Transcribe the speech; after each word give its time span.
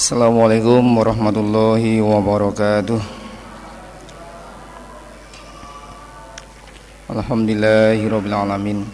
Assalamualaikum 0.00 0.96
warahmatullahi 0.96 2.00
wabarakatuh. 2.00 2.96
Alhamdulillahi 7.12 8.08
rabbil 8.08 8.32
alamin. 8.32 8.88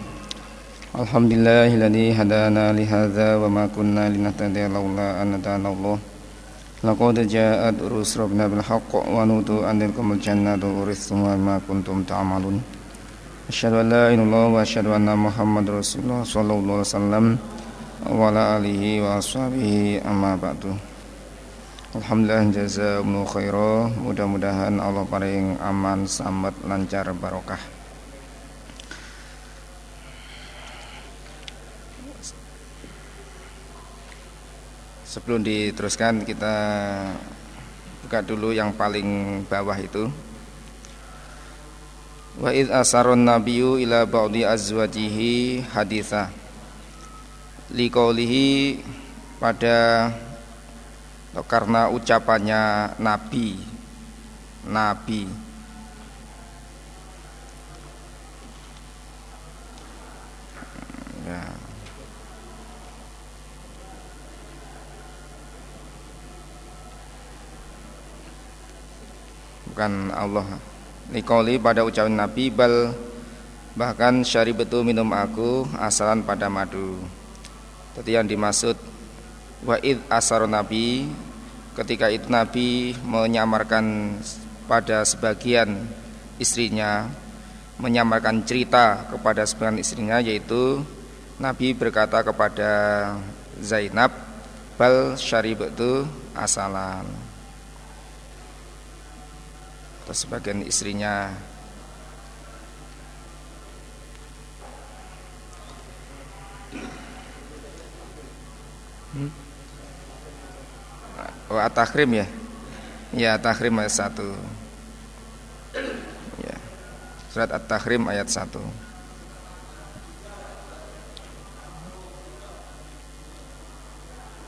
Alhamdulillahilladzi 0.91 2.11
hadana 2.11 2.75
li 2.75 2.83
hadza 2.83 3.39
wa 3.39 3.47
ma 3.47 3.63
kunna 3.71 4.11
linahtadiya 4.11 4.67
laula 4.67 5.23
an 5.23 5.39
hadana 5.39 5.71
Allah. 5.71 5.95
Laqad 6.83 7.23
ja'at 7.23 7.79
rabbina 7.79 8.51
bil 8.51 8.67
haqq 8.67 8.91
wa 9.07 9.23
nutu 9.23 9.63
an 9.63 9.79
tilkumul 9.79 10.19
jannatu 10.19 10.83
urithuma 10.83 11.39
ma 11.39 11.55
kuntum 11.63 12.03
ta'malun. 12.03 12.59
Asyhadu 13.47 13.79
an 13.79 13.87
la 13.95 14.11
ilaha 14.11 14.51
wa 14.51 14.59
asyhadu 14.59 14.91
anna 14.91 15.15
Muhammadar 15.15 15.79
Rasulullah 15.79 16.27
sallallahu 16.27 16.83
alaihi 16.83 16.91
wasallam 16.91 17.25
wa 18.11 18.27
ala 18.27 18.59
alihi 18.59 18.99
wa 18.99 19.23
ashabihi 19.23 20.03
amma 20.03 20.35
ba'du 20.35 20.96
Alhamdulillah 21.97 22.53
jazakumullahu 22.53 23.25
khairah 23.25 23.89
mudah-mudahan 24.05 24.77
Allah 24.77 25.01
paling 25.09 25.57
aman 25.57 26.05
selamat 26.05 26.53
lancar 26.69 27.09
barokah. 27.17 27.57
Sebelum 35.09 35.41
diteruskan 35.41 36.21
kita 36.21 36.53
buka 38.05 38.21
dulu 38.21 38.53
yang 38.53 38.77
paling 38.77 39.41
bawah 39.49 39.81
itu. 39.81 40.05
Wa 42.37 42.53
id 42.53 42.69
asarun 42.69 43.25
nabiyyu 43.25 43.81
ila 43.81 44.05
ba'di 44.05 44.45
azwajihi 44.45 45.65
haditha. 45.73 46.29
Liqaulihi 47.73 48.85
pada 49.41 50.13
karena 51.45 51.91
ucapannya 51.93 52.95
nabi 52.97 53.77
nabi. 54.67 55.23
Ya. 61.27 61.43
Bukan 69.71 70.11
Allah. 70.15 70.47
Nikoli 71.07 71.55
pada 71.55 71.87
ucapan 71.87 72.19
Nabi 72.19 72.51
bal 72.51 72.91
bahkan 73.79 74.19
syaribatu 74.27 74.83
minum 74.83 75.07
aku 75.15 75.63
asalan 75.79 76.19
pada 76.19 76.51
madu. 76.51 76.99
Tadi 77.95 78.11
yang 78.19 78.27
dimaksud 78.27 78.75
wa'id 79.63 80.03
asar 80.11 80.43
Nabi 80.51 81.07
ketika 81.77 82.09
itu 82.09 82.25
Nabi 82.25 82.97
menyamarkan 83.05 84.17
pada 84.65 85.05
sebagian 85.05 85.85
istrinya 86.41 87.05
menyamarkan 87.77 88.41
cerita 88.41 89.05
kepada 89.13 89.45
sebagian 89.45 89.77
istrinya 89.77 90.17
yaitu 90.17 90.81
Nabi 91.37 91.77
berkata 91.77 92.25
kepada 92.25 92.71
Zainab 93.61 94.09
bal 94.73 95.13
syaribatu 95.21 96.09
asalan 96.33 97.05
atau 100.01 100.15
sebagian 100.17 100.65
istrinya 100.65 101.29
hmm? 109.13 109.46
Oh, 111.47 111.55
at-tahrim 111.55 112.11
ya 112.11 112.27
Ya 113.15 113.39
at-tahrim 113.39 113.79
ayat 113.79 113.95
1 113.95 114.19
ya. 116.43 116.55
Surat 117.31 117.55
at-tahrim 117.55 118.03
ayat 118.11 118.27
1 118.27 118.51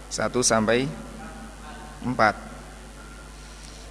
Satu 0.09 0.41
sampai 0.43 0.83
empat 2.03 2.49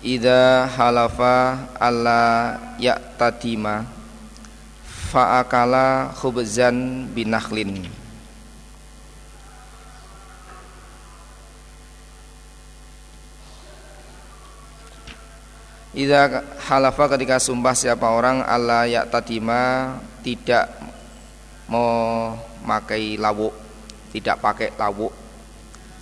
Idza 0.00 0.72
halafa 0.72 1.68
alla 1.76 2.56
ya'tadima 2.80 3.84
fa'akala 5.12 6.16
khubzan 6.16 7.08
binakhlin. 7.12 7.84
Idza 15.92 16.40
halafa 16.72 17.04
ketika 17.12 17.36
sumpah 17.36 17.76
siapa 17.76 18.08
orang 18.08 18.40
Allah 18.48 18.88
ya'tadima 18.88 20.00
tidak 20.24 20.72
memakai 21.68 23.20
lawuk 23.20 23.52
tidak 24.08 24.40
pakai 24.40 24.72
lawuk 24.72 25.12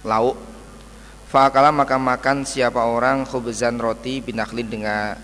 lauk 0.07 0.39
Fakala 1.31 1.71
maka 1.71 1.95
makan 1.95 2.43
siapa 2.43 2.91
orang 2.91 3.23
khubzan 3.23 3.79
roti 3.79 4.19
binaklin 4.19 4.67
dengan 4.67 5.15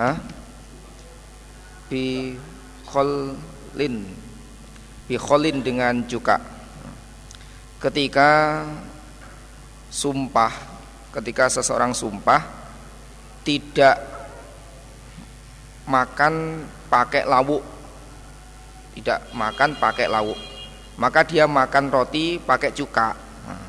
ah 0.00 0.16
bi 1.92 2.32
kholin. 2.88 4.08
Bi 5.04 5.14
kholin 5.20 5.60
dengan 5.60 6.00
cuka. 6.08 6.40
Ketika 7.76 8.64
sumpah 9.92 10.52
ketika 11.12 11.52
seseorang 11.52 11.92
sumpah 11.92 12.40
tidak 13.44 14.00
makan 15.84 16.64
pakai 16.88 17.28
lawuk. 17.28 17.60
Tidak 18.96 19.36
makan 19.36 19.76
pakai 19.76 20.08
lauk 20.08 20.52
maka 21.00 21.24
dia 21.24 21.48
makan 21.48 21.88
roti 21.88 22.36
pakai 22.36 22.72
cuka. 22.76 23.16
Nah, 23.48 23.68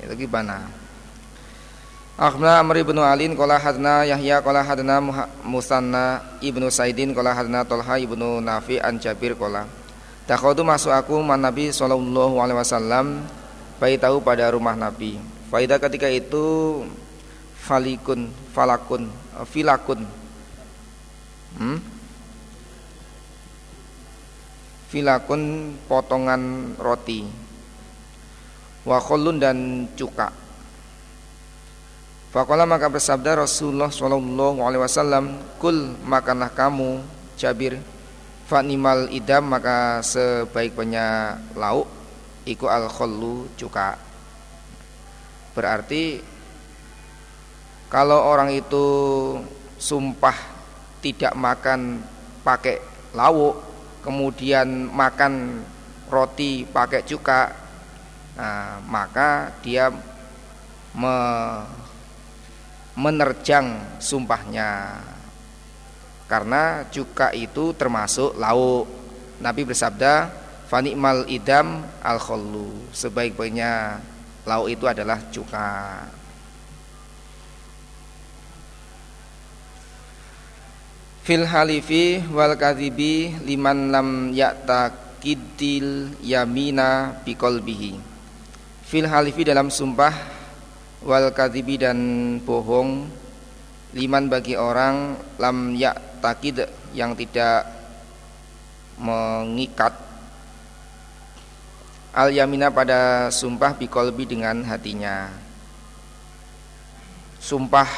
itu 0.00 0.24
gimana 0.24 0.83
Akhna 2.14 2.62
Amr 2.62 2.86
ibnu 2.86 3.02
Alin 3.02 3.34
Kola 3.34 3.58
hadna 3.58 4.06
Yahya 4.06 4.38
Kola 4.38 4.62
hadna 4.62 5.02
Musanna 5.42 6.22
ibnu 6.38 6.70
Saidin 6.70 7.10
Kola 7.10 7.34
hadna 7.34 7.66
Tolha 7.66 7.98
ibnu 7.98 8.38
Nafi 8.38 8.78
an 8.78 9.02
Jabir 9.02 9.34
Kola 9.34 9.66
Takhodu 10.22 10.62
masuk 10.62 10.94
aku 10.94 11.18
man 11.18 11.42
Nabi 11.42 11.74
Sallallahu 11.74 12.38
Alaihi 12.38 12.58
Wasallam 12.62 13.06
tahu 13.84 14.24
pada 14.24 14.48
rumah 14.48 14.72
Nabi. 14.72 15.20
Faidah 15.52 15.76
ketika 15.76 16.08
itu 16.08 16.80
Falikun 17.60 18.32
Falakun 18.54 19.10
Filakun. 19.50 20.06
Hmm? 21.58 21.78
filakun 24.94 25.74
potongan 25.90 26.78
roti. 26.78 27.26
Wa 28.86 29.02
dan 29.42 29.90
cuka 29.98 30.43
Fakola 32.34 32.66
maka 32.66 32.90
bersabda 32.90 33.46
Rasulullah 33.46 33.94
Shallallahu 33.94 34.58
Alaihi 34.58 34.82
Wasallam 34.82 35.38
kul 35.62 35.94
makanlah 36.02 36.50
kamu 36.50 36.98
Jabir. 37.38 37.78
Fanimal 38.50 39.06
idam 39.14 39.46
maka 39.46 40.04
sebaik-baiknya 40.04 41.38
lauk 41.54 41.86
Iku 42.42 42.66
al 42.66 42.90
khullu 42.90 43.54
cuka. 43.54 43.94
Berarti 45.54 46.18
Kalau 47.86 48.26
orang 48.26 48.50
itu 48.50 48.86
Sumpah 49.78 50.34
Tidak 50.98 51.38
makan 51.38 52.02
pakai 52.42 52.82
lauk 53.14 53.62
kemudian 54.02 54.90
makan 54.90 55.64
roti 56.12 56.68
pakai 56.68 57.06
cuka 57.08 57.48
nah, 58.36 58.76
maka 58.84 59.48
dia 59.64 59.88
me, 60.92 61.16
menerjang 62.94 63.98
sumpahnya. 63.98 65.02
Karena 66.24 66.86
cuka 66.88 67.34
itu 67.36 67.74
termasuk 67.76 68.38
lauk. 68.40 68.88
Nabi 69.42 69.66
bersabda 69.66 70.30
fanikmal 70.70 71.26
idam 71.28 71.84
al 72.00 72.16
khullu 72.22 72.90
sebaik-baiknya 72.94 74.00
lauk 74.46 74.70
itu 74.70 74.84
adalah 74.88 75.20
cuka. 75.28 75.70
Fil 81.24 81.48
halifi 81.48 82.20
wal 82.30 82.52
kadhibi 82.52 83.32
liman 83.48 83.88
lam 83.88 84.08
kidil 85.24 86.12
yamina 86.20 87.16
biqalbihi. 87.24 87.96
Fil 88.84 89.08
halifi 89.08 89.40
dalam 89.40 89.72
sumpah 89.72 90.12
wal 91.04 91.28
kadhibi 91.36 91.76
dan 91.76 91.98
bohong 92.40 93.04
liman 93.92 94.24
bagi 94.26 94.56
orang 94.56 95.20
lam 95.36 95.76
takid 96.18 96.64
yang 96.96 97.12
tidak 97.12 97.68
mengikat. 98.96 99.92
Al 102.14 102.32
yamina 102.32 102.72
pada 102.72 103.28
sumpah 103.28 103.76
bikolbi 103.76 104.24
dengan 104.24 104.64
hatinya. 104.64 105.28
Sumpah 107.38 107.90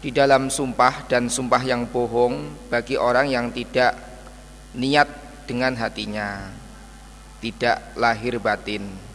di 0.00 0.12
dalam 0.12 0.52
sumpah 0.52 1.08
dan 1.08 1.32
sumpah 1.32 1.62
yang 1.64 1.88
bohong 1.88 2.68
bagi 2.68 2.96
orang 3.00 3.28
yang 3.28 3.52
tidak 3.52 3.96
niat 4.76 5.08
dengan 5.44 5.76
hatinya 5.76 6.48
tidak 7.40 7.96
lahir 8.00 8.40
batin 8.40 9.09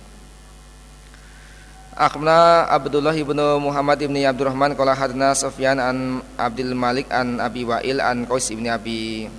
Akhbarna 1.95 2.67
Abdullah 2.67 3.15
ibnu 3.15 3.63
Muhammad 3.63 3.95
ibni 4.03 4.27
Abdurrahman 4.27 4.75
Qala 4.75 4.91
hadna 4.91 5.31
Sufyan 5.31 5.79
an 5.79 6.19
Abdul 6.35 6.75
Malik 6.75 7.07
an 7.07 7.39
Abi 7.39 7.63
Wa'il 7.63 8.03
an 8.03 8.27
Qais 8.27 8.51
ibni 8.51 8.67
Abi 8.67 9.31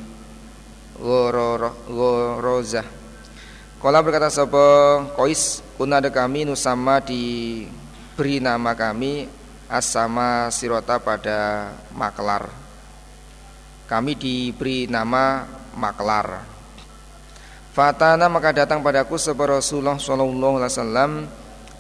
Ghorozah 0.97 2.89
Kala 3.77 4.01
berkata 4.01 4.33
sapa 4.33 5.05
Qais 5.21 5.61
kunada 5.77 6.09
kami 6.09 6.49
nusama 6.49 6.97
diberi 7.05 8.41
nama 8.41 8.73
kami 8.73 9.29
asama 9.69 10.49
sirota 10.49 10.97
pada 10.97 11.71
maklar. 11.93 12.49
Kami 13.85 14.17
diberi 14.17 14.89
nama 14.89 15.45
maklar. 15.77 16.41
Fatana 17.77 18.33
maka 18.33 18.57
datang 18.57 18.81
padaku 18.81 19.21
sapa 19.21 19.45
Rasulullah 19.45 20.01
sallallahu 20.01 20.57
alaihi 20.57 20.73
wasallam 20.73 21.13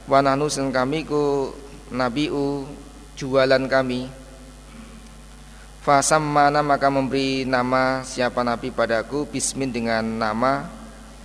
wa 0.06 0.18
nahnu 0.22 0.46
kami 0.70 1.06
ku 1.06 1.50
nabiu 1.90 2.66
jualan 3.18 3.66
kami. 3.66 4.08
Fasammana 5.82 6.66
maka 6.66 6.90
memberi 6.90 7.46
nama 7.46 8.02
siapa 8.02 8.42
nabi 8.42 8.74
padaku 8.74 9.22
bismin 9.30 9.70
dengan 9.70 10.02
nama 10.02 10.66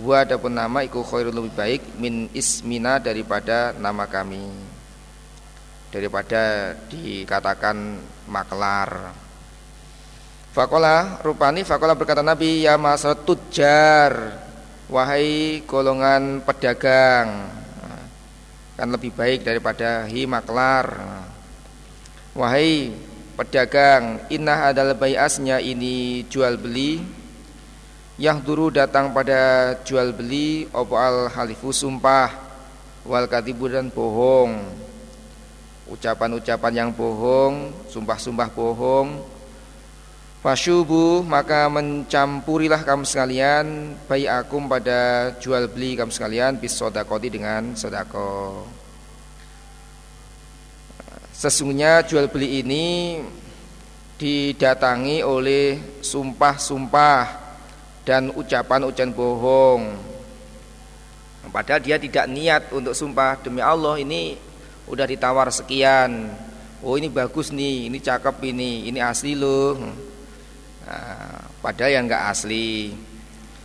Wa 0.02 0.26
adapun 0.26 0.50
nama 0.50 0.82
iku 0.82 1.06
khairul 1.06 1.30
lebih 1.30 1.54
baik 1.54 1.82
min 1.94 2.26
ismina 2.34 2.98
daripada 2.98 3.70
nama 3.78 4.10
kami. 4.10 4.42
Daripada 5.94 6.74
dikatakan 6.90 8.02
maklar. 8.26 9.14
Fakola 10.50 11.22
rupani 11.22 11.62
fakola 11.62 11.94
berkata 11.94 12.20
Nabi 12.20 12.66
ya 12.66 12.76
masal 12.76 13.16
tujar 13.24 14.42
wahai 14.90 15.64
golongan 15.64 16.44
pedagang 16.44 17.61
kan 18.82 18.90
lebih 18.90 19.14
baik 19.14 19.46
daripada 19.46 20.10
hi 20.10 20.26
maklar. 20.26 20.98
Wahai 22.34 22.90
pedagang 23.38 24.26
inah 24.26 24.74
adalah 24.74 24.98
bayasnya 24.98 25.62
ini 25.62 26.26
jual 26.26 26.58
beli. 26.58 26.98
Yang 28.18 28.42
dulu 28.42 28.74
datang 28.74 29.14
pada 29.14 29.70
jual 29.86 30.10
beli 30.10 30.66
opo 30.74 30.98
al 30.98 31.30
halifu 31.30 31.70
sumpah 31.70 32.34
wal 33.06 33.30
katibu 33.30 33.70
dan 33.70 33.86
bohong. 33.86 34.66
Ucapan-ucapan 35.86 36.82
yang 36.82 36.90
bohong 36.90 37.86
sumpah-sumpah 37.86 38.50
bohong 38.50 39.22
Fasyubu 40.42 41.22
maka 41.22 41.70
mencampurilah 41.70 42.82
kamu 42.82 43.06
sekalian 43.06 43.94
bayi 44.10 44.26
akum 44.26 44.66
pada 44.66 45.30
jual 45.38 45.70
beli 45.70 45.94
kamu 45.94 46.10
sekalian 46.10 46.58
bis 46.58 46.74
sodakoti 46.74 47.30
dengan 47.30 47.78
sodako 47.78 48.66
Sesungguhnya 51.30 52.02
jual 52.02 52.26
beli 52.26 52.58
ini 52.58 53.18
didatangi 54.18 55.22
oleh 55.22 55.98
sumpah-sumpah 56.02 57.24
dan 58.06 58.30
ucapan-ucapan 58.30 59.10
bohong. 59.10 59.82
Padahal 61.50 61.82
dia 61.82 61.98
tidak 61.98 62.30
niat 62.30 62.62
untuk 62.70 62.94
sumpah 62.94 63.42
demi 63.42 63.58
Allah 63.58 63.98
ini 63.98 64.38
udah 64.86 65.06
ditawar 65.06 65.50
sekian. 65.50 66.30
Oh 66.82 66.94
ini 66.94 67.10
bagus 67.10 67.50
nih, 67.50 67.90
ini 67.90 67.98
cakep 67.98 68.38
ini, 68.46 68.86
ini 68.86 69.02
asli 69.02 69.34
loh. 69.34 70.11
Nah, 70.92 71.40
padahal 71.64 71.96
yang 71.96 72.04
nggak 72.04 72.24
asli. 72.28 72.92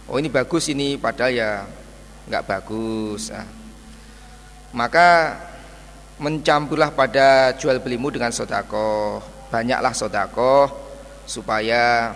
Oh 0.07 0.15
ini 0.15 0.31
bagus 0.31 0.71
ini, 0.71 0.95
padahal 0.95 1.31
ya 1.35 1.51
nggak 2.31 2.45
bagus. 2.47 3.35
Nah, 3.35 3.43
maka 4.71 5.35
mencampurlah 6.23 6.95
pada 6.95 7.51
jual 7.59 7.83
belimu 7.83 8.15
dengan 8.15 8.31
sodako, 8.31 9.19
banyaklah 9.51 9.91
sodako 9.91 10.71
supaya 11.27 12.15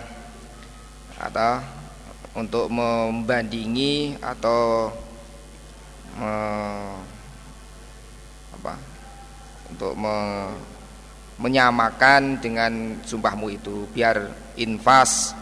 atau 1.20 1.60
untuk 2.32 2.72
membandingi 2.72 4.16
atau 4.16 4.88
me, 6.16 6.32
apa 8.56 8.74
untuk 9.68 9.92
me, 9.92 10.16
menyamakan 11.42 12.38
dengan 12.38 13.02
sumpahmu 13.02 13.50
itu 13.50 13.90
biar 13.90 14.30
infas 14.54 15.34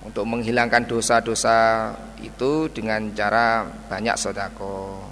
untuk 0.00 0.24
menghilangkan 0.24 0.88
dosa-dosa 0.88 1.92
itu 2.24 2.72
dengan 2.72 3.12
cara 3.12 3.68
banyak 3.90 4.16
sodako. 4.16 5.04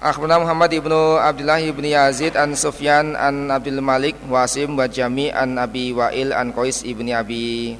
Akhbarana 0.00 0.40
Muhammad 0.40 0.72
ibnu 0.72 1.20
Abdullah 1.20 1.60
ibnu 1.60 1.92
Yazid 1.92 2.32
an 2.32 2.56
Sufyan 2.56 3.12
an 3.18 3.52
Abdul 3.52 3.84
Malik 3.84 4.16
Wasim 4.32 4.72
wa 4.72 4.88
Jami 4.88 5.28
an 5.28 5.60
Abi 5.60 5.92
Wa'il 5.92 6.32
an 6.32 6.56
Qais 6.56 6.88
ibni 6.88 7.12
Abi 7.12 7.76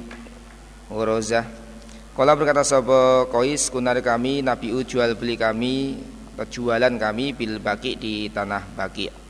Urozah 0.93 1.49
Kala 2.13 2.37
berkata 2.37 2.61
sapa 2.61 3.25
Qais 3.25 3.73
kunar 3.73 3.97
kami 4.05 4.45
Nabi 4.45 4.69
jual 4.85 5.17
beli 5.17 5.33
kami 5.33 5.97
jualan 6.37 6.93
kami 6.97 7.33
bil 7.33 7.57
baki 7.61 7.97
di 7.97 8.29
tanah 8.29 8.65
baki. 8.73 9.20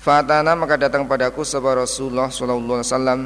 Fatana 0.00 0.56
maka 0.56 0.80
datang 0.80 1.04
padaku 1.04 1.44
sapa 1.44 1.76
Rasulullah 1.76 2.32
sallallahu 2.32 2.80
alaihi 2.80 2.88
wasallam 2.88 3.20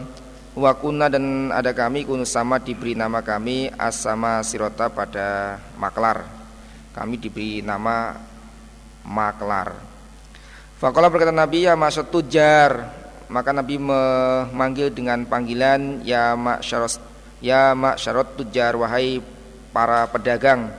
wa 0.59 0.75
kunna 0.75 1.07
dan 1.07 1.55
ada 1.55 1.71
kami 1.71 2.03
kunu 2.03 2.27
sama 2.27 2.59
diberi 2.59 2.99
nama 2.99 3.23
kami 3.23 3.71
asama 3.79 4.43
sirota 4.43 4.91
pada 4.91 5.63
maklar. 5.79 6.27
Kami 6.91 7.15
diberi 7.15 7.63
nama 7.63 8.19
maklar. 9.07 9.71
Fakola 10.83 11.07
berkata 11.07 11.31
Nabi 11.31 11.63
ya 11.63 11.79
maksud 11.79 12.11
tujar 12.11 12.91
maka 13.31 13.55
Nabi 13.55 13.79
memanggil 13.79 14.91
dengan 14.91 15.23
panggilan 15.31 16.03
ya 16.03 16.35
maksyaros 16.35 16.99
Ya 17.39 17.77
maksyarat 17.77 18.35
tujar 18.35 18.75
wahai 18.75 19.23
para 19.71 20.09
pedagang 20.11 20.75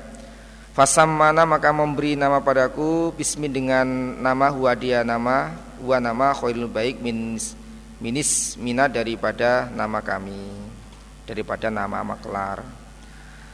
Fasam 0.75 1.07
mana 1.07 1.45
maka 1.47 1.69
memberi 1.71 2.17
nama 2.17 2.41
padaku 2.43 3.13
Bismi 3.15 3.47
dengan 3.47 3.87
nama 4.19 4.49
huwa 4.49 4.73
dia 4.73 5.05
nama 5.05 5.64
Huwa 5.85 6.01
nama 6.01 6.33
khairul 6.33 6.65
baik 6.65 6.97
min, 6.97 7.37
Minis 8.01 8.57
mina 8.57 8.89
daripada 8.89 9.69
nama 9.69 10.01
kami 10.01 10.33
Daripada 11.29 11.69
nama 11.69 12.01
maklar. 12.01 12.65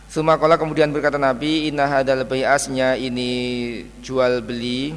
Sumakola 0.08 0.56
kemudian 0.56 0.96
berkata 0.96 1.20
Nabi 1.20 1.68
Inna 1.68 1.92
hadal 1.92 2.24
bayasnya 2.24 2.96
ini 2.96 3.84
jual 4.00 4.40
beli 4.40 4.96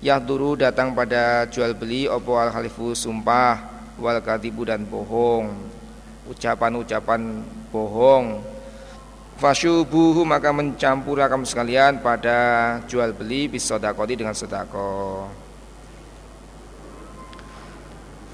dulu 0.00 0.56
datang 0.56 0.96
pada 0.96 1.44
jual 1.52 1.76
beli 1.76 2.08
Opo 2.08 2.40
al 2.40 2.48
halifu 2.48 2.96
sumpah 2.96 3.68
Wal 4.00 4.24
katibu 4.24 4.64
dan 4.64 4.88
bohong 4.88 5.52
ucapan-ucapan 6.32 7.44
bohong. 7.68 8.40
Fasyubuhu 9.36 10.24
maka 10.24 10.48
mencampur 10.56 11.20
kamu 11.20 11.44
sekalian 11.44 12.00
pada 12.00 12.80
jual 12.88 13.12
beli 13.12 13.52
bisodakoti 13.52 14.16
dengan 14.16 14.32
sodako 14.32 15.41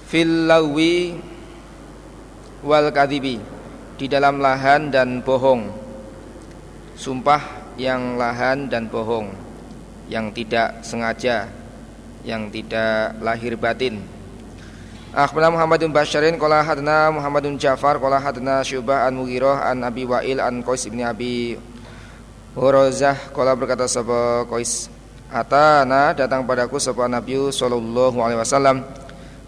filawi 0.09 1.21
wal 2.65 2.88
kadibi 2.88 3.37
di 4.00 4.07
dalam 4.09 4.41
lahan 4.41 4.88
dan 4.88 5.21
bohong. 5.21 5.69
Sumpah 6.99 7.77
yang 7.79 8.19
lahan 8.19 8.67
dan 8.67 8.91
bohong 8.91 9.31
yang 10.11 10.35
tidak 10.35 10.83
sengaja 10.83 11.47
yang 12.27 12.50
tidak 12.50 13.15
lahir 13.23 13.55
batin. 13.55 14.03
Akhbarana 15.15 15.55
Muhammad 15.55 15.79
bin 15.81 15.93
Basharin 15.95 16.37
qala 16.37 16.61
hadna 16.61 17.09
Muhammad 17.09 17.49
bin 17.49 17.57
Ja'far 17.57 17.97
qala 17.97 18.21
hadna 18.21 18.61
Syu'bah 18.61 19.09
an 19.09 19.17
Mughirah 19.17 19.73
an 19.73 19.87
Abi 19.87 20.05
Wa'il 20.05 20.37
an 20.37 20.61
Qais 20.61 20.85
bin 20.93 21.00
Abi 21.00 21.57
Hurazah 22.53 23.33
qala 23.33 23.57
berkata 23.57 23.88
sapa 23.88 24.45
Qais? 24.50 24.93
Atana 25.33 26.12
datang 26.12 26.45
padaku 26.45 26.77
sapa 26.77 27.09
Nabi 27.09 27.37
sallallahu 27.53 28.21
alaihi 28.21 28.41
wasallam 28.41 28.85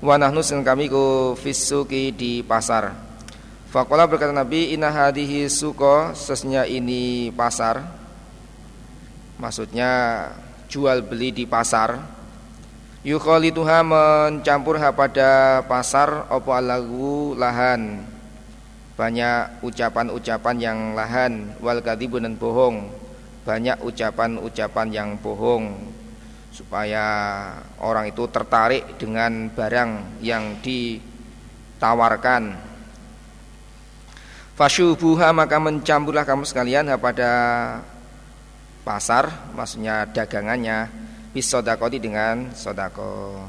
wa 0.01 0.17
nahnu 0.17 0.41
kami 0.65 0.89
ku 0.89 1.37
fisuki 1.37 2.09
di 2.13 2.41
pasar. 2.41 2.97
Faqala 3.71 4.09
berkata 4.09 4.35
Nabi 4.35 4.75
inna 4.75 4.91
hadhihi 4.91 5.47
suqa 5.47 6.17
sesnya 6.17 6.67
ini 6.67 7.31
pasar. 7.31 7.85
Maksudnya 9.39 9.91
jual 10.67 11.05
beli 11.07 11.31
di 11.31 11.45
pasar. 11.47 12.01
Yukhalituha 13.01 13.81
mencampur 13.81 14.77
ha 14.77 14.93
pada 14.93 15.63
pasar 15.65 16.29
opo 16.29 16.51
alagu 16.53 17.33
lahan. 17.39 18.05
Banyak 18.99 19.65
ucapan-ucapan 19.65 20.57
yang 20.61 20.79
lahan. 20.93 21.57
Wal 21.63 21.81
kadhibu 21.81 22.21
dan 22.21 22.37
bohong. 22.37 22.91
Banyak 23.49 23.81
ucapan-ucapan 23.81 24.89
yang 24.93 25.09
bohong 25.17 26.00
supaya 26.61 27.05
orang 27.81 28.13
itu 28.13 28.29
tertarik 28.29 29.01
dengan 29.01 29.49
barang 29.49 30.21
yang 30.21 30.61
ditawarkan. 30.61 32.69
Fasyubuha 34.61 35.33
maka 35.33 35.57
mencampurlah 35.57 36.29
kamu 36.29 36.45
sekalian 36.45 36.93
pada 37.01 37.33
pasar 38.85 39.33
maksudnya 39.57 40.05
dagangannya 40.05 40.93
bis 41.33 41.49
sodakoti 41.49 41.97
dengan 41.97 42.53
sodako. 42.53 43.49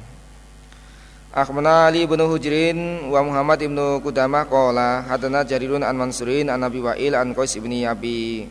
Akhbarana 1.32 1.88
Ali 1.88 2.04
bin 2.08 2.20
Hujrin 2.20 3.08
wa 3.08 3.24
Muhammad 3.24 3.64
ibnu 3.64 4.04
Qudamah 4.04 4.52
qala 4.52 5.08
hadana 5.08 5.48
Jarirun 5.48 5.80
an 5.80 5.96
Mansurin 5.96 6.52
an 6.52 6.60
Nabi 6.64 6.84
Wa'il 6.84 7.16
an 7.16 7.32
Qais 7.32 7.56
ibni 7.56 7.88
Abi 7.88 8.44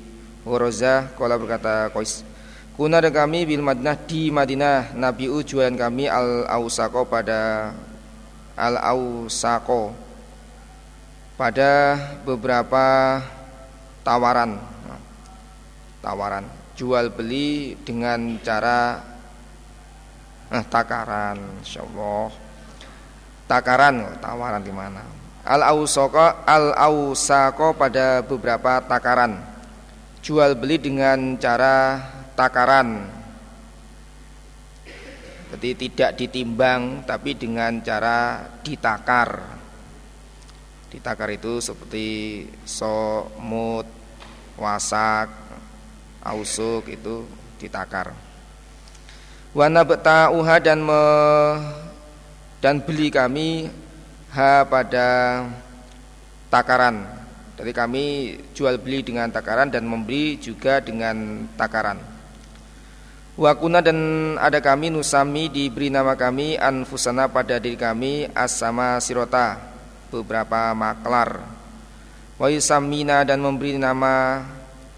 Hurazah 0.49 1.13
qala 1.13 1.37
berkata 1.37 1.93
Qais 1.93 2.25
Kuna 2.81 2.97
dan 2.97 3.13
kami 3.13 3.45
bil 3.45 3.61
Madinah 3.61 3.93
di 4.09 4.33
Madinah. 4.33 4.97
Nabi 4.97 5.29
jualan 5.29 5.77
kami 5.77 6.09
al 6.09 6.49
ausako 6.49 7.05
pada 7.05 7.77
al 8.57 8.81
ausako 8.81 9.93
pada 11.37 12.01
beberapa 12.25 13.21
tawaran. 14.01 14.57
Tawaran. 16.01 16.49
Jual 16.73 17.13
beli 17.13 17.77
dengan 17.85 18.41
cara 18.41 19.05
eh, 20.49 20.65
takaran. 20.65 21.37
Insyaallah. 21.61 22.33
Takaran 23.45 24.25
tawaran 24.25 24.65
di 24.65 24.73
mana? 24.73 25.05
Al 25.45 25.69
ausoko 25.69 26.17
al 26.49 26.73
ausako 26.81 27.77
pada 27.77 28.25
beberapa 28.25 28.81
takaran. 28.89 29.37
Jual 30.25 30.57
beli 30.57 30.81
dengan 30.81 31.37
cara 31.37 32.17
takaran 32.41 33.05
jadi 35.53 35.71
tidak 35.77 36.11
ditimbang 36.17 37.05
tapi 37.05 37.37
dengan 37.37 37.85
cara 37.85 38.49
ditakar 38.65 39.61
ditakar 40.89 41.29
itu 41.37 41.61
seperti 41.61 42.09
somut 42.65 43.85
wasak 44.57 45.29
ausuk 46.25 46.89
itu 46.89 47.29
ditakar 47.61 48.17
wana 49.53 49.85
uha 50.33 50.57
dan 50.65 50.81
me 50.81 51.03
dan 52.61 52.81
beli 52.81 53.13
kami 53.13 53.69
ha 54.35 54.63
pada 54.69 55.43
takaran. 56.53 57.07
Jadi 57.57 57.73
kami 57.77 58.05
jual 58.57 58.81
beli 58.81 59.05
dengan 59.05 59.29
takaran 59.29 59.69
dan 59.69 59.85
membeli 59.85 60.41
juga 60.41 60.81
dengan 60.81 61.45
takaran. 61.55 62.01
Wakuna 63.41 63.81
dan 63.81 63.97
ada 64.37 64.61
kami 64.61 64.93
nusami 64.93 65.49
diberi 65.49 65.89
nama 65.89 66.13
kami 66.13 66.61
anfusana 66.61 67.25
pada 67.25 67.57
diri 67.57 67.73
kami 67.73 68.29
asama 68.37 69.01
sirota 69.01 69.57
beberapa 70.13 70.77
maklar. 70.77 71.41
Waisamina 72.37 73.25
dan 73.25 73.41
memberi 73.41 73.81
nama 73.81 74.45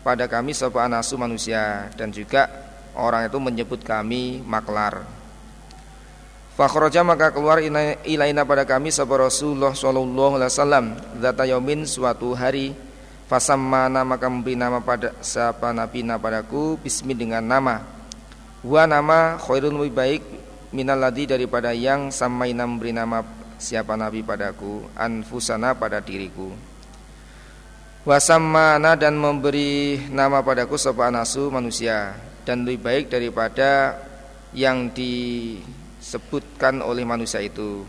pada 0.02 0.26
kami 0.26 0.58
sopa 0.58 0.90
anasu 0.90 1.14
manusia 1.14 1.86
dan 1.94 2.10
juga 2.10 2.50
orang 2.98 3.30
itu 3.30 3.38
menyebut 3.38 3.78
kami 3.86 4.42
maklar. 4.42 5.06
Fakhraja 6.58 7.06
maka 7.06 7.30
keluar 7.30 7.62
ilaina 8.02 8.42
pada 8.42 8.66
kami 8.66 8.90
sahabat 8.90 9.30
Rasulullah 9.30 9.70
sallallahu 9.70 10.42
alaihi 10.42 10.50
wasallam 10.50 10.84
zata 11.22 11.46
suatu 11.86 12.34
hari 12.34 12.74
fasammana 13.30 14.02
maka 14.02 14.26
memberi 14.26 14.58
nama 14.58 14.82
pada 14.82 15.14
siapa 15.22 15.70
nabi 15.70 16.02
padaku 16.18 16.82
bismi 16.82 17.14
dengan 17.14 17.46
nama 17.46 18.01
wa 18.62 18.82
nama 18.86 19.36
khairun 19.42 19.74
lebih 19.74 19.94
baik 19.94 20.22
minal 20.70 20.98
ladhi 20.98 21.26
daripada 21.26 21.74
yang 21.74 22.14
samaina 22.14 22.64
memberi 22.64 22.94
nama 22.94 23.26
siapa 23.58 23.98
nabi 23.98 24.22
padaku 24.22 24.86
anfusana 24.94 25.74
pada 25.74 25.98
diriku. 26.02 26.50
Wasammana 28.02 28.98
dan 28.98 29.14
memberi 29.14 30.02
nama 30.10 30.42
padaku 30.42 30.74
sapa 30.74 31.06
nasu 31.14 31.54
manusia 31.54 32.18
dan 32.42 32.66
lebih 32.66 32.82
baik 32.82 33.04
daripada 33.14 33.94
yang 34.50 34.90
di 34.90 35.54
disebutkan 36.02 36.82
oleh 36.82 37.06
manusia 37.06 37.38
itu. 37.38 37.86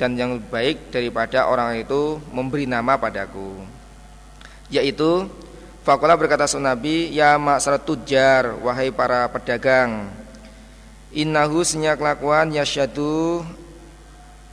Dan 0.00 0.16
yang 0.16 0.40
baik 0.40 0.88
daripada 0.88 1.46
orang 1.52 1.84
itu 1.84 2.18
memberi 2.32 2.64
nama 2.64 2.96
padaku 2.96 3.60
yaitu 4.72 5.28
Fakola 5.84 6.16
berkata 6.16 6.48
Nabi 6.56 7.12
Ya 7.12 7.36
maksara 7.36 7.76
tujar 7.76 8.56
Wahai 8.64 8.88
para 8.88 9.28
pedagang 9.28 10.08
Innahu 11.12 11.60
senyak 11.60 12.00
lakuan 12.00 12.50
Yasyadu 12.50 13.44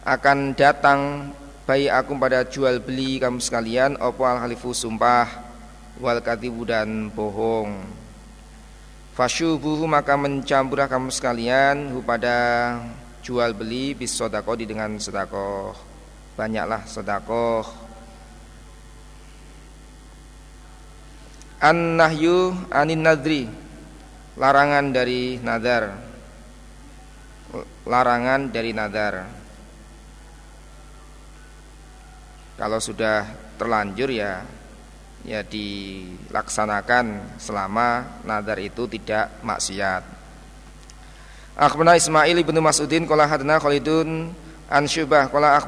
Akan 0.03 0.51
datang 0.51 1.31
Bayi 1.63 1.87
aku 1.87 2.13
pada 2.19 2.43
jual 2.43 2.83
beli 2.83 3.17
kamu 3.17 3.39
sekalian 3.39 3.95
Opo 4.03 4.27
al 4.27 4.43
halifu 4.43 4.75
sumpah 4.75 5.51
Wal 6.01 6.17
katibu 6.17 6.65
dan 6.65 7.13
bohong. 7.13 7.77
Fasyubuhu 9.13 9.85
maka 9.85 10.17
mencampurlah 10.17 10.89
kamu 10.89 11.13
sekalian 11.13 11.93
pada 12.01 12.79
jual 13.21 13.53
beli 13.53 13.93
bis 13.93 14.09
sodako 14.09 14.57
dengan 14.57 14.97
sodako 14.97 15.77
banyaklah 16.33 16.81
sodako 16.89 17.61
an 21.61 22.01
nahyu 22.01 22.57
anin 22.73 23.05
nadri 23.05 23.45
larangan 24.35 24.89
dari 24.89 25.37
nadar 25.37 25.93
larangan 27.85 28.49
dari 28.49 28.71
nadar 28.73 29.13
kalau 32.57 32.81
sudah 32.81 33.25
terlanjur 33.57 34.09
ya 34.09 34.41
ya 35.21 35.45
dilaksanakan 35.45 37.37
selama 37.37 38.21
nadar 38.25 38.57
itu 38.57 38.89
tidak 38.89 39.41
maksiat. 39.45 40.03
Akhbarana 41.57 41.97
Ismail 41.97 42.37
ibnu 42.41 42.57
Mas'udin 42.57 43.05
qala 43.05 43.29
hadana 43.29 43.61
Khalidun 43.61 44.33
an 44.65 44.83
Syubah 44.89 45.29
qala 45.29 45.61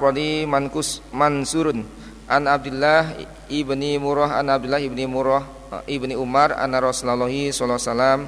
Mankus 0.50 1.06
Mansurun 1.14 1.86
an 2.26 2.50
Abdullah 2.50 3.14
ibni 3.52 4.00
Murrah 4.00 4.42
an 4.42 4.50
Abdullah 4.50 4.82
ibni 4.82 5.06
Murrah 5.06 5.44
ibni 5.89 6.13
Umar 6.13 6.53
anna 6.53 6.77
Rasulullah 6.77 7.25
sallallahu 7.25 7.80
alaihi 7.82 7.89
wasallam 7.89 8.20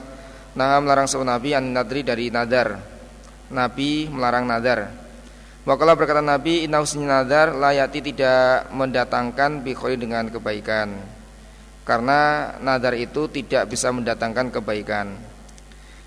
nah 0.56 0.80
melarang 0.80 1.06
seorang 1.06 1.36
nabi 1.36 1.50
an 1.54 1.66
nadri 1.70 2.02
dari 2.02 2.32
nadar. 2.34 2.80
Nabi 3.52 4.10
melarang 4.10 4.50
nadar. 4.50 5.06
Wakala 5.66 5.98
berkata 5.98 6.22
Nabi 6.22 6.62
Inna 6.62 6.86
nadar 6.86 7.58
layati 7.58 7.98
tidak 7.98 8.70
mendatangkan 8.70 9.66
bikholi 9.66 9.98
dengan 9.98 10.30
kebaikan 10.30 10.94
karena 11.86 12.54
nadar 12.62 12.98
itu 12.98 13.26
tidak 13.30 13.70
bisa 13.70 13.94
mendatangkan 13.94 14.54
kebaikan. 14.54 15.18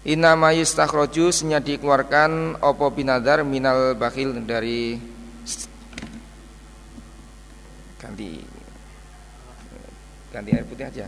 Inama 0.07 0.54
yustakhroju 0.54 1.30
senya 1.30 1.59
dikeluarkan 1.59 2.62
opo 2.62 2.87
binadar 2.95 3.42
minal 3.42 3.99
bakhil 3.99 4.35
dari 4.47 4.95
ganti 7.99 8.42
ganti 10.30 10.50
air 10.54 10.66
putih 10.66 10.87
aja. 10.87 11.07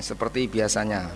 Seperti 0.00 0.48
biasanya. 0.48 1.06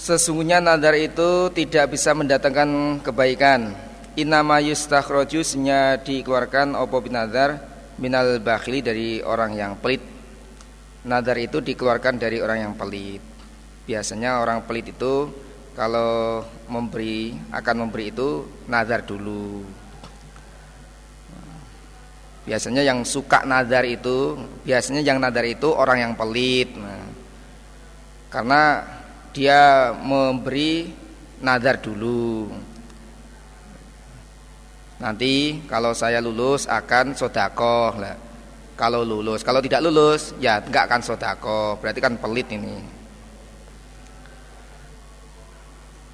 Sesungguhnya 0.00 0.58
nadar 0.58 0.96
itu 0.96 1.52
tidak 1.54 1.94
bisa 1.94 2.16
mendatangkan 2.16 2.98
kebaikan. 3.04 3.76
Inama 4.18 4.58
yustakhrojusnya 4.58 6.02
dikeluarkan 6.02 6.74
opo 6.74 6.98
binadar 6.98 7.69
minal 8.00 8.40
bakhili 8.40 8.80
dari 8.80 9.20
orang 9.20 9.52
yang 9.52 9.76
pelit. 9.76 10.00
Nadar 11.04 11.36
itu 11.36 11.60
dikeluarkan 11.60 12.16
dari 12.16 12.40
orang 12.40 12.58
yang 12.64 12.74
pelit. 12.76 13.20
Biasanya 13.84 14.40
orang 14.40 14.64
pelit 14.64 14.92
itu 14.92 15.28
kalau 15.76 16.44
memberi 16.68 17.36
akan 17.52 17.76
memberi 17.86 18.12
itu 18.12 18.48
nadar 18.68 19.04
dulu. 19.04 19.64
Biasanya 22.44 22.82
yang 22.82 23.04
suka 23.04 23.44
nadar 23.44 23.84
itu 23.84 24.36
biasanya 24.64 25.04
yang 25.04 25.20
nadar 25.20 25.44
itu 25.44 25.68
orang 25.70 26.04
yang 26.04 26.12
pelit. 26.16 26.72
Nah, 26.76 27.04
karena 28.32 28.84
dia 29.32 29.92
memberi 29.94 30.90
nadar 31.40 31.80
dulu. 31.80 32.48
Nanti 35.00 35.64
kalau 35.64 35.96
saya 35.96 36.20
lulus 36.20 36.68
akan 36.68 37.16
sodakoh 37.16 37.96
lah. 37.96 38.16
Kalau 38.76 39.04
lulus, 39.04 39.40
kalau 39.44 39.60
tidak 39.60 39.80
lulus 39.84 40.36
ya 40.36 40.60
nggak 40.60 40.84
akan 40.88 41.00
sodakoh. 41.00 41.80
Berarti 41.80 42.00
kan 42.04 42.20
pelit 42.20 42.48
ini. 42.52 43.00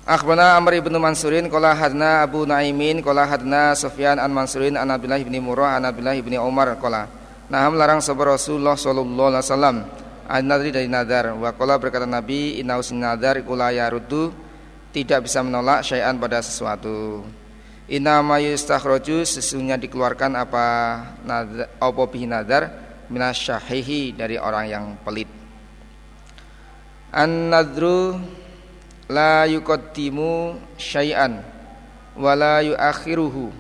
Akhbarana 0.07 0.55
Amr 0.55 0.79
ibn 0.79 0.95
Mansurin 1.03 1.51
qala 1.51 1.75
hadna 1.75 2.23
Abu 2.23 2.47
Naimin 2.47 3.03
qala 3.03 3.27
hadna 3.27 3.75
Sufyan 3.75 4.23
an 4.23 4.31
Mansurin 4.31 4.79
an 4.79 4.87
Abdullah 4.95 5.19
ibn 5.19 5.35
Murrah 5.43 5.83
an 5.83 5.91
Abdullah 5.91 6.15
ibn 6.15 6.31
Umar 6.39 6.79
qala 6.79 7.11
Naham 7.51 7.75
larang 7.75 7.99
sabar 7.99 8.39
Rasulullah 8.39 8.79
sallallahu 8.79 9.35
alaihi 9.35 9.43
wasallam 9.43 9.77
an 10.31 10.43
nadri 10.47 10.71
dari 10.71 10.87
nadar 10.87 11.35
wa 11.35 11.51
qala 11.51 11.79
berkata 11.83 12.07
Nabi 12.07 12.63
inna 12.63 12.79
usin 12.79 13.03
nadar 13.03 13.43
kula 13.43 13.75
yaruddu 13.75 14.31
tidak 14.95 15.27
bisa 15.27 15.43
menolak 15.43 15.83
syai'an 15.83 16.15
pada 16.23 16.39
sesuatu 16.39 17.27
Inna 17.87 18.19
ma 18.19 18.43
yustakhraju 18.43 19.23
sesungguhnya 19.23 19.79
dikeluarkan 19.79 20.35
apa 20.35 20.67
nadar, 21.23 21.71
apa 21.79 22.05
nadar 22.27 22.63
minasyahihi 23.07 24.19
dari 24.19 24.35
orang 24.43 24.67
yang 24.67 24.85
pelit. 25.07 25.31
An 27.15 27.55
nadru 27.55 28.19
la 29.07 29.47
yuqaddimu 29.47 30.59
syai'an 30.75 31.47
wa 32.19 32.33
la 32.35 32.67
yuakhiruhu. 32.67 33.55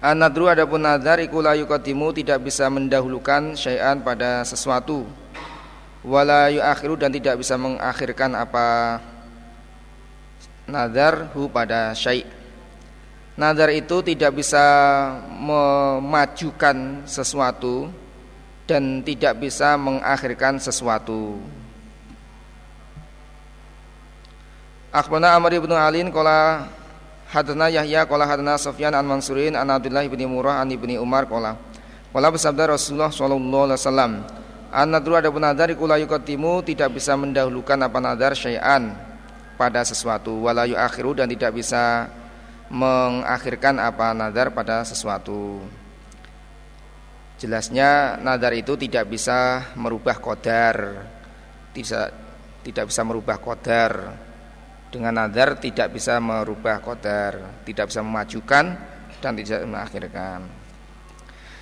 An-nadru 0.00 0.48
adapun 0.48 0.80
nazar 0.80 1.20
iku 1.20 1.44
la 1.44 1.52
yuqaddimu 1.52 2.16
tidak 2.16 2.40
bisa 2.40 2.64
mendahulukan 2.72 3.52
syai'an 3.52 4.00
pada 4.00 4.40
sesuatu. 4.48 5.04
Wala 6.00 6.48
yuakhiru 6.48 6.96
dan 6.96 7.12
tidak 7.12 7.36
bisa 7.36 7.60
mengakhirkan 7.60 8.32
apa 8.32 8.96
nazar 10.64 11.28
hu 11.36 11.52
pada 11.52 11.92
syai' 11.92 12.39
Nazar 13.40 13.72
itu 13.72 14.04
tidak 14.04 14.36
bisa 14.36 14.60
memajukan 15.32 17.08
sesuatu 17.08 17.88
dan 18.68 19.00
tidak 19.00 19.40
bisa 19.40 19.80
mengakhirkan 19.80 20.60
sesuatu. 20.60 21.40
Akhbarana 24.92 25.40
Amr 25.40 25.56
ibn 25.56 25.72
Alin 25.72 26.12
qala 26.12 26.68
hadana 27.32 27.72
Yahya 27.72 28.04
qala 28.04 28.28
hadana 28.28 28.60
Sufyan 28.60 28.92
an 28.92 29.08
Mansurin 29.08 29.56
an 29.56 29.72
Abdullah 29.72 30.04
ibn 30.04 30.20
Murrah 30.28 30.60
an 30.60 30.68
ibni 30.68 31.00
Umar 31.00 31.24
qala 31.24 31.56
qala 32.12 32.28
bersabda 32.28 32.76
Rasulullah 32.76 33.08
sallallahu 33.08 33.72
alaihi 33.72 33.80
wasallam 33.80 34.12
an 34.68 34.86
nadru 34.92 35.16
ada 35.16 35.32
nadar 35.32 35.72
kula 35.72 35.96
yuqaddimu 35.96 36.60
tidak 36.68 36.92
bisa 36.92 37.16
mendahulukan 37.16 37.80
apa 37.80 37.98
nadar 38.04 38.36
syai'an 38.36 38.92
pada 39.56 39.80
sesuatu 39.80 40.44
wala 40.44 40.68
akhiru 40.68 41.16
dan 41.16 41.30
tidak 41.32 41.56
bisa 41.56 42.10
mengakhirkan 42.70 43.82
apa 43.82 44.14
nadar 44.14 44.54
pada 44.54 44.86
sesuatu 44.86 45.58
jelasnya 47.36 48.16
nadar 48.22 48.54
itu 48.54 48.78
tidak 48.78 49.10
bisa 49.10 49.70
merubah 49.74 50.22
kodar 50.22 51.02
tidak 51.74 52.14
tidak 52.62 52.84
bisa 52.86 53.02
merubah 53.02 53.36
kodar 53.42 53.92
dengan 54.90 55.22
nazar 55.22 55.54
tidak 55.62 55.94
bisa 55.94 56.18
merubah 56.18 56.82
kodar, 56.82 57.62
tidak 57.62 57.94
bisa 57.94 58.02
memajukan 58.02 58.74
dan 59.22 59.32
tidak 59.38 59.62
mengakhirkan. 59.62 60.40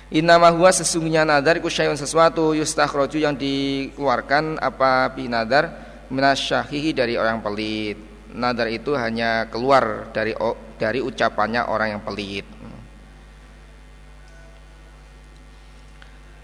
Innama 0.09 0.49
huwa 0.49 0.73
sesungguhnya 0.73 1.21
nazar 1.21 1.61
itu 1.61 1.69
syai'un 1.69 1.93
sesuatu 1.93 2.57
yustakhroju 2.57 3.21
yang 3.21 3.37
dikeluarkan 3.37 4.57
apa 4.57 5.13
bi 5.13 5.29
nazar 5.29 5.69
minasyahihi 6.09 6.97
dari 6.97 7.13
orang 7.13 7.45
pelit. 7.45 8.08
Nazar 8.29 8.69
itu 8.69 8.93
hanya 8.93 9.49
keluar 9.49 10.13
dari 10.13 10.37
dari 10.77 11.01
ucapannya 11.01 11.65
orang 11.65 11.97
yang 11.97 12.01
pelit. 12.05 12.45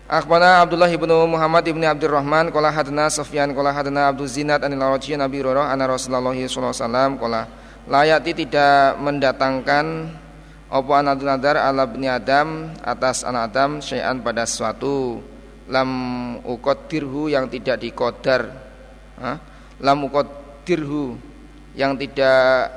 Akhbarana 0.06 0.62
Abdullah 0.62 0.90
ibn 0.90 1.10
Muhammad 1.10 1.66
ibn 1.66 1.82
Abdurrahman 1.82 2.54
qala 2.54 2.70
hadana 2.70 3.10
Sufyan 3.10 3.50
qala 3.58 3.74
hadana 3.74 4.14
Abdul 4.14 4.30
Zinad 4.30 4.62
anil 4.62 4.78
Raji 4.78 5.18
Nabi 5.18 5.42
Roro 5.42 5.66
anna 5.66 5.90
Rasulullah 5.90 6.30
sallallahu 6.30 6.46
alaihi 6.46 6.78
wasallam 6.78 7.12
qala 7.18 7.42
layati 7.90 8.32
tidak 8.38 9.02
mendatangkan 9.02 9.86
apa 10.70 10.92
anadun 11.02 11.26
nadar 11.26 11.58
ala 11.58 11.90
bni 11.90 12.06
Adam 12.06 12.70
atas 12.86 13.26
anak 13.26 13.50
Adam 13.50 13.82
syai'an 13.82 14.22
pada 14.22 14.46
sesuatu 14.46 15.26
lam 15.74 15.90
uqaddirhu 16.46 17.34
yang 17.34 17.50
tidak 17.50 17.82
dikodar 17.82 18.54
ha? 19.18 19.42
lam 19.82 20.06
uqaddirhu 20.06 21.18
yang 21.76 22.00
tidak 22.00 22.72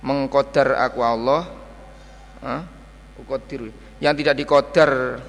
mengkodar 0.00 0.80
aku 0.80 1.00
Allah 1.04 1.44
uqaddirhu 3.20 3.68
yang 4.00 4.16
tidak 4.16 4.34
dikodar 4.40 5.20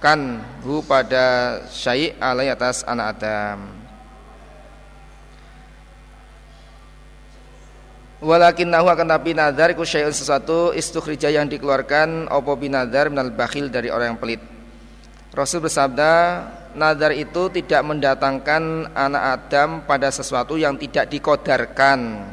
kan 0.00 0.40
hu 0.64 0.84
pada 0.84 1.60
syai' 1.72 2.12
alai 2.20 2.52
atas 2.52 2.84
anak 2.84 3.16
Adam. 3.16 3.58
Walakin 8.24 8.68
nahu 8.72 8.88
akan 8.88 9.08
tapi 9.08 9.36
nazar 9.36 9.72
iku 9.72 9.84
syai'un 9.84 10.12
sesuatu 10.12 10.72
istukhrija 10.72 11.28
yang 11.28 11.44
dikeluarkan 11.44 12.28
opo 12.32 12.56
binadar 12.56 13.12
minal 13.12 13.32
bakhil 13.32 13.68
dari 13.68 13.92
orang 13.92 14.16
yang 14.16 14.20
pelit. 14.20 14.40
Rasul 15.32 15.60
bersabda 15.60 16.12
nazar 16.74 17.14
itu 17.14 17.50
tidak 17.50 17.82
mendatangkan 17.86 18.92
anak 18.92 19.24
Adam 19.40 19.82
pada 19.86 20.10
sesuatu 20.10 20.58
yang 20.58 20.74
tidak 20.78 21.10
dikodarkan. 21.10 22.30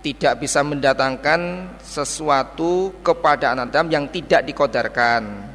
Tidak 0.00 0.34
bisa 0.40 0.64
mendatangkan 0.64 1.72
sesuatu 1.84 2.96
kepada 3.04 3.52
anak 3.52 3.76
Adam 3.76 3.86
yang 3.92 4.04
tidak 4.08 4.48
dikodarkan. 4.48 5.52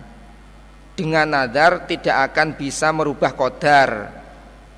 Dengan 0.95 1.27
nadar 1.27 1.89
tidak 1.89 2.31
akan 2.31 2.55
bisa 2.55 2.93
merubah 2.93 3.35
kodar. 3.35 3.89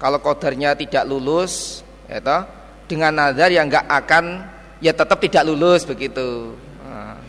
Kalau 0.02 0.18
kodarnya 0.24 0.74
tidak 0.74 1.06
lulus 1.06 1.86
ya 2.10 2.24
toh, 2.24 2.42
dengan 2.90 3.14
nadar 3.14 3.52
yang 3.54 3.70
nggak 3.70 3.86
akan 3.86 4.26
ya 4.82 4.96
tetap 4.96 5.20
tidak 5.22 5.44
lulus 5.46 5.86
begitu. 5.86 6.58
Nah, 6.82 7.22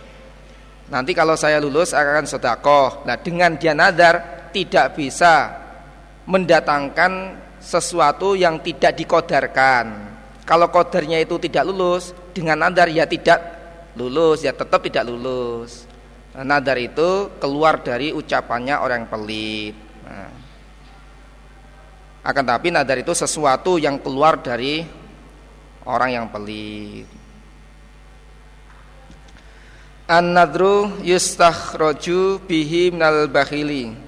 nanti 0.89 1.13
kalau 1.13 1.37
saya 1.37 1.61
lulus 1.61 1.93
akan 1.93 2.25
sodakoh 2.25 3.05
nah 3.05 3.21
dengan 3.21 3.59
dia 3.61 3.77
nadar 3.77 4.38
tidak 4.51 4.97
bisa 4.97 5.55
mendatangkan 6.29 7.37
sesuatu 7.59 8.39
yang 8.39 8.61
tidak 8.63 8.95
dikodarkan 8.97 10.15
kalau 10.45 10.71
kodarnya 10.73 11.21
itu 11.21 11.37
tidak 11.41 11.69
lulus 11.69 12.13
dengan 12.33 12.69
nadar 12.69 12.89
ya 12.89 13.05
tidak 13.05 13.41
lulus 13.99 14.47
ya 14.47 14.55
tetap 14.55 14.85
tidak 14.85 15.09
lulus 15.09 15.89
nadar 16.45 16.79
itu 16.79 17.33
keluar 17.43 17.83
dari 17.83 18.15
ucapannya 18.15 18.79
orang 18.79 19.11
pelit. 19.11 19.75
Nah. 20.07 20.31
Akan 22.23 22.45
tapi 22.45 22.69
nadar 22.69 23.01
itu 23.01 23.15
sesuatu 23.17 23.81
yang 23.81 23.99
keluar 23.99 24.39
dari 24.39 24.85
orang 25.89 26.11
yang 26.13 26.27
pelit. 26.29 27.09
An-nadru 30.09 31.05
yustakhraju 31.05 32.41
bihi 32.49 32.93
minal 32.93 33.29
bakhili. 33.29 34.08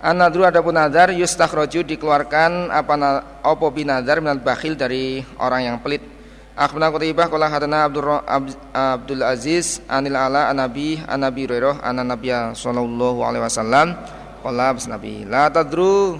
An-nadru 0.00 0.48
adapun 0.48 0.72
nadar 0.72 1.12
yustakhraju 1.12 1.84
dikeluarkan 1.84 2.72
apa 2.72 3.20
apa 3.44 3.66
binadar 3.68 4.24
minal 4.24 4.40
bakhil 4.40 4.72
dari 4.72 5.20
orang 5.36 5.68
yang 5.68 5.76
pelit. 5.84 6.00
Akhbarana 6.56 6.88
Qutaibah 6.88 7.28
qala 7.28 7.52
hadana 7.52 7.84
Abdul 7.84 8.08
Abdul 8.72 9.20
Aziz 9.20 9.84
anil 9.84 10.16
ala 10.16 10.48
anabi 10.48 10.96
anabi 11.04 11.44
Hurairah 11.44 11.84
anna 11.84 12.00
Nabiya 12.00 12.56
sallallahu 12.56 13.20
alaihi 13.20 13.44
wasallam. 13.44 13.92
Qala 14.40 14.72
Nabi 14.72 15.28
la 15.28 15.52
tadru 15.52 16.16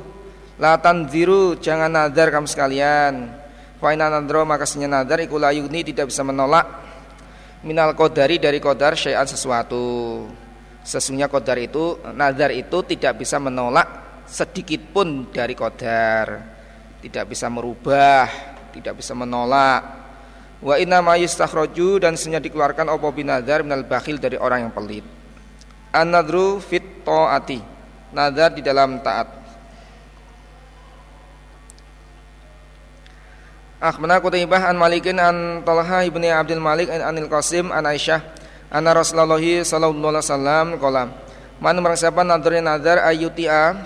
la 0.61 0.77
tanziru 0.77 1.57
jangan 1.57 1.89
nadar 1.89 2.29
kamu 2.29 2.53
sekalian. 2.53 3.33
Fa 3.81 3.97
inna 3.97 4.13
nadra 4.13 4.45
maka 4.45 4.69
senya 4.69 4.93
nadar 4.93 5.25
iku 5.25 5.41
tidak 5.41 6.13
bisa 6.13 6.21
menolak. 6.21 6.69
Minal 7.65 7.97
qadari 7.97 8.37
dari 8.37 8.61
qadar 8.61 8.93
syai'an 8.93 9.25
sesuatu 9.25 10.29
sesungguhnya 10.81 11.29
qadar 11.29 11.59
itu 11.61 12.01
nadar 12.17 12.51
itu 12.53 12.81
tidak 12.89 13.21
bisa 13.21 13.37
menolak 13.37 14.23
sedikit 14.25 14.93
pun 14.93 15.29
dari 15.29 15.53
qadar 15.53 16.27
tidak 17.05 17.25
bisa 17.29 17.47
merubah 17.53 18.29
tidak 18.73 19.01
bisa 19.01 19.13
menolak 19.13 20.01
Wa 20.61 20.77
inna 20.77 21.01
ma 21.01 21.17
yustakhraju 21.17 22.05
dan 22.05 22.21
senya 22.21 22.37
dikeluarkan 22.37 22.93
apa 22.93 23.09
binadzar 23.17 23.65
minal 23.65 23.81
bakhil 23.89 24.21
dari 24.21 24.37
orang 24.37 24.69
yang 24.69 24.73
pelit. 24.77 25.05
An-nadru 25.89 26.61
fit 26.61 27.01
taati. 27.01 27.65
Nazar 28.13 28.53
di 28.53 28.61
dalam 28.61 29.01
taat. 29.01 29.41
Akhbarana 33.81 34.21
Qutaibah 34.21 34.69
an 34.69 34.77
Malikin 34.77 35.17
an 35.17 35.65
Talha 35.65 36.05
ibni 36.05 36.29
Abdul 36.29 36.61
Malik 36.61 36.93
an 36.93 37.01
Anil 37.01 37.33
Qasim 37.33 37.73
an 37.73 37.89
Aisyah 37.89 38.21
anna 38.71 38.95
Rasulullah 38.95 39.37
sallallahu 39.37 40.09
alaihi 40.09 40.25
wasallam 40.25 40.67
qala 40.79 41.05
Man 41.61 41.77
siapa 41.93 42.25
nadarnya 42.25 42.65
nazar 42.65 43.05
ayutia 43.05 43.77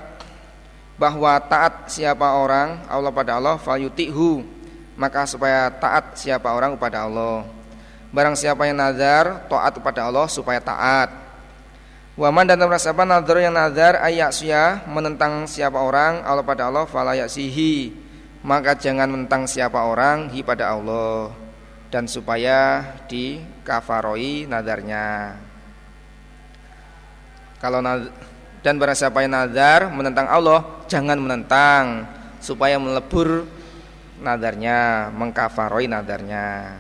bahwa 0.95 1.35
taat 1.43 1.91
siapa 1.91 2.39
orang 2.39 2.87
Allah 2.87 3.11
pada 3.11 3.35
Allah 3.35 3.59
fayutihu 3.59 4.47
maka 4.95 5.27
supaya 5.27 5.75
taat 5.75 6.15
siapa 6.15 6.55
orang 6.55 6.79
kepada 6.79 7.03
Allah. 7.03 7.43
Barang 8.15 8.39
siapa 8.39 8.71
yang 8.71 8.79
nazar 8.79 9.43
taat 9.51 9.75
kepada 9.75 10.07
Allah 10.07 10.31
supaya 10.31 10.63
taat. 10.63 11.11
Waman 12.15 12.47
dan 12.47 12.63
siapa 12.79 13.03
nazar 13.03 13.43
yang 13.43 13.59
nazar 13.59 13.99
ayat 13.99 14.31
menentang 14.87 15.51
siapa 15.51 15.83
orang 15.83 16.23
Allah 16.23 16.47
pada 16.47 16.71
Allah 16.71 16.87
fala 16.87 17.19
sihi 17.27 17.91
maka 18.47 18.79
jangan 18.79 19.11
menentang 19.11 19.51
siapa 19.51 19.83
orang 19.83 20.31
hi 20.31 20.47
pada 20.47 20.79
Allah 20.79 21.44
dan 21.95 22.11
supaya 22.11 22.83
di 23.07 23.39
kafaroi 23.63 24.51
nadarnya. 24.51 25.39
Kalau 27.63 27.79
dan 28.67 28.75
barang 28.83 28.99
siapa 28.99 29.23
yang 29.23 29.39
nazar 29.39 29.95
menentang 29.95 30.27
Allah 30.27 30.83
jangan 30.91 31.15
menentang 31.23 32.03
supaya 32.43 32.83
melebur 32.83 33.47
nadarnya 34.19 35.07
mengkafaroi 35.15 35.87
nadarnya. 35.87 36.75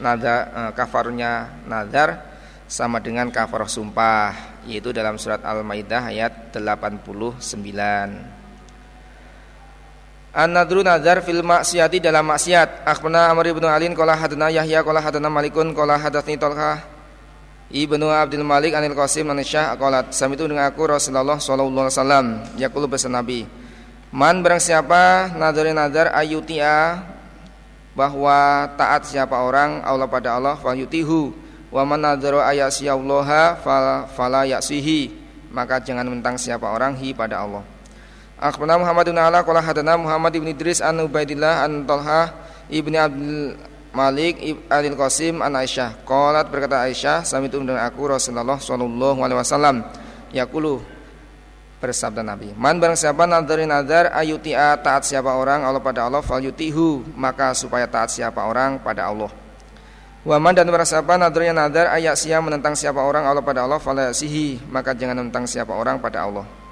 Nada 0.00 0.34
eh, 0.48 0.72
kafarnya 0.72 1.60
nazar 1.68 2.24
sama 2.64 3.04
dengan 3.04 3.28
kafarah 3.28 3.68
sumpah 3.68 4.64
yaitu 4.64 4.96
dalam 4.96 5.20
surat 5.20 5.44
Al-Maidah 5.44 6.08
ayat 6.08 6.56
89. 6.56 7.44
An-nadru 10.34 10.82
nazar 10.82 11.22
fil 11.22 11.46
maksiati 11.46 12.02
dalam 12.02 12.26
maksiat. 12.26 12.82
Akhbarna 12.82 13.30
Amr 13.30 13.54
ibn 13.54 13.62
Alin 13.70 13.94
qala 13.94 14.18
hadana 14.18 14.50
Yahya 14.50 14.82
qala 14.82 14.98
hadana 14.98 15.30
Malikun 15.30 15.70
qala 15.70 15.94
hadatsni 15.94 16.34
Talha 16.34 16.82
Ibnu 17.70 18.06
Abdul 18.10 18.42
Malik 18.42 18.74
anil 18.74 18.98
Qasim 18.98 19.30
an 19.30 19.38
Syah 19.42 19.78
qalat 19.78 20.10
samitu 20.10 20.46
dengan 20.46 20.66
aku 20.70 20.90
Rasulullah 20.90 21.38
sallallahu 21.38 21.86
alaihi 21.86 21.94
wasallam. 21.94 22.26
Yaqulu 22.58 22.86
Nabi 23.10 23.46
Man 24.14 24.46
barang 24.46 24.62
siapa 24.62 25.34
nadar 25.34 25.70
nadar 25.74 26.14
ayutia 26.14 27.02
bahwa 27.98 28.70
taat 28.78 29.10
siapa 29.10 29.38
orang 29.38 29.82
Allah 29.82 30.06
pada 30.06 30.38
Allah 30.38 30.54
fa 30.54 30.70
yutihu 30.74 31.34
wa 31.74 31.82
man 31.82 32.02
nadzara 32.02 32.46
ayasiyallaha 32.50 33.58
fala 34.14 34.46
yasihi. 34.46 35.10
Maka 35.54 35.78
jangan 35.78 36.06
mentang 36.06 36.38
siapa 36.38 36.70
orang 36.70 36.98
hi 36.98 37.10
pada 37.14 37.42
Allah 37.42 37.73
Akhbarana 38.34 38.82
Muhammad 38.82 39.06
bin 39.06 39.18
Ala 39.18 39.46
qala 39.46 39.62
hadana 39.62 39.94
Muhammad 39.94 40.34
bin 40.34 40.50
Idris 40.50 40.82
an 40.82 40.98
Ubaidillah 41.06 41.62
an 41.62 41.86
Talha 41.86 42.34
ibni 42.66 42.98
Abdul 42.98 43.54
Malik 43.94 44.42
Adil 44.66 44.98
Qasim 44.98 45.38
an 45.38 45.54
Aisyah. 45.54 46.02
Qalat 46.02 46.50
berkata 46.50 46.82
Aisyah 46.82 47.22
sami 47.22 47.46
itu 47.46 47.62
dengan 47.62 47.78
aku 47.78 48.10
Rasulullah 48.10 48.58
sallallahu 48.58 49.22
alaihi 49.22 49.38
wasallam. 49.38 49.86
Yaqulu 50.34 50.82
bersabda 51.78 52.26
Nabi 52.26 52.50
Man 52.58 52.82
barang 52.82 52.98
siapa 52.98 53.22
nadari 53.22 53.70
nadar 53.70 54.10
ayuti'a 54.10 54.82
taat 54.82 55.06
siapa 55.06 55.30
orang 55.38 55.62
Allah 55.62 55.78
pada 55.78 56.10
Allah 56.10 56.24
fal 56.26 56.42
yutihu 56.42 57.06
maka 57.14 57.54
supaya 57.54 57.86
taat 57.86 58.10
siapa 58.10 58.42
orang 58.42 58.82
pada 58.82 59.06
Allah. 59.06 59.30
Waman 60.26 60.56
dan 60.56 60.66
siapa 60.82 61.20
nadarnya 61.20 61.52
nadar 61.52 61.92
ayat 61.92 62.16
siap 62.18 62.42
menentang 62.42 62.74
siapa 62.74 62.98
orang 62.98 63.28
Allah 63.28 63.44
pada 63.44 63.62
Allah 63.62 63.78
falasihi 63.78 64.58
maka 64.72 64.90
jangan 64.96 65.22
menentang 65.22 65.46
siapa 65.46 65.70
orang 65.70 66.02
pada 66.02 66.26
Allah. 66.26 66.63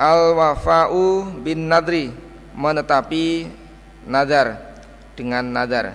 Al 0.00 0.32
wafa'u 0.32 1.28
bin 1.44 1.68
nadri 1.68 2.08
menetapi 2.56 3.52
nadar 4.08 4.56
dengan 5.12 5.44
nadar. 5.44 5.92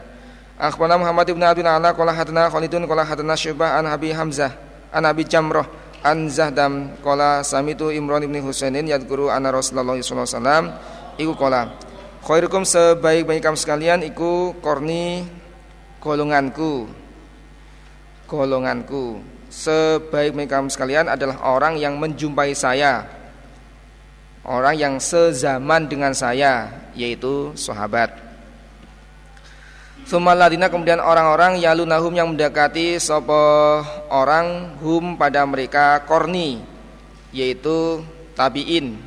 Akhbarana 0.62 1.02
Muhammad 1.02 1.26
ibn 1.34 1.42
Abdul 1.42 1.66
Ala 1.66 1.90
qala 1.98 2.14
hadana 2.14 2.48
Khalidun 2.54 2.86
qala 2.86 3.02
hadana 3.02 3.34
Syu'bah 3.34 3.82
an 3.82 3.90
Abi 3.90 4.14
Hamzah 4.14 4.54
an 4.94 5.04
Abi 5.10 5.26
Jamrah 5.26 5.66
an 6.06 6.30
Zahdam 6.30 6.96
qala 7.02 7.42
samitu 7.42 7.90
Imran 7.90 8.22
ibn 8.24 8.38
Husainin 8.46 8.86
anna 8.86 9.50
Rasulullah 9.50 9.98
sallallahu 9.98 10.06
alaihi 10.06 10.38
wasallam. 10.38 10.66
Iku 11.18 11.34
qala 11.34 11.74
khairukum 12.22 12.62
sebaik-baik 12.62 13.42
kamu 13.42 13.58
sekalian 13.58 14.00
iku 14.06 14.54
korni 14.62 15.26
golonganku. 15.98 16.88
Golonganku. 18.30 19.34
Sebaik 19.50 20.38
mereka 20.38 20.62
sekalian 20.70 21.10
adalah 21.10 21.42
orang 21.42 21.82
yang 21.82 21.98
menjumpai 21.98 22.54
saya 22.54 23.25
orang 24.46 24.78
yang 24.78 24.96
sezaman 25.02 25.90
dengan 25.90 26.14
saya 26.14 26.70
yaitu 26.94 27.52
sahabat 27.58 28.26
Sumaladina 30.06 30.70
kemudian 30.70 31.02
orang-orang 31.02 31.58
yalunahum 31.58 32.14
yang 32.14 32.30
mendekati 32.30 33.02
sopo 33.02 33.82
orang 34.14 34.78
hum 34.78 35.18
pada 35.18 35.42
mereka 35.50 35.98
korni 36.06 36.62
yaitu 37.34 38.06
tabiin. 38.38 39.02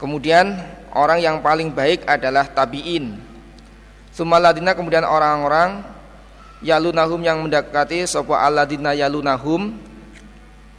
Kemudian 0.00 0.56
orang 0.96 1.20
yang 1.20 1.44
paling 1.44 1.68
baik 1.68 2.08
adalah 2.08 2.48
tabiin. 2.48 3.20
Sumaladina 4.08 4.72
kemudian 4.72 5.04
orang-orang 5.04 5.84
yalunahum 6.64 7.20
yang 7.20 7.44
mendekati 7.44 8.08
sopo 8.08 8.32
aladina 8.32 8.96
yalunahum 8.96 9.76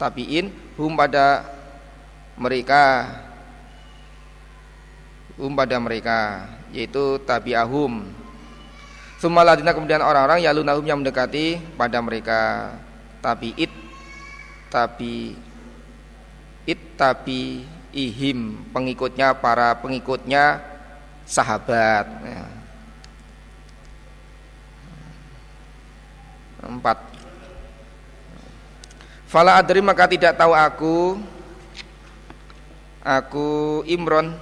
tabiin 0.02 0.50
hum 0.82 0.98
pada 0.98 1.46
mereka 2.40 3.08
hum 5.40 5.56
pada 5.56 5.78
mereka 5.82 6.48
yaitu 6.72 7.20
tabiahum. 7.26 8.08
Sumaladina 9.22 9.76
kemudian 9.76 10.02
orang-orang 10.02 10.42
yalunahum 10.42 10.86
yang 10.86 10.98
mendekati 11.02 11.62
pada 11.78 12.02
mereka 12.02 12.74
tabiit 13.22 13.70
tabi 14.72 15.38
it 16.66 16.80
tabi 16.98 17.68
ihim 17.92 18.66
pengikutnya 18.72 19.36
para 19.38 19.78
pengikutnya 19.78 20.64
sahabat. 21.28 22.06
Ya. 22.24 22.46
Empat. 26.62 26.98
Fala 29.28 29.58
adri 29.58 29.80
maka 29.80 30.08
tidak 30.12 30.36
tahu 30.36 30.52
aku 30.52 31.20
Aku 33.02 33.82
Imron. 33.90 34.38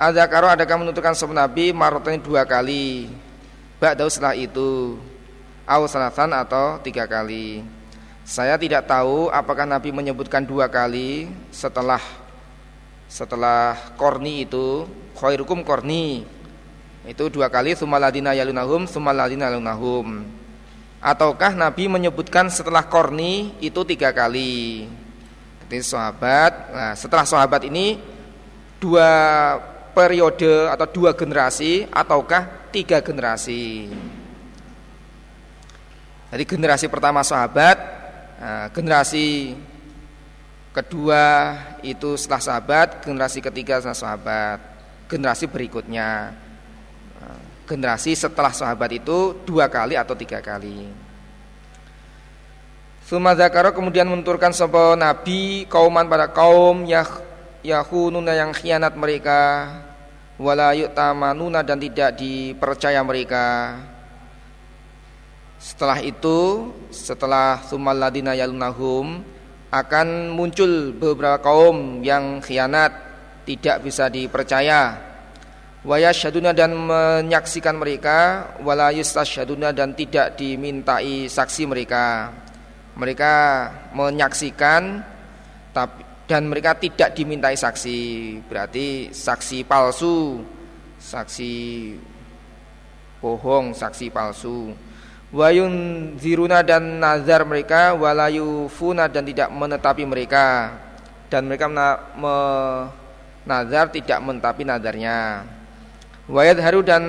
Ada 0.00 0.24
karo 0.24 0.48
adakah 0.48 0.80
menentukan 0.80 1.12
sebuah 1.12 1.44
Nabi 1.44 1.76
Marotan 1.76 2.16
dua 2.16 2.48
kali? 2.48 3.12
Ba'dahu 3.76 4.08
setelah 4.08 4.32
itu. 4.32 4.96
Au 5.68 5.84
salatan 5.84 6.32
atau 6.32 6.80
tiga 6.80 7.04
kali. 7.04 7.60
Saya 8.24 8.56
tidak 8.56 8.88
tahu 8.88 9.28
apakah 9.28 9.68
Nabi 9.68 9.92
menyebutkan 9.92 10.40
dua 10.40 10.72
kali 10.72 11.28
Setelah 11.52 12.00
Setelah 13.12 13.76
korni 14.00 14.48
itu. 14.48 14.88
Khairukum 15.20 15.60
korni. 15.60 16.24
Itu 17.04 17.28
dua 17.28 17.52
kali 17.52 17.76
Sumaladina 17.76 18.32
yalunahum 18.32 18.88
Sumaladina 18.88 19.52
yalunahum. 19.52 20.24
Ataukah 21.04 21.52
Nabi 21.52 21.92
menyebutkan 21.92 22.48
setelah 22.48 22.88
korni 22.88 23.52
itu 23.60 23.84
tiga 23.84 24.16
kali 24.16 24.88
jadi 25.70 25.86
sahabat 25.86 26.52
nah 26.74 26.92
setelah 26.98 27.22
sahabat 27.22 27.62
ini 27.70 28.02
dua 28.82 29.10
periode 29.94 30.66
atau 30.66 30.86
dua 30.90 31.14
generasi 31.14 31.86
ataukah 31.86 32.74
tiga 32.74 32.98
generasi 32.98 33.86
jadi 36.34 36.42
generasi 36.42 36.90
pertama 36.90 37.22
sahabat 37.22 37.78
nah, 38.42 38.66
generasi 38.74 39.54
kedua 40.74 41.54
itu 41.86 42.18
setelah 42.18 42.42
sahabat 42.42 43.06
generasi 43.06 43.38
ketiga 43.38 43.78
setelah 43.78 44.02
sahabat 44.02 44.58
generasi 45.06 45.46
berikutnya 45.46 46.34
generasi 47.70 48.18
setelah 48.18 48.50
sahabat 48.50 48.90
itu 48.98 49.46
dua 49.46 49.70
kali 49.70 49.94
atau 49.94 50.18
tiga 50.18 50.42
kali. 50.42 50.90
Sumadakaro 53.10 53.74
kemudian 53.74 54.06
menurunkan 54.06 54.54
sebuah 54.54 54.94
nabi 54.94 55.66
kauman 55.66 56.06
pada 56.06 56.30
kaum 56.30 56.86
yah 56.86 57.10
yahununa 57.58 58.38
yang 58.38 58.54
khianat 58.54 58.94
mereka 58.94 59.66
wala 60.38 60.70
tamanuna 60.94 61.66
dan 61.66 61.82
tidak 61.82 62.14
dipercaya 62.14 63.02
mereka. 63.02 63.82
Setelah 65.58 65.98
itu, 66.06 66.70
setelah 66.94 67.58
sumaladina 67.66 68.38
yalunahum 68.38 69.26
akan 69.74 70.30
muncul 70.30 70.94
beberapa 70.94 71.42
kaum 71.42 72.06
yang 72.06 72.38
khianat 72.38 72.94
tidak 73.42 73.82
bisa 73.82 74.06
dipercaya 74.06 75.10
Wayasyaduna 75.82 76.54
dan 76.54 76.78
menyaksikan 76.78 77.74
mereka 77.74 78.52
wala 78.62 78.94
yustasyaduna 78.94 79.74
dan 79.74 79.96
tidak 79.98 80.36
dimintai 80.36 81.24
saksi 81.24 81.64
mereka. 81.64 82.28
Mereka 82.94 83.34
menyaksikan 83.94 85.02
tapi 85.70 86.02
dan 86.30 86.46
mereka 86.46 86.78
tidak 86.78 87.10
dimintai 87.18 87.58
saksi. 87.58 87.98
Berarti 88.46 89.10
saksi 89.10 89.66
palsu, 89.66 90.38
saksi 91.02 91.54
bohong, 93.18 93.74
saksi 93.74 94.06
palsu. 94.14 94.70
Wayun 95.34 95.74
ziruna 96.18 96.62
dan 96.62 97.02
nazar 97.02 97.46
mereka 97.46 97.94
walayufuna 97.98 99.06
dan 99.10 99.26
tidak 99.26 99.50
menetapi 99.50 100.02
mereka 100.06 100.74
dan 101.30 101.46
mereka 101.46 101.70
nazar 103.46 103.86
tidak 103.94 104.18
mentapi 104.18 104.66
nazarnya 104.66 105.46
wayat 106.26 106.58
haru 106.58 106.82
dan 106.82 107.04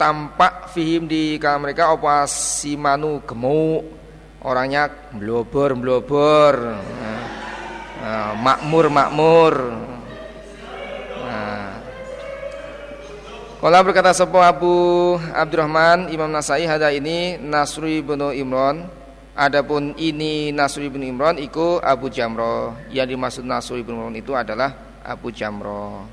tampak 0.00 0.72
fihim 0.72 1.04
di 1.04 1.36
kalam 1.36 1.64
mereka 1.64 1.92
apa 1.92 2.24
simanu 2.28 3.20
gemuk 3.24 3.84
orangnya 4.42 4.90
blobor 5.14 5.74
blobor 5.74 6.54
nah, 6.58 7.22
nah, 8.02 8.30
makmur 8.38 8.86
makmur. 8.90 9.54
Kala 13.58 13.82
berkata 13.82 14.14
sebuah 14.14 14.54
Abu 14.54 14.70
Abdurrahman 15.34 16.14
Imam 16.14 16.30
Nasai 16.30 16.62
hada 16.62 16.94
ini 16.94 17.34
Nasri 17.42 17.98
bin 18.06 18.22
Imran. 18.30 18.86
Adapun 19.34 19.98
ini 19.98 20.54
Nasri 20.54 20.86
bin 20.86 21.02
Imran 21.02 21.42
iku 21.42 21.82
Abu 21.82 22.06
Jamro. 22.06 22.78
Yang 22.94 23.18
dimaksud 23.18 23.42
Nasri 23.42 23.82
bin 23.82 23.98
Imran 23.98 24.14
itu 24.14 24.30
adalah 24.30 25.02
Abu 25.02 25.34
Jamro. 25.34 26.06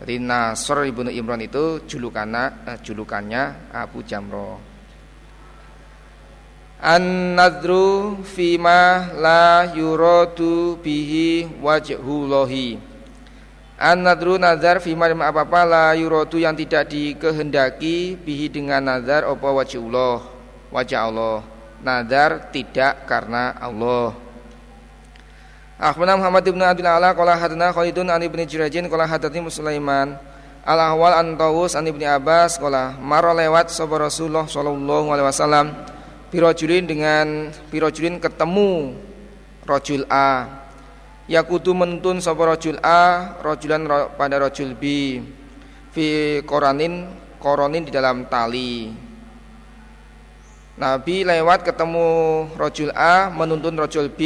Jadi 0.00 0.14
Nasr 0.16 0.86
ibnu 0.88 1.12
Imran 1.12 1.44
itu 1.44 1.84
julukannya, 1.84 2.72
eh, 2.72 2.78
julukannya 2.80 3.74
Abu 3.74 4.00
Jamro 4.06 4.67
An-nadru 6.78 8.22
fima 8.22 9.10
la 9.18 9.66
yuradu 9.74 10.78
bihi 10.78 11.58
wajhullahi 11.58 12.78
An-nadru 13.78 14.38
nazar 14.38 14.78
fi 14.78 14.94
apa-apa 14.94 15.62
la 15.66 15.86
yurotu 15.98 16.38
yang 16.38 16.54
tidak 16.54 16.90
dikehendaki 16.90 18.14
bihi 18.18 18.46
dengan 18.46 18.82
nazar 18.82 19.26
apa 19.26 19.42
wajah 19.42 19.78
Allah 19.78 20.18
wajah 20.70 21.00
Allah 21.06 21.36
nazar 21.78 22.50
tidak 22.50 23.06
karena 23.06 23.54
Allah. 23.58 24.14
Akhbarana 25.78 26.18
Muhammad 26.18 26.42
ibn 26.42 26.58
Abdul 26.58 26.90
Ala 26.90 27.14
qala 27.14 27.38
hadana 27.38 27.70
Khalidun 27.70 28.10
an 28.10 28.18
ibni 28.18 28.42
Jurajin 28.50 28.90
qala 28.90 29.06
hadatsani 29.06 29.46
Sulaiman 29.46 30.18
al 30.66 30.78
ahwal 30.78 31.14
an 31.14 31.38
Tawus 31.38 31.78
an 31.78 31.86
ibni 31.86 32.02
Abbas 32.02 32.58
qala 32.58 32.98
maro 32.98 33.30
lewat 33.30 33.70
sapa 33.70 33.94
Rasulullah 33.94 34.50
sallallahu 34.50 35.06
alaihi 35.14 35.26
wasallam 35.30 35.66
pirojulin 36.28 36.84
dengan 36.84 37.26
pirojulin 37.72 38.20
ketemu 38.20 38.96
rojul 39.64 40.04
A. 40.08 40.64
Yakutu 41.28 41.76
menuntun 41.76 42.24
sapa 42.24 42.56
rajul 42.56 42.80
A 42.80 43.36
rajulan 43.44 43.84
pada 44.16 44.40
rajul 44.40 44.72
B. 44.72 44.84
Fi 45.92 46.40
koranin 46.48 47.08
koronin 47.36 47.84
di 47.84 47.92
dalam 47.92 48.24
tali. 48.32 48.92
Nabi 50.78 51.26
lewat 51.26 51.66
ketemu 51.66 52.06
rajul 52.56 52.94
A 52.96 53.28
menuntun 53.28 53.76
rajul 53.76 54.08
B 54.08 54.20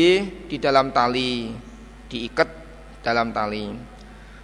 di 0.47 0.63
dalam 0.63 0.95
tali. 0.95 1.51
Diikat 2.07 2.49
dalam 3.03 3.35
tali. 3.35 3.73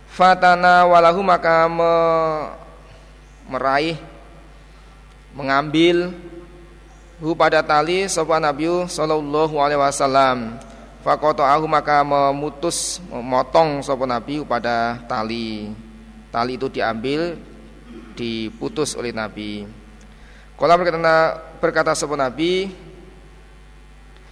Fatana 0.08 0.82
walahu 0.88 1.22
maka 1.22 1.70
me, 1.70 1.92
meraih 3.46 4.00
mengambil 5.30 6.10
hu 7.18 7.34
pada 7.34 7.62
tali 7.62 8.06
sapa 8.06 8.38
Nabi 8.38 8.66
sallallahu 8.86 9.58
alaihi 9.58 9.80
wasallam 9.82 10.58
Fakoto'ahu 10.98 11.64
maka 11.70 12.02
memutus 12.02 12.98
memotong 13.06 13.80
sapa 13.86 14.02
Nabi 14.02 14.42
pada 14.42 14.98
tali. 15.06 15.70
Tali 16.28 16.58
itu 16.58 16.68
diambil 16.68 17.38
diputus 18.18 18.98
oleh 18.98 19.14
Nabi. 19.14 19.64
Kala 20.58 20.74
berkata 20.74 21.38
berkata 21.62 21.92
sapa 21.94 22.18
Nabi 22.18 22.74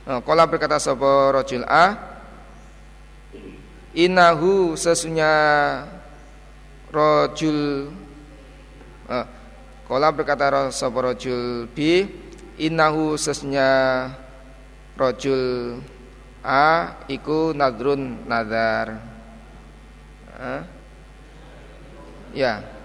eh, 0.05 0.21
Kala 0.27 0.43
berkata 0.51 0.83
sapa 0.83 1.31
rajul 1.31 1.63
A 1.71 1.95
Innahu 3.95 4.75
sesunya 4.75 5.31
rajul 6.91 7.89
eh, 9.07 9.27
Kala 9.87 10.11
berkata 10.11 10.75
sapa 10.75 11.15
rajul 11.15 11.71
B 11.71 12.11
Innahu 12.57 13.21
sesunya 13.21 14.09
rajul 14.97 15.77
A 16.47 16.95
iku 17.11 17.51
nadrun 17.53 18.23
nadar. 18.25 19.03
Ha? 20.39 20.63
Ya. 22.31 22.76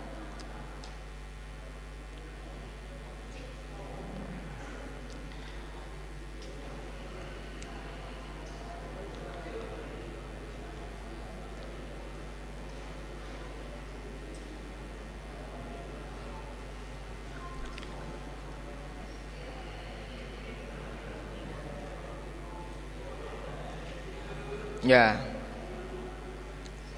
Ya. 24.82 25.22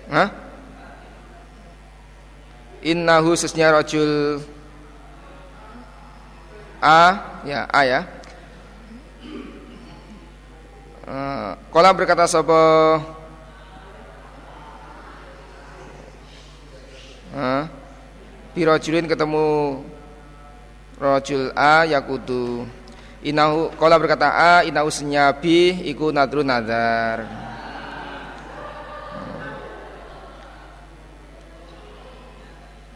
Hah? 0.08 0.30
Inna 2.84 3.24
khususnya 3.24 3.72
rojul 3.72 4.44
A 6.84 7.16
ya 7.48 7.64
A 7.72 7.82
ya. 7.88 8.02
Uh, 11.04 11.56
Kola 11.72 11.92
berkata 11.92 12.28
sopo 12.28 12.56
Birojulin 18.54 19.10
ketemu 19.10 19.82
Rojul 21.02 21.50
A 21.58 21.90
yakudu. 21.90 22.70
Inahu 23.26 23.74
Kola 23.82 23.98
berkata 23.98 24.30
A 24.30 24.54
Inahu 24.62 24.94
senyabi 24.94 25.90
Iku 25.90 26.14
nadru 26.14 26.46
nadar 26.46 27.43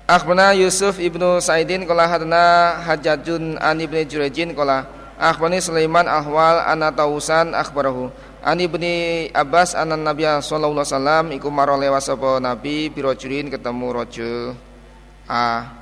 Akhbarana 0.07 0.55
Yusuf 0.55 1.03
ibnu 1.03 1.43
Sa'idin 1.43 1.83
qala 1.83 2.07
hadana 2.07 2.79
Hajjajun 2.79 3.59
an 3.59 3.75
ibni 3.75 4.07
Jurejin 4.07 4.55
qala 4.55 4.87
akhbarani 5.19 5.59
Sulaiman 5.59 6.07
ahwal 6.07 6.63
anna 6.63 6.95
tausan 6.95 7.51
akhbarahu. 7.51 8.07
An 8.39 8.55
ibni 8.55 9.27
Abbas 9.35 9.75
anan 9.75 10.07
Nabi 10.07 10.23
sallallahu 10.23 10.79
alaihi 10.79 10.87
wasallam 10.95 11.25
iku 11.35 11.51
maro 11.51 11.75
lewat 11.75 12.07
sapa 12.07 12.39
nabi 12.39 12.87
birojulin 12.87 13.51
ketemu 13.51 13.87
rajul. 13.91 14.55
A 15.27 15.75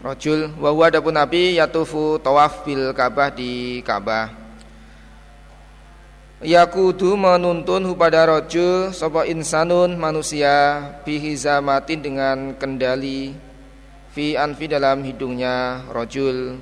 rajul. 0.00 0.56
Wa 0.56 0.72
huwa 0.72 0.88
adapun 0.88 1.12
nabi 1.12 1.60
yatufu 1.60 2.16
tawaf 2.24 2.64
bil 2.64 2.96
Ka'bah 2.96 3.28
di 3.36 3.84
Ka'bah 3.84 4.45
Yakudu 6.36 7.16
menuntun 7.16 7.96
pada 7.96 8.28
rojo 8.28 8.92
sopo 8.92 9.24
insanun 9.24 9.96
manusia 9.96 10.84
bihizamatin 11.00 12.04
dengan 12.04 12.52
kendali 12.60 13.32
fi 14.12 14.36
anfi 14.36 14.68
dalam 14.68 15.00
hidungnya 15.00 15.88
rojul 15.88 16.60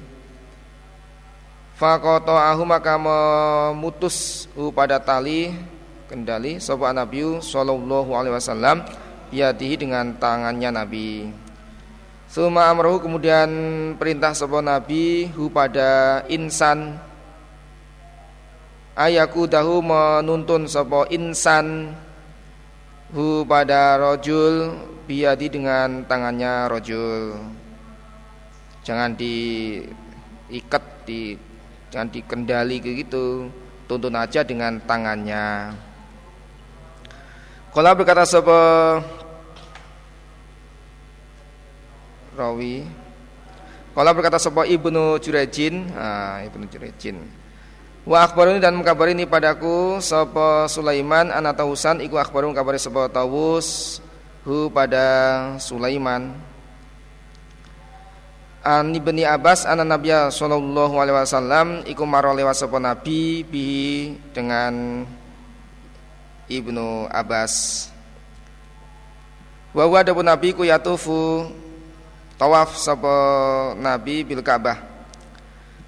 Fakoto 1.75 2.39
ahu 2.39 2.63
maka 2.63 2.95
memutus 2.95 4.47
pada 4.79 5.03
tali 5.03 5.51
kendali 6.07 6.63
sopo 6.63 6.87
Nabi 6.87 7.43
Sallallahu 7.43 8.15
Alaihi 8.15 8.35
Wasallam 8.39 8.87
dengan 9.35 10.15
tangannya 10.15 10.71
Nabi. 10.71 11.35
Suma 12.31 12.71
amrohu 12.71 13.03
kemudian 13.03 13.51
perintah 13.99 14.39
sopo 14.39 14.63
Nabi 14.63 15.27
hu 15.35 15.51
pada 15.51 16.23
insan 16.31 16.95
ayaku 18.95 19.51
dahu 19.51 19.83
menuntun 19.83 20.71
sopo 20.71 21.07
insan 21.11 21.95
hu 23.11 23.43
pada 23.47 23.99
rojul 23.99 24.75
biadi 25.07 25.51
dengan 25.51 26.07
tangannya 26.07 26.71
rojul. 26.71 27.39
Jangan 28.87 29.15
diikat 29.19 30.85
di 31.07 31.35
jangan 31.91 32.09
dikendali 32.11 32.77
gitu. 32.81 33.51
Tuntun 33.85 34.17
aja 34.17 34.41
dengan 34.41 34.81
tangannya. 34.81 35.77
Kalau 37.75 37.93
berkata 37.99 38.25
sopo 38.25 38.57
rawi 42.35 42.83
kalau 43.95 44.11
berkata 44.11 44.43
sopo 44.43 44.67
ibnu 44.67 45.23
Jurejin 45.23 45.87
ah, 45.95 46.43
ibnu 46.43 46.67
Jurejin 46.67 47.44
Wa 48.05 48.29
akhbaruni 48.29 48.61
dan 48.61 48.77
mengkabari 48.77 49.17
ini 49.17 49.25
padaku 49.25 49.97
sapa 50.05 50.69
Sulaiman 50.69 51.33
anak 51.33 51.57
Tausan 51.57 52.05
iku 52.05 52.21
akhbarun 52.21 52.53
kabari 52.53 52.77
sapa 52.77 53.09
Tawus 53.09 53.99
hu 54.45 54.69
pada 54.69 55.57
Sulaiman 55.57 56.37
An 58.61 58.93
ibni 58.93 59.25
Abbas 59.25 59.65
anak 59.65 59.89
Nabi 59.89 60.13
sallallahu 60.13 61.01
alaihi 61.01 61.17
wasallam 61.17 61.67
iku 61.89 62.05
maro 62.05 62.37
lewat 62.37 62.61
sapa 62.61 62.77
nabi 62.77 63.41
bi 63.41 63.69
dengan 64.37 65.05
Ibnu 66.45 67.09
Abbas 67.09 67.89
Wa 69.75 69.91
adapun 69.91 70.23
nabi 70.23 70.55
ku 70.55 70.63
yatufu 70.63 71.51
tawaf 72.39 72.79
sapa 72.79 73.11
nabi 73.75 74.23
bil 74.23 74.39
Ka'bah. 74.39 74.79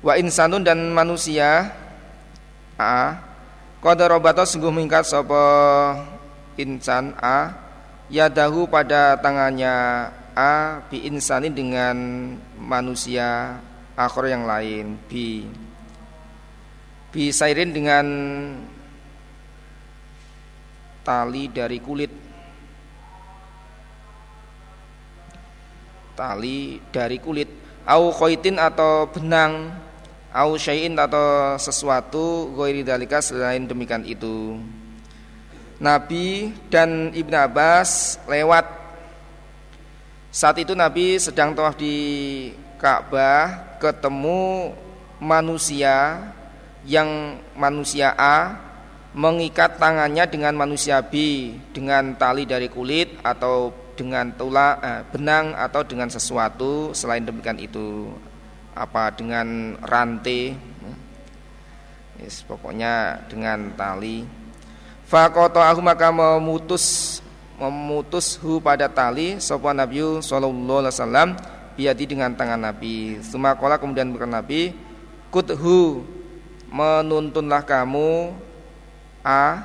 Wa 0.02 0.18
insanun 0.18 0.66
dan 0.66 0.90
manusia 0.90 1.70
a. 2.80 3.20
Qad 3.80 4.00
robata 4.08 4.44
sungguh 4.48 4.72
mingkat 4.72 5.04
sapa 5.04 5.44
insan 6.56 7.12
a. 7.20 7.52
Yadahu 8.06 8.70
pada 8.70 9.18
tangannya 9.18 9.74
a 10.36 10.84
bi 10.86 11.08
insanin 11.10 11.50
dengan 11.50 11.96
manusia 12.54 13.58
akhir 13.98 14.30
yang 14.30 14.44
lain 14.46 15.00
bi 15.10 15.48
bi 17.10 17.32
sairin 17.32 17.74
dengan 17.74 18.06
tali 21.02 21.50
dari 21.50 21.78
kulit. 21.80 22.12
Tali 26.16 26.80
dari 26.92 27.18
kulit. 27.22 27.48
Au 27.86 28.10
khaitin 28.10 28.58
atau 28.58 29.06
benang 29.06 29.70
au 30.32 30.58
syai'in 30.58 30.94
atau 30.96 31.56
sesuatu 31.60 32.54
ghairi 32.54 32.82
dalika 32.82 33.22
selain 33.22 33.66
demikian 33.66 34.02
itu. 34.06 34.58
Nabi 35.76 36.56
dan 36.72 37.12
Ibnu 37.12 37.36
Abbas 37.36 38.16
lewat. 38.24 38.64
Saat 40.32 40.60
itu 40.60 40.76
Nabi 40.76 41.16
sedang 41.16 41.56
tawaf 41.56 41.80
di 41.80 41.96
Ka'bah 42.76 43.76
ketemu 43.80 44.72
manusia 45.16 46.20
yang 46.84 47.40
manusia 47.56 48.12
A 48.16 48.66
mengikat 49.16 49.80
tangannya 49.80 50.28
dengan 50.28 50.52
manusia 50.52 51.00
B 51.00 51.48
dengan 51.72 52.12
tali 52.20 52.44
dari 52.44 52.68
kulit 52.68 53.16
atau 53.24 53.72
dengan 53.96 54.28
tula 54.36 54.76
eh, 54.84 55.02
benang 55.08 55.56
atau 55.56 55.80
dengan 55.88 56.12
sesuatu 56.12 56.92
selain 56.92 57.24
demikian 57.24 57.56
itu 57.56 58.12
apa 58.76 59.08
dengan 59.16 59.80
rantai 59.80 60.52
yes, 62.20 62.44
pokoknya 62.44 63.24
dengan 63.28 63.72
tali. 63.76 64.24
Fakoto 65.06 65.62
aku 65.62 65.80
maka 65.80 66.10
memutus 66.10 67.18
memutus 67.56 68.36
hu 68.36 68.60
pada 68.60 68.90
tali 68.90 69.40
sopan 69.40 69.78
Nabi 69.80 70.20
Sallallahu 70.20 70.82
Alaihi 70.82 70.92
Wasallam 70.92 71.28
biadi 71.78 72.04
dengan 72.04 72.34
tangan 72.34 72.60
Nabi. 72.60 73.22
Sumakola 73.22 73.78
kemudian 73.80 74.10
berkata 74.12 74.42
Nabi 74.42 74.74
kuthu 75.30 76.04
menuntunlah 76.68 77.62
kamu 77.62 78.34
a 79.22 79.62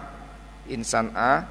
insan 0.70 1.10
a 1.18 1.44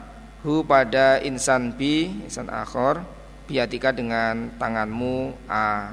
hu 0.47 0.65
pada 0.65 1.21
insan 1.21 1.75
bi 1.75 2.09
insan 2.25 2.49
akhor 2.49 3.03
biatika 3.51 3.91
dengan 3.91 4.55
tanganmu 4.57 5.35
a 5.51 5.91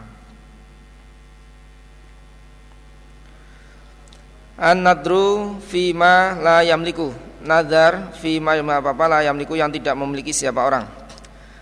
an 4.58 4.84
nadru 4.84 5.56
fima 5.64 6.36
la 6.42 6.66
yamliku. 6.66 7.14
Nadar 7.46 8.12
fima 8.18 8.58
apa 8.58 8.92
apa 8.92 9.06
la 9.08 9.20
yamliku 9.24 9.54
yang 9.54 9.72
tidak 9.72 9.94
memiliki 9.94 10.34
siapa 10.34 10.60
orang. 10.66 10.84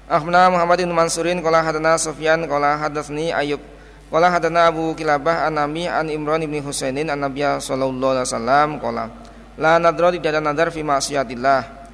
Ahmad 0.06 0.54
Muhammad 0.54 0.78
bin 0.86 0.94
Mansurin 0.94 1.42
Qala 1.42 1.66
hadana 1.66 1.98
Sufyan 1.98 2.46
Qala 2.46 2.78
hadatsni 2.78 3.34
Ayub 3.34 3.58
Qala 4.14 4.30
hadana 4.30 4.70
Abu 4.70 4.94
Kilabah 4.94 5.50
An-Nami 5.50 5.90
An 5.90 6.14
Imran 6.14 6.46
bin 6.46 6.62
Husainin 6.62 7.10
An 7.10 7.26
Nabiya 7.26 7.58
sallallahu 7.58 8.14
alaihi 8.14 8.30
wasallam 8.30 8.70
Qala 8.78 9.10
La 9.58 9.82
nadra 9.82 10.14
tidak 10.14 10.38
ada 10.38 10.46
nadar 10.46 10.70
fi 10.70 10.86
maksiatillah 10.86 11.86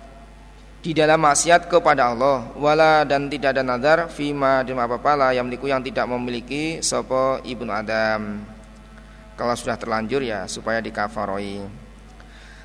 di 0.82 0.98
dalam 0.98 1.22
maksiat 1.22 1.70
kepada 1.70 2.10
Allah. 2.10 2.52
Wala 2.58 3.06
dan 3.06 3.30
tidak 3.30 3.54
ada 3.54 3.62
nazar 3.62 4.10
fima 4.10 4.66
di 4.66 4.74
apa-apa 4.74 5.14
lah 5.14 5.30
yang 5.30 5.46
memiliki 5.46 5.70
yang 5.70 5.82
tidak 5.86 6.06
memiliki 6.10 6.64
sopo 6.82 7.38
ibnu 7.46 7.70
Adam 7.70 8.51
kalau 9.40 9.56
sudah 9.56 9.76
terlanjur 9.80 10.24
ya 10.24 10.48
supaya 10.48 10.80
dikafaroi. 10.80 11.66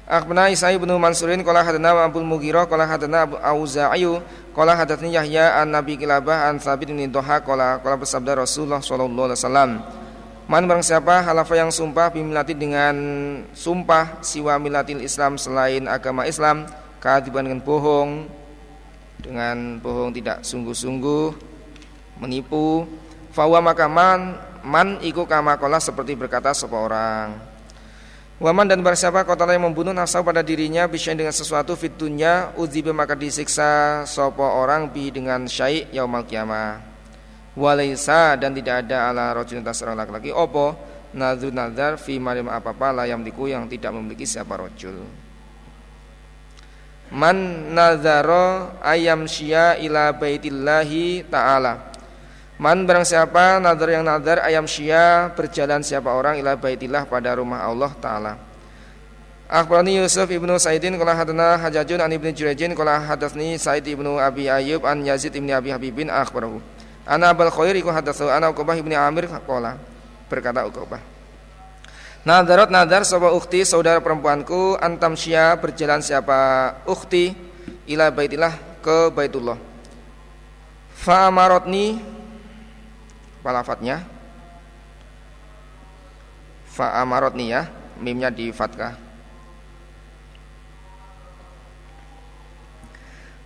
Akhbana 0.06 0.54
Isa 0.54 0.70
ibnu 0.70 0.94
Mansurin 1.02 1.42
Kala 1.42 1.66
hadana 1.66 2.06
Abu 2.06 2.22
Mughirah 2.22 2.70
Kala 2.70 2.86
hadana 2.86 3.26
Abu 3.26 3.34
Auza'iyu 3.42 4.22
Kala 4.54 4.78
hadatni 4.78 5.10
Yahya 5.18 5.58
an 5.58 5.74
Nabi 5.74 5.98
Kilabah 5.98 6.46
an 6.46 6.62
Sabit 6.62 6.94
bin 6.94 7.10
Doha 7.10 7.42
Kala 7.42 7.82
Kala 7.82 7.98
bersabda 7.98 8.38
Rasulullah 8.38 8.78
Sallallahu 8.78 9.26
Alaihi 9.26 9.42
Wasallam 9.42 9.70
Man 10.46 10.70
barang 10.70 10.86
siapa 10.86 11.26
halafa 11.26 11.58
yang 11.58 11.74
sumpah 11.74 12.14
bimilati 12.14 12.54
dengan 12.54 12.94
sumpah 13.50 14.22
siwa 14.22 14.54
milatil 14.62 15.02
Islam 15.02 15.34
selain 15.42 15.90
agama 15.90 16.22
Islam 16.22 16.70
kadiban 17.02 17.50
dengan 17.50 17.66
bohong 17.66 18.30
dengan 19.18 19.82
bohong 19.82 20.14
tidak 20.14 20.46
sungguh-sungguh 20.46 21.34
menipu 22.22 22.86
fawa 23.34 23.58
maka 23.58 23.90
man 24.66 24.98
iku 25.06 25.22
kamakola 25.30 25.78
seperti 25.78 26.18
berkata 26.18 26.50
sebuah 26.50 26.82
orang 26.82 27.28
Waman 28.36 28.68
dan 28.68 28.84
barsiapa 28.84 29.24
kota 29.24 29.48
yang 29.48 29.72
membunuh 29.72 29.96
nafsu 29.96 30.20
pada 30.20 30.44
dirinya 30.44 30.84
bisa 30.84 31.08
dengan 31.16 31.32
sesuatu 31.32 31.72
fitunya 31.72 32.52
udzibe 32.60 32.92
maka 32.92 33.16
disiksa 33.16 34.04
sopo 34.04 34.44
orang 34.44 34.92
bi 34.92 35.08
dengan 35.08 35.48
syai 35.48 35.88
yaumal 35.88 36.28
kiamah. 36.28 36.84
Walaisa 37.56 38.36
dan 38.36 38.52
tidak 38.52 38.84
ada 38.84 39.08
ala 39.08 39.32
rojul 39.32 39.64
seorang 39.64 39.96
laki-laki 39.96 40.28
opo 40.28 40.76
nadzu 41.16 41.48
nazar 41.48 41.96
fi 41.96 42.20
marim 42.20 42.52
apa-apa 42.52 42.92
layam 43.00 43.24
diku 43.24 43.48
yang 43.48 43.64
tidak 43.72 43.96
memiliki 43.96 44.28
siapa 44.28 44.52
rojul. 44.52 45.00
Man 47.16 47.72
nazaro 47.72 48.76
ayam 48.84 49.24
syia 49.24 49.80
ila 49.80 50.12
baitillahi 50.12 51.24
ta'ala 51.24 51.95
Man 52.56 52.88
barang 52.88 53.04
siapa 53.04 53.60
nazar 53.60 53.88
yang 53.92 54.04
nazar 54.08 54.40
ayam 54.40 54.64
syia 54.64 55.28
berjalan 55.36 55.84
siapa 55.84 56.08
orang 56.08 56.40
ila 56.40 56.56
baitillah 56.56 57.04
pada 57.04 57.36
rumah 57.36 57.60
Allah 57.68 57.92
Ta'ala. 58.00 58.32
Akhbarani 59.46 60.00
Yusuf 60.02 60.26
ibnu 60.26 60.56
Saidin 60.58 60.96
Kala 60.98 61.14
hadana 61.14 61.54
Hajajun 61.60 62.02
an 62.02 62.10
ibnu 62.10 62.34
Jurejin 62.34 62.74
Kala 62.74 62.98
hadasni 62.98 63.54
Said 63.60 63.86
ibnu 63.86 64.18
Abi 64.18 64.50
Ayyub 64.50 64.82
An 64.82 65.06
Yazid 65.06 65.36
ibnu 65.38 65.54
Abi 65.54 65.70
Habibin 65.70 66.10
Akhbarahu. 66.10 66.58
Ana 67.06 67.30
abal 67.30 67.52
khair 67.54 67.76
iku 67.78 67.92
hadasu 67.94 68.26
Ana 68.26 68.50
Uqbah 68.50 68.74
ibnu 68.74 68.96
Amir 68.96 69.28
Kala 69.28 69.78
Berkata 70.26 70.66
Uqbah. 70.66 70.98
Nadarat 72.26 72.74
nadar 72.74 73.06
sapa 73.06 73.30
ukti 73.30 73.62
saudara 73.62 74.02
perempuanku 74.02 74.74
antam 74.82 75.14
syia 75.14 75.54
berjalan 75.62 76.02
siapa 76.02 76.74
ukti 76.82 77.30
ila 77.86 78.10
baitillah 78.10 78.82
ke 78.82 79.14
Baitullah. 79.14 79.54
Fa 80.90 81.30
amarotni 81.30 82.15
palafatnya 83.46 84.02
Fa 86.76 86.98
amarotni 87.00 87.54
ya 87.54 87.70
mimnya 87.96 88.28
di 88.28 88.52
fatkah. 88.52 88.92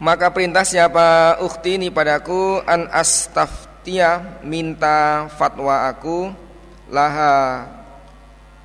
Maka 0.03 0.33
perintah 0.35 0.67
siapa 0.67 1.39
ukti 1.45 1.79
ini 1.79 1.95
padaku 1.95 2.59
an 2.67 2.91
astaftia 2.91 4.41
minta 4.43 5.31
fatwa 5.31 5.87
aku 5.87 6.35
laha 6.91 7.71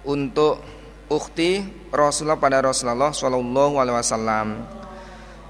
untuk 0.01 0.65
ukti 1.11 1.61
Rasulullah 1.93 2.41
pada 2.41 2.65
Rasulullah 2.65 3.13
Shallallahu 3.13 3.77
Alaihi 3.77 3.97
Wasallam. 4.01 4.47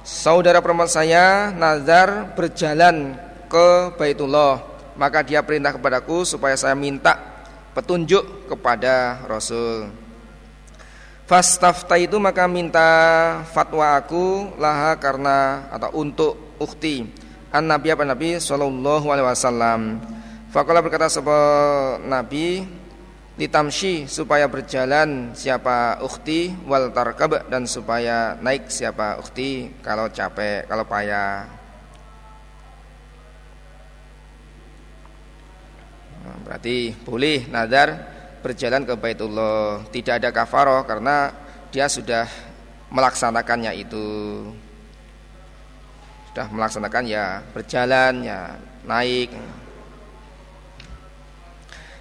Saudara 0.04 0.60
perempuan 0.60 0.92
saya 0.92 1.56
nazar 1.56 2.36
berjalan 2.36 3.16
ke 3.48 3.96
Baitullah, 3.96 4.75
maka 4.96 5.24
dia 5.24 5.44
perintah 5.44 5.76
kepadaku 5.76 6.24
supaya 6.24 6.56
saya 6.56 6.74
minta 6.76 7.16
petunjuk 7.76 8.48
kepada 8.48 9.24
Rasul. 9.28 9.92
Fastafta 11.26 11.98
itu 11.98 12.22
maka 12.22 12.46
minta 12.46 12.90
fatwa 13.50 13.98
aku 13.98 14.56
laha 14.62 14.94
karena 14.96 15.68
atau 15.74 15.90
untuk 15.98 16.38
ukti 16.62 17.10
an 17.50 17.66
Nabi 17.66 17.90
apa 17.90 18.06
Nabi 18.06 18.38
Shallallahu 18.38 19.10
Alaihi 19.10 19.28
Wasallam. 19.28 19.82
Fakallah 20.54 20.86
berkata 20.86 21.10
sebuah 21.10 22.00
Nabi 22.06 22.64
litamshi 23.36 24.08
supaya 24.08 24.48
berjalan 24.48 25.36
siapa 25.36 26.00
ukhti 26.00 26.56
wal 26.64 26.96
tarkab 26.96 27.52
dan 27.52 27.68
supaya 27.68 28.40
naik 28.40 28.72
siapa 28.72 29.20
ukhti 29.20 29.82
kalau 29.84 30.08
capek 30.08 30.64
kalau 30.72 30.88
payah 30.88 31.44
berarti 36.46 36.92
boleh 37.06 37.46
nadar 37.48 38.16
berjalan 38.46 38.86
ke 38.86 38.94
Baitullah. 38.94 39.86
Tidak 39.90 40.22
ada 40.22 40.30
kafaroh 40.30 40.86
karena 40.86 41.34
dia 41.74 41.90
sudah 41.90 42.30
melaksanakannya 42.94 43.72
itu. 43.74 44.08
Sudah 46.30 46.46
melaksanakan 46.52 47.04
ya 47.08 47.42
berjalan 47.56 48.14
ya 48.22 48.60
naik. 48.86 49.34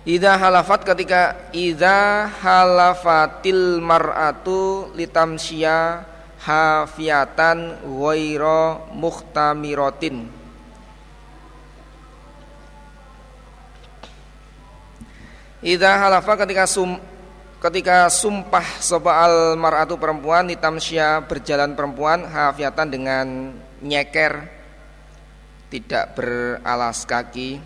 Ida 0.04 0.36
halafat 0.36 0.84
ketika 0.84 1.48
ida 1.56 2.28
halafatil 2.44 3.80
mar'atu 3.80 4.92
litamsya 4.92 6.04
hafiatan 6.44 7.80
ghaira 7.88 8.84
muhtamiratin 8.92 10.28
Idza 15.64 15.96
halafa 15.96 16.44
ketika 16.44 16.68
sum 16.68 17.00
ketika 17.56 18.12
sumpah 18.12 18.84
soal 18.84 19.56
mar'atu 19.56 19.96
perempuan 19.96 20.44
nitamsya 20.44 21.24
berjalan 21.24 21.72
perempuan 21.72 22.28
hafiatan 22.28 22.92
dengan 22.92 23.26
nyeker 23.80 24.44
tidak 25.72 26.20
beralas 26.20 27.08
kaki. 27.08 27.64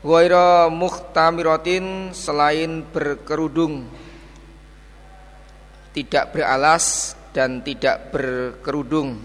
Ghaira 0.00 0.72
muhtamiratin 0.72 2.16
selain 2.16 2.80
berkerudung 2.88 3.84
tidak 5.92 6.32
beralas 6.32 7.12
dan 7.36 7.60
tidak 7.60 8.08
berkerudung. 8.16 9.20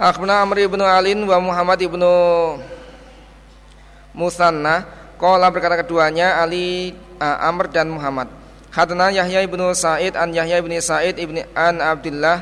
Akhbarana 0.00 0.48
Amr 0.48 0.64
ibnu 0.64 0.80
Alin 0.80 1.28
wa 1.28 1.36
Muhammad 1.36 1.76
ibnu 1.84 2.12
Musanna 4.16 4.99
Qala 5.20 5.52
berkata 5.52 5.76
keduanya 5.84 6.40
Ali 6.40 6.96
uh, 7.20 7.38
Amr 7.44 7.68
dan 7.68 7.92
Muhammad. 7.92 8.32
Hadana 8.72 9.12
Yahya 9.12 9.44
ibnu 9.44 9.68
Sa'id 9.76 10.16
an 10.16 10.32
Yahya 10.32 10.64
ibni 10.64 10.80
Sa'id 10.80 11.20
ibni 11.20 11.44
an 11.52 11.76
Abdullah 11.84 12.40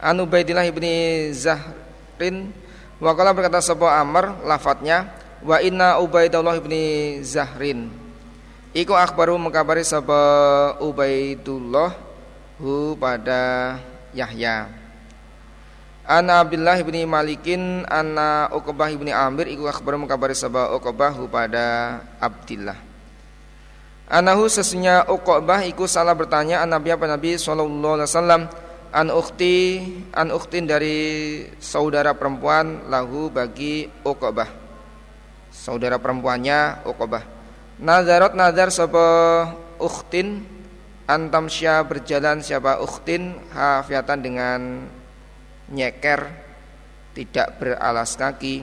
an 0.00 0.16
Ubaidillah 0.16 0.64
ibni 0.64 1.28
Zahrin. 1.36 2.56
Wa 2.96 3.12
qala 3.12 3.36
berkata 3.36 3.60
sebuah 3.60 4.00
Amr 4.00 4.40
lafadznya 4.48 5.12
wa 5.44 5.60
inna 5.60 6.00
Ubaidullah 6.00 6.56
ibni 6.56 7.20
Zahrin. 7.20 7.92
Iku 8.72 8.96
akhbaru 8.96 9.36
mengkabari 9.36 9.84
sebuah 9.84 10.80
Ubaidullah 10.80 11.92
hu 12.56 12.96
pada 12.96 13.76
Yahya 14.16 14.81
Ana 16.02 16.42
Abdullah 16.42 16.82
ibni 16.82 17.06
Malikin 17.06 17.86
Ana 17.86 18.50
Uqbah 18.50 18.90
ibni 18.90 19.14
Amir 19.14 19.46
Iku 19.46 19.70
akhbar 19.70 19.94
mengkabari 19.94 20.34
sabah 20.34 20.74
Uqbah 20.74 21.14
pada 21.30 21.98
Abdullah. 22.18 22.74
Anahu 24.10 24.50
sesungguhnya 24.50 25.06
Uqbah 25.06 25.62
Iku 25.62 25.86
salah 25.86 26.18
bertanya 26.18 26.66
An 26.66 26.74
Nabi 26.74 26.90
apa 26.90 27.06
Nabi 27.06 27.38
Sallallahu 27.38 28.02
Alaihi 28.02 28.10
Wasallam 28.10 28.42
An 28.90 29.08
ukti 29.14 29.54
An 30.10 30.34
uktin 30.34 30.66
dari 30.66 30.98
saudara 31.62 32.18
perempuan 32.18 32.90
Lahu 32.90 33.30
bagi 33.30 33.86
Uqbah. 34.02 34.50
Saudara 35.54 36.02
perempuannya 36.02 36.82
Uqbah. 36.82 37.22
Nazarot 37.78 38.34
nazar 38.34 38.74
sabah 38.74 39.54
uktin 39.78 40.42
Antamsya 41.06 41.86
berjalan 41.86 42.42
siapa 42.42 42.82
uktin 42.82 43.38
Hafiatan 43.54 44.18
dengan 44.18 44.60
nyeker 45.72 46.28
tidak 47.16 47.56
beralas 47.56 48.14
kaki. 48.14 48.62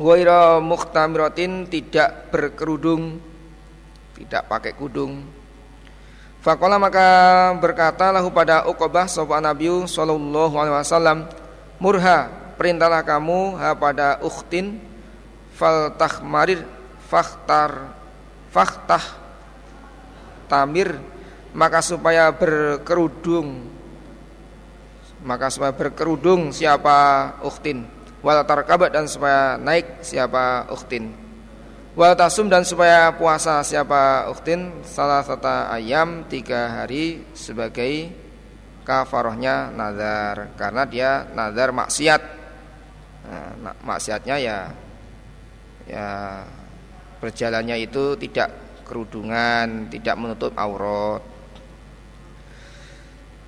Waira 0.00 0.58
muhtamiratin 0.58 1.68
tidak 1.68 2.32
berkerudung 2.32 3.20
tidak 4.16 4.48
pakai 4.48 4.72
kudung. 4.72 5.24
Fakola 6.42 6.74
maka 6.74 7.06
berkata 7.58 8.10
lahu 8.10 8.30
pada 8.34 8.66
Uqbah 8.66 9.06
sapa 9.06 9.38
Nabi 9.38 9.70
sallallahu 9.86 10.58
alaihi 10.58 10.74
wasallam 10.74 11.18
murha 11.78 12.26
perintahlah 12.58 13.06
kamu 13.06 13.58
ha 13.62 13.70
pada 13.78 14.18
ukhtin 14.18 14.82
fal 15.54 15.94
tahmarir 15.94 16.66
fakhtar 17.06 17.94
fakhtah 18.50 19.04
tamir 20.50 20.98
maka 21.54 21.78
supaya 21.78 22.34
berkerudung 22.34 23.70
maka 25.22 25.48
supaya 25.48 25.72
berkerudung 25.74 26.50
siapa 26.50 27.38
uktin 27.46 27.86
wal 28.22 28.42
tarkabat 28.46 28.94
dan 28.94 29.06
supaya 29.10 29.58
naik 29.58 30.02
siapa 30.02 30.70
uktin 30.70 31.10
wal 31.94 32.14
tasum 32.14 32.46
dan 32.46 32.62
supaya 32.62 33.14
puasa 33.14 33.62
siapa 33.66 34.30
uktin 34.30 34.82
salah 34.86 35.22
satu 35.22 35.46
ayam 35.46 36.26
tiga 36.26 36.82
hari 36.82 37.22
sebagai 37.34 38.22
kafarohnya 38.82 39.70
nazar. 39.72 40.54
Karena 40.58 40.82
dia 40.86 41.10
nazar 41.32 41.70
maksiat. 41.70 42.22
Nah, 43.62 43.74
maksiatnya 43.86 44.36
ya 44.42 44.58
ya 45.86 46.42
berjalannya 47.22 47.78
itu 47.78 48.18
tidak 48.18 48.50
kerudungan 48.82 49.86
tidak 49.86 50.18
menutup 50.18 50.50
aurat 50.58 51.22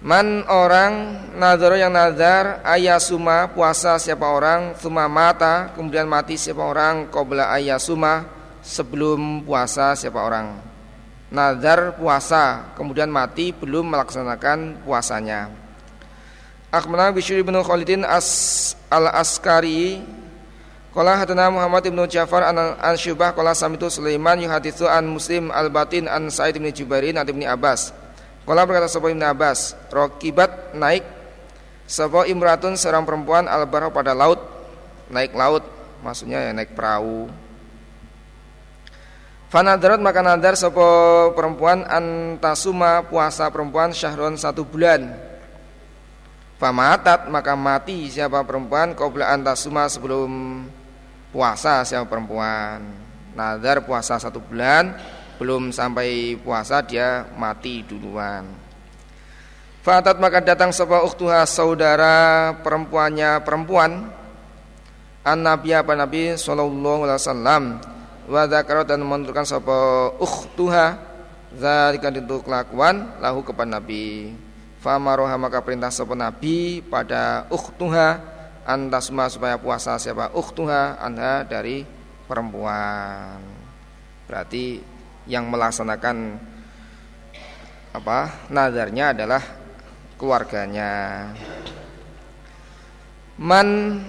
Man 0.04 0.44
orang 0.52 1.24
nazar 1.32 1.80
yang 1.80 1.88
nazar 1.88 2.60
ayasuma 2.60 3.48
puasa 3.48 3.96
siapa 3.96 4.28
orang 4.28 4.76
suma 4.76 5.08
mata 5.08 5.72
kemudian 5.72 6.04
mati 6.04 6.36
siapa 6.36 6.60
orang 6.60 7.08
qabla 7.08 7.48
ayasuma 7.48 8.28
sebelum 8.60 9.40
puasa 9.48 9.96
siapa 9.96 10.20
orang. 10.20 10.60
Nazar 11.32 11.96
puasa 11.96 12.76
kemudian 12.76 13.08
mati 13.08 13.56
belum 13.56 13.96
melaksanakan 13.96 14.84
puasanya. 14.84 15.48
Akhbarana 16.68 17.16
Bishr 17.16 17.40
bin 17.40 17.56
Khalidin 17.64 18.04
as 18.04 18.76
al 18.92 19.08
Askari 19.08 20.04
Qala 20.92 21.16
hadana 21.16 21.48
Muhammad 21.48 21.80
bin 21.88 21.96
Ja'far 22.04 22.44
an, 22.52 22.76
an 22.76 22.94
Syubah 23.00 23.32
qala 23.32 23.56
samitu 23.56 23.88
Sulaiman 23.88 24.36
yuhaditsu 24.36 24.84
an 24.84 25.08
Muslim 25.08 25.48
al 25.48 25.72
Batin 25.72 26.12
an 26.12 26.28
Sa'id 26.28 26.60
bin 26.60 26.68
Jubairin 26.70 27.16
an 27.16 27.26
Abbas 27.48 28.03
Kala 28.44 28.68
berkata 28.68 28.92
Sopo 28.92 29.08
Ibn 29.08 29.24
Abbas 29.32 29.72
Rokibat 29.88 30.76
naik 30.76 31.04
Sopo 31.88 32.28
imratun 32.28 32.76
seorang 32.76 33.08
perempuan 33.08 33.48
al 33.48 33.64
pada 33.68 34.12
laut 34.12 34.40
Naik 35.08 35.32
laut 35.32 35.64
Maksudnya 36.04 36.44
ya 36.44 36.52
naik 36.52 36.76
perahu. 36.76 37.32
Fanadarat 39.48 40.04
maka 40.04 40.20
nadar 40.20 40.52
Sopo 40.52 40.84
perempuan 41.32 41.88
Antasuma 41.88 43.08
puasa 43.08 43.48
perempuan 43.48 43.96
Syahron 43.96 44.36
satu 44.36 44.68
bulan. 44.68 45.16
Famatat 46.60 47.32
maka 47.32 47.56
mati 47.56 48.12
siapa 48.12 48.44
perempuan 48.44 48.92
Qobla 48.92 49.32
antasuma 49.32 49.88
sebelum 49.88 50.62
puasa 51.32 51.82
siapa 51.88 52.04
perempuan. 52.04 52.84
Nadar 53.32 53.82
puasa 53.88 54.20
satu 54.20 54.38
bulan 54.44 54.94
belum 55.44 55.76
sampai 55.76 56.40
puasa 56.40 56.80
dia 56.80 57.28
mati 57.36 57.84
duluan. 57.84 58.48
Fatat 59.84 60.16
maka 60.16 60.40
datang 60.40 60.72
sebuah 60.72 61.04
uktuha 61.04 61.44
saudara 61.44 62.56
perempuannya 62.64 63.44
perempuan. 63.44 64.08
An 65.20 65.38
nabi 65.44 65.76
apa 65.76 65.92
nabi? 65.92 66.32
Sallallahu 66.40 67.04
alaihi 67.04 67.20
wasallam. 67.20 67.62
Wa 68.24 68.48
dan 68.88 69.04
menentukan 69.04 69.44
sebuah 69.44 70.16
uktuha 70.16 70.96
zalika 71.52 72.08
itu 72.08 72.40
kelakuan 72.40 73.20
lahu 73.20 73.44
kepada 73.44 73.76
nabi. 73.76 74.32
Famaroha 74.80 75.36
maka 75.36 75.60
perintah 75.60 75.92
sebuah 75.92 76.32
nabi 76.32 76.80
pada 76.80 77.44
uktuha 77.52 78.16
antasma 78.64 79.28
supaya 79.28 79.60
puasa 79.60 80.00
siapa? 80.00 80.32
Uktuha 80.32 80.96
anda 80.96 81.44
dari 81.44 81.84
perempuan. 82.24 83.36
Berarti 84.24 84.93
yang 85.24 85.48
melaksanakan 85.48 86.36
apa 87.94 88.48
nadarnya 88.50 89.14
adalah 89.14 89.42
keluarganya. 90.18 90.90
Man 93.38 94.00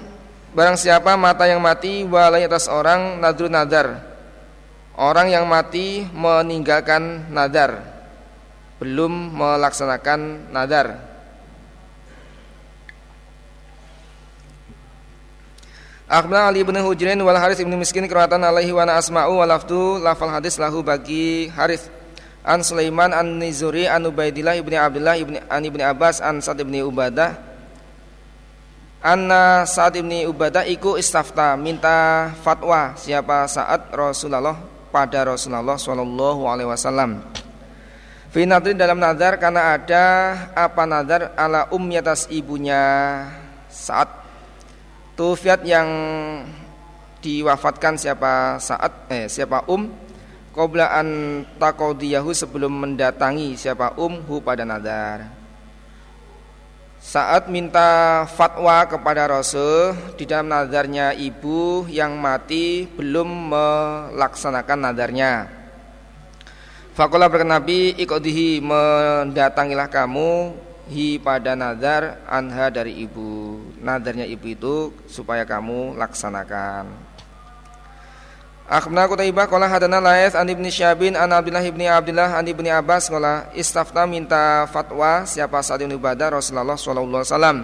barang 0.53 0.77
siapa 0.77 1.17
mata 1.17 1.45
yang 1.49 1.61
mati 1.61 2.05
walai 2.05 2.45
atas 2.45 2.69
orang 2.69 3.21
nadru 3.21 3.47
nadar. 3.49 4.15
Orang 4.95 5.27
yang 5.27 5.43
mati 5.43 6.07
meninggalkan 6.15 7.27
nadar 7.27 7.83
belum 8.79 9.35
melaksanakan 9.35 10.51
nadar 10.55 11.14
Akhbarana 16.05 16.53
Ali 16.53 16.61
bin 16.61 16.77
Hujrin 16.77 17.17
wal 17.25 17.33
Haris 17.33 17.57
bin 17.57 17.73
Miskin 17.81 18.05
keratan 18.05 18.45
alaihi 18.45 18.69
wa 18.69 18.85
asma'u 18.85 19.41
wa 19.41 19.45
lafdu 19.49 19.97
lafal 19.97 20.29
hadis 20.29 20.61
lahu 20.61 20.85
bagi 20.85 21.49
Haris 21.49 21.89
an 22.45 22.61
Sulaiman 22.61 23.09
an 23.09 23.41
Nizuri 23.41 23.89
an 23.89 24.05
Ubaidillah 24.05 24.53
ibni 24.61 24.77
Abdullah 24.77 25.17
ibni 25.17 25.41
an 25.41 25.61
ibni 25.65 25.81
Abbas 25.81 26.21
an 26.21 26.45
Sa'd 26.45 26.61
ibni 26.61 26.85
Ubadah. 26.85 27.57
Anna 29.05 29.65
Sa'ad 29.65 29.97
ibni 30.01 30.25
Ubadah 30.29 30.65
iku 30.65 30.97
istafta 30.97 31.53
minta 31.57 32.29
fatwa 32.41 32.93
siapa 32.97 33.49
saat 33.49 33.89
Rasulullah 33.93 34.57
pada 34.89 35.25
Rasulullah 35.25 35.77
Shallallahu 35.77 36.45
Alaihi 36.45 36.69
Wasallam. 36.69 37.21
Finadri 38.33 38.73
dalam 38.73 38.97
nazar 38.97 39.37
karena 39.37 39.77
ada 39.77 40.05
apa 40.57 40.83
nazar 40.89 41.37
ala 41.37 41.69
ummi 41.69 42.01
atas 42.01 42.25
ibunya 42.33 42.81
saat 43.69 44.24
Tufiat 45.15 45.63
yang 45.63 45.87
diwafatkan 47.23 47.95
siapa 47.95 48.59
saat 48.59 49.07
eh 49.07 49.31
siapa 49.31 49.63
um 49.71 49.87
qabla 50.51 50.91
an 50.91 51.07
taqdiyahu 51.55 52.35
sebelum 52.35 52.69
mendatangi 52.83 53.55
siapa 53.55 53.95
um 53.95 54.19
hu 54.27 54.43
pada 54.43 54.67
nadar. 54.67 55.31
saat 57.05 57.53
minta 57.53 58.25
fatwa 58.25 58.81
kepada 58.89 59.29
Rasul 59.29 59.93
di 60.17 60.25
dalam 60.25 60.49
nadarnya 60.49 61.13
ibu 61.13 61.85
yang 61.85 62.17
mati 62.17 62.89
belum 62.89 63.53
melaksanakan 63.53 64.89
nadarnya. 64.89 65.45
Fakola 66.97 67.29
berkata 67.29 67.61
Nabi 67.61 67.93
ikodihi 67.93 68.57
mendatangilah 68.57 69.85
kamu 69.85 70.57
hi 70.89 71.17
pada 71.21 71.57
nadar 71.57 72.21
anha 72.29 72.69
dari 72.69 73.01
ibu. 73.01 73.61
Nadarnya 73.81 74.25
ibu 74.29 74.45
itu 74.45 74.75
supaya 75.09 75.45
kamu 75.45 75.97
laksanakan. 75.97 77.15
Akhbarna 78.65 79.05
Qutaibah 79.05 79.45
qala 79.45 79.69
hadana 79.69 80.01
Lais 80.01 80.33
an 80.33 80.49
Ibnu 80.49 80.73
Syabin 80.73 81.13
an 81.13 81.29
Abdullah 81.29 81.61
ibni 81.61 81.85
Abdullah 81.85 82.33
an 82.33 82.49
Ibni 82.49 82.73
Abbas 82.73 83.13
qala 83.13 83.53
istafta 83.53 84.09
minta 84.09 84.65
fatwa 84.73 85.21
siapa 85.21 85.61
saat 85.61 85.85
ini 85.85 85.93
ibadah 85.93 86.33
Rasulullah 86.33 86.73
sallallahu 86.73 87.21
alaihi 87.21 87.29
wasallam 87.29 87.57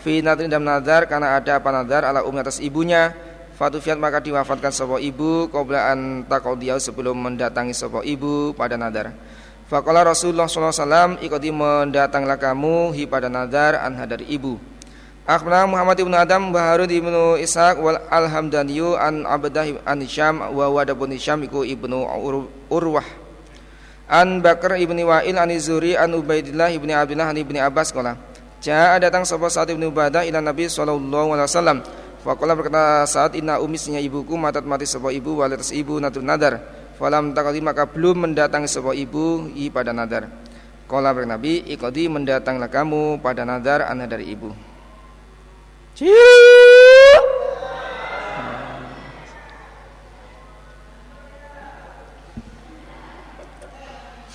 fi 0.00 0.24
nadrin 0.24 0.48
dalam 0.48 0.64
nadar 0.64 1.04
karena 1.12 1.36
ada 1.36 1.60
apa 1.60 1.68
nadar 1.68 2.08
ala 2.08 2.24
ummi 2.24 2.40
atas 2.40 2.64
ibunya 2.64 3.12
Fatufiat 3.56 3.96
maka 3.96 4.20
diwafatkan 4.20 4.68
sebuah 4.68 5.00
ibu 5.00 5.48
qabla 5.48 5.92
an 5.92 6.24
taqadiyau 6.28 6.76
sebelum 6.76 7.16
mendatangi 7.16 7.72
sebuah 7.72 8.04
ibu 8.04 8.56
pada 8.56 8.80
nadar 8.80 9.12
Faqala 9.66 10.06
Rasulullah 10.06 10.46
wasallam 10.46 11.18
ikoti 11.18 11.50
mendatanglah 11.50 12.38
kamu 12.38 12.94
hi 12.94 13.02
pada 13.02 13.26
nadar 13.26 13.82
anha 13.82 14.06
dari 14.06 14.22
ibu. 14.30 14.62
Akhbarana 15.26 15.66
Muhammad 15.66 15.98
ibn 15.98 16.14
Adam 16.14 16.54
wa 16.54 16.62
Harun 16.70 16.86
ibnu 16.86 17.34
Ishaq 17.34 17.82
wal 17.82 17.98
Alhamdaniyu 18.06 18.94
an 18.94 19.26
Abdah 19.26 19.74
an 19.82 19.98
Hisham 20.06 20.38
wa 20.38 20.70
Wad 20.70 20.94
bin 20.94 21.10
Hisham 21.10 21.42
iku 21.42 21.66
ibnu 21.66 21.98
Urwah. 22.70 23.02
An 24.06 24.38
Bakar 24.38 24.78
ibni 24.78 25.02
Wa'il 25.02 25.34
an 25.34 25.50
Zuri 25.58 25.98
an 25.98 26.14
Ubaidillah 26.14 26.70
ibni 26.70 26.94
Abdullah 26.94 27.34
an 27.34 27.42
ibni 27.42 27.58
Abbas 27.58 27.90
qala 27.90 28.14
Ja'a 28.62 29.02
datang 29.02 29.26
sapa 29.26 29.50
saat 29.50 29.66
ibnu 29.74 29.90
Ubadah 29.90 30.22
ila 30.30 30.38
Nabi 30.38 30.70
sallallahu 30.70 31.34
alaihi 31.34 31.50
wasallam. 31.50 31.78
Berkata 32.22 33.02
saat 33.10 33.34
inna 33.34 33.58
umisnya 33.58 33.98
ibuku 33.98 34.38
matat 34.38 34.62
mati 34.62 34.86
sebuah 34.86 35.10
ibu 35.10 35.42
walatas 35.42 35.74
ibu 35.74 35.98
natul 35.98 36.22
nadar 36.22 36.85
Falam 36.96 37.36
takali 37.36 37.60
maka 37.60 37.84
belum 37.84 38.24
mendatangi 38.24 38.64
sebuah 38.72 38.96
ibu 38.96 39.52
i 39.52 39.68
pada 39.68 39.92
nadar 39.92 40.32
Qala 40.86 41.10
bernabi 41.10 41.66
ikodi 41.66 42.06
mendatanglah 42.06 42.70
kamu 42.70 43.18
pada 43.18 43.42
nadar 43.42 43.90
anha 43.90 44.06
dari 44.06 44.30
ibu. 44.30 44.54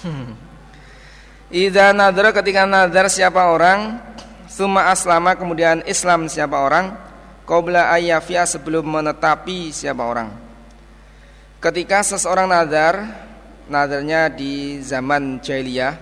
Hmm. 0.01 0.35
Ida 1.53 1.95
nadar 1.95 2.35
ketika 2.35 2.67
nadar 2.67 3.07
siapa 3.07 3.53
orang 3.53 4.01
Suma 4.51 4.91
aslama 4.91 5.37
kemudian 5.39 5.85
Islam 5.87 6.27
siapa 6.27 6.59
orang 6.59 6.97
Qobla 7.47 7.93
ayyafia 7.95 8.43
sebelum 8.43 8.83
menetapi 8.83 9.71
siapa 9.71 10.03
orang 10.03 10.50
Ketika 11.61 12.01
seseorang 12.01 12.49
nadar 12.49 13.05
Nadarnya 13.69 14.27
di 14.27 14.81
zaman 14.81 15.39
jahiliyah 15.39 15.95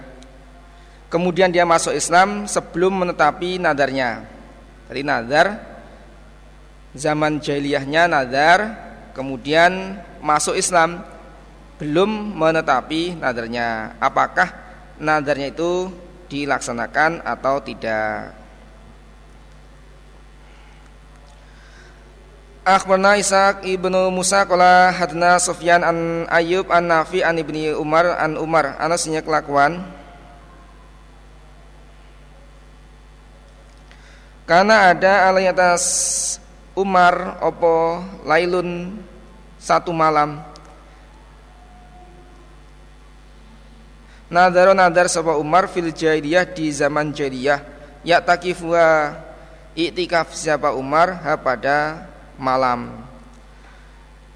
Kemudian 1.12 1.52
dia 1.52 1.68
masuk 1.68 1.94
Islam 1.94 2.48
sebelum 2.48 3.06
menetapi 3.06 3.62
nadarnya 3.62 4.26
Tadi 4.90 5.06
nazar 5.06 5.70
zaman 6.94 7.38
jahiliyahnya 7.38 8.10
nazar, 8.10 8.60
kemudian 9.14 10.02
masuk 10.22 10.58
Islam 10.58 11.04
belum 11.78 12.36
menetapi 12.36 13.20
nadarnya. 13.22 13.98
Apakah 14.02 14.50
nadarnya 14.98 15.54
itu 15.54 15.90
dilaksanakan 16.30 17.24
atau 17.26 17.62
tidak? 17.62 18.39
Akhbarna 22.70 23.18
Ishaq 23.18 23.66
ibnu 23.66 24.14
Musa 24.14 24.46
qala 24.46 24.94
hadna 24.94 25.42
Sufyan 25.42 25.82
an 25.82 26.30
Ayyub 26.30 26.70
an 26.70 26.86
Nafi 26.86 27.26
an 27.26 27.42
ibni 27.42 27.74
Umar 27.74 28.14
an 28.14 28.38
Umar. 28.38 28.78
Anasnya 28.78 29.26
kelakuan. 29.26 29.82
Karena 34.46 34.94
ada 34.94 35.34
alai 35.34 35.50
atas 35.50 35.82
Umar 36.78 37.42
opo 37.42 38.06
lailun 38.22 39.02
satu 39.58 39.90
malam. 39.90 40.38
Nadaro 44.30 44.78
nadar 44.78 45.10
sapa 45.10 45.42
Umar 45.42 45.66
fil 45.74 45.90
jahiliyah 45.90 46.46
di 46.46 46.70
zaman 46.70 47.10
jahiliyah 47.18 47.66
ya 48.06 48.22
takifwa 48.22 49.18
iktikaf 49.74 50.38
siapa 50.38 50.70
Umar 50.78 51.18
ha 51.18 51.34
pada 51.34 52.06
malam. 52.40 52.90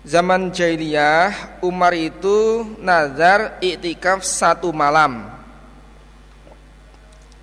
Zaman 0.03 0.51
jahiliyah 0.51 1.63
Umar 1.63 1.95
itu 1.95 2.67
nazar 2.83 3.55
iktikaf 3.63 4.21
satu 4.21 4.69
malam. 4.75 5.31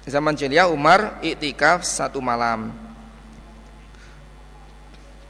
Zaman 0.04 0.36
jahiliyah 0.36 0.68
Umar 0.68 1.18
iktikaf 1.24 1.82
satu 1.82 2.20
malam. 2.20 2.70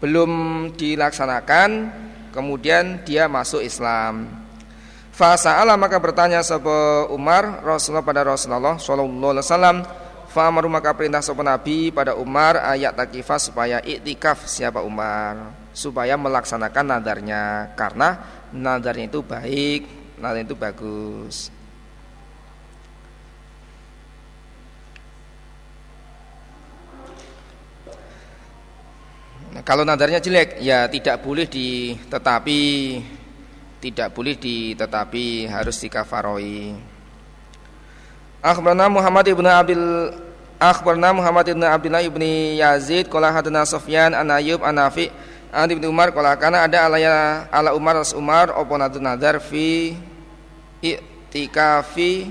Belum 0.03 0.33
dilaksanakan 0.75 1.93
Kemudian 2.31 3.03
dia 3.03 3.27
masuk 3.27 3.59
Islam. 3.59 4.31
Fasa'ala 5.11 5.75
maka 5.75 5.99
bertanya 5.99 6.41
sapa 6.47 7.11
Umar 7.11 7.61
Rasulullah 7.61 8.07
pada 8.07 8.23
Rasulullah 8.23 8.79
sallallahu 8.79 9.35
alaihi 9.37 9.47
wasallam 9.51 9.79
Fa'amaru 10.31 10.71
maka 10.71 10.95
perintah 10.95 11.19
sapa 11.19 11.43
Nabi 11.43 11.91
pada 11.91 12.15
Umar 12.15 12.55
ayat 12.63 12.95
takifah 12.95 13.41
supaya 13.43 13.83
iktikaf 13.83 14.47
siapa 14.47 14.79
Umar 14.79 15.51
supaya 15.75 16.15
melaksanakan 16.15 16.87
nadarnya 16.87 17.75
karena 17.75 18.15
nadarnya 18.55 19.11
itu 19.11 19.27
baik, 19.27 20.15
nadarnya 20.23 20.47
itu 20.47 20.55
bagus. 20.55 21.51
Nah, 29.51 29.67
kalau 29.67 29.83
nadarnya 29.83 30.23
jelek 30.23 30.63
ya 30.63 30.87
tidak 30.87 31.27
boleh 31.27 31.51
ditetapi 31.51 32.63
tidak 33.83 34.15
boleh 34.15 34.39
ditetapi 34.39 35.51
harus 35.51 35.75
dikafaroi. 35.83 37.00
Akhbarna 38.41 38.89
Muhammad 38.89 39.29
ibn 39.29 39.45
Abil 39.45 39.85
Akhbarna 40.61 41.13
Muhammad 41.13 41.49
ibn 41.49 41.65
Abdullah 41.65 42.05
ibn 42.05 42.21
Yazid 42.57 43.09
qala 43.09 43.33
hadana 43.33 43.65
Sufyan 43.69 44.13
an 44.17 44.29
Ayyub 44.29 44.61
an 44.65 44.77
Nafi 44.77 45.09
an 45.53 45.69
Ibnu 45.69 45.89
Umar 45.89 46.13
qala 46.13 46.37
kana 46.41 46.65
ada 46.65 46.89
alaya 46.89 47.49
ala 47.49 47.77
Umar 47.77 48.01
as 48.01 48.13
Umar 48.13 48.53
apa 48.53 48.75
nadar 49.01 49.41
fi 49.41 49.97
i'tikafi 50.81 52.29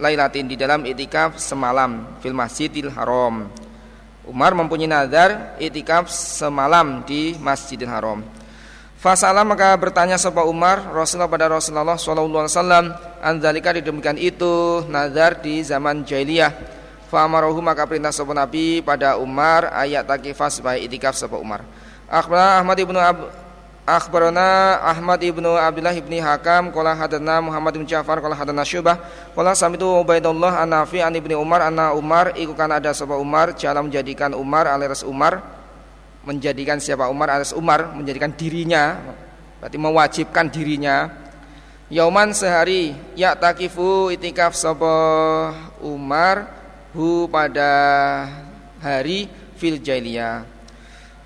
lailatin 0.00 0.48
di 0.48 0.56
dalam 0.56 0.84
i'tikaf 0.84 1.36
semalam 1.40 2.20
fil 2.20 2.36
Masjidil 2.36 2.88
Haram 2.92 3.48
Umar 4.30 4.52
mempunyai 4.52 4.86
nazar 4.86 5.56
itikaf 5.56 6.06
semalam 6.12 7.02
di 7.02 7.34
Masjidil 7.40 7.90
Haram. 7.90 8.22
Fasalah 9.00 9.48
maka 9.48 9.72
bertanya 9.80 10.20
sapa 10.20 10.44
Umar 10.44 10.92
Rasulullah 10.92 11.24
pada 11.24 11.48
Rasulullah 11.48 11.96
sallallahu 11.96 12.44
alaihi 12.44 12.52
wasallam 12.52 12.84
anzalika 13.24 13.72
didemikian 13.72 14.20
itu 14.20 14.84
nazar 14.92 15.40
di 15.40 15.64
zaman 15.64 16.04
jahiliyah. 16.04 16.52
Fa'amarohu 17.08 17.64
maka 17.64 17.88
perintah 17.88 18.12
sapa 18.12 18.36
Nabi 18.36 18.84
pada 18.84 19.16
Umar 19.16 19.72
ayat 19.72 20.04
takifas 20.04 20.60
supaya 20.60 20.76
itikaf 20.76 21.16
sapa 21.16 21.40
Umar. 21.40 21.64
Akhbarana 22.12 22.60
Ahmad 22.60 22.76
ibnu 22.76 23.00
Ab 23.00 23.18
Akhbarana 23.88 24.76
Ahmad 24.84 25.24
ibnu 25.24 25.48
Abdullah 25.56 25.96
ibni 25.96 26.20
Hakam 26.20 26.68
Kala 26.68 26.92
hadana 26.92 27.40
Muhammad 27.40 27.80
ibn 27.80 27.88
Ja'far 27.88 28.20
Kala 28.20 28.36
hadana 28.36 28.62
Syubah 28.62 29.00
Kala 29.32 29.56
samitu 29.56 29.88
Ubaidullah 29.88 30.60
an 30.60 30.76
Nafi 30.76 31.00
an 31.00 31.16
ibni 31.16 31.32
Umar 31.32 31.64
Anna 31.64 31.96
Umar 31.96 32.36
Iku 32.36 32.52
kan 32.52 32.70
ada 32.70 32.92
siapa 32.92 33.16
Umar 33.16 33.56
Jala 33.56 33.80
menjadikan 33.82 34.36
Umar 34.36 34.68
alias 34.70 35.02
Umar 35.02 35.59
Menjadikan 36.26 36.76
siapa 36.82 37.08
Umar 37.08 37.32
alias 37.32 37.56
Umar 37.56 37.92
Menjadikan 37.96 38.32
dirinya 38.34 38.98
Berarti 39.60 39.76
mewajibkan 39.80 40.46
dirinya 40.52 41.10
Yauman 41.88 42.36
sehari 42.36 42.96
Ya 43.16 43.36
takifu 43.36 44.12
itikaf 44.12 44.52
sapa 44.52 44.94
Umar 45.80 46.48
Hu 46.90 47.30
pada 47.30 47.70
hari 48.82 49.30
fil 49.56 49.78
jahiliyah 49.78 50.60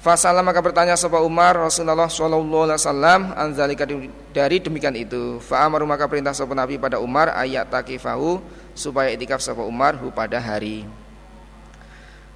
Fasalah 0.04 0.44
maka 0.44 0.60
bertanya 0.60 1.00
sapa 1.00 1.24
Umar 1.24 1.56
Rasulullah 1.56 2.12
sallallahu 2.12 2.68
alaihi 2.68 2.76
wasallam 2.76 3.20
anzalika 3.40 3.88
dari 4.36 4.60
demikian 4.60 4.92
itu. 5.00 5.40
Fa 5.40 5.64
amaru 5.64 5.88
maka 5.88 6.04
perintah 6.04 6.36
sapa 6.36 6.52
Nabi 6.52 6.76
pada 6.76 7.00
Umar 7.00 7.32
ayat 7.32 7.72
takifahu 7.72 8.36
supaya 8.76 9.08
itikaf 9.16 9.40
sapa 9.40 9.64
Umar 9.64 9.96
hu 9.96 10.12
pada 10.12 10.36
hari. 10.36 10.84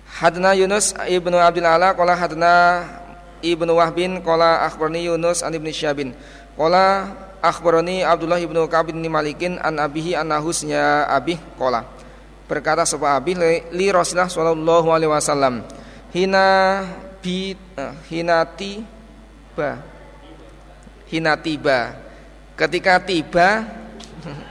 Hadna 0.09 0.57
Yunus 0.57 0.97
ibnu 1.05 1.37
Abdul 1.37 1.69
Ala 1.69 1.93
qala 1.93 2.17
hadna 2.17 2.85
ibnu 3.45 3.77
Wahbin 3.77 4.25
qala 4.25 4.65
akhbarni 4.65 5.05
Yunus 5.05 5.45
an 5.45 5.53
ibnu 5.53 5.69
Syabin 5.69 6.17
qala 6.57 7.13
akhbarani 7.45 8.03
Abdullah 8.03 8.41
ibnu 8.43 8.67
Ka'ab 8.67 8.91
bin 8.91 9.05
Malikin 9.07 9.61
an 9.63 9.79
abihi 9.79 10.19
an 10.19 10.33
nahusnya 10.33 11.07
abih 11.07 11.39
qala. 11.55 11.87
Berkata 12.49 12.89
sebuah 12.89 13.21
abi 13.21 13.37
li 13.77 13.87
Rasulullah 13.93 14.33
sallallahu 14.33 14.89
alaihi 14.89 15.13
wasallam 15.13 15.61
hina 16.17 16.81
bi 17.21 17.53
uh, 17.77 17.93
hinati 18.09 18.81
ba 19.53 19.77
hina 21.13 21.37
tiba. 21.37 22.09
Ketika 22.59 22.99
tiba 23.05 23.63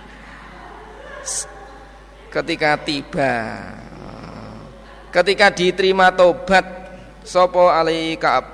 ketika 2.34 2.80
tiba 2.80 3.32
ketika 5.12 5.52
diterima 5.54 6.12
tobat 6.14 6.66
sopo 7.24 7.68
alai 7.72 8.16
Kaab? 8.20 8.46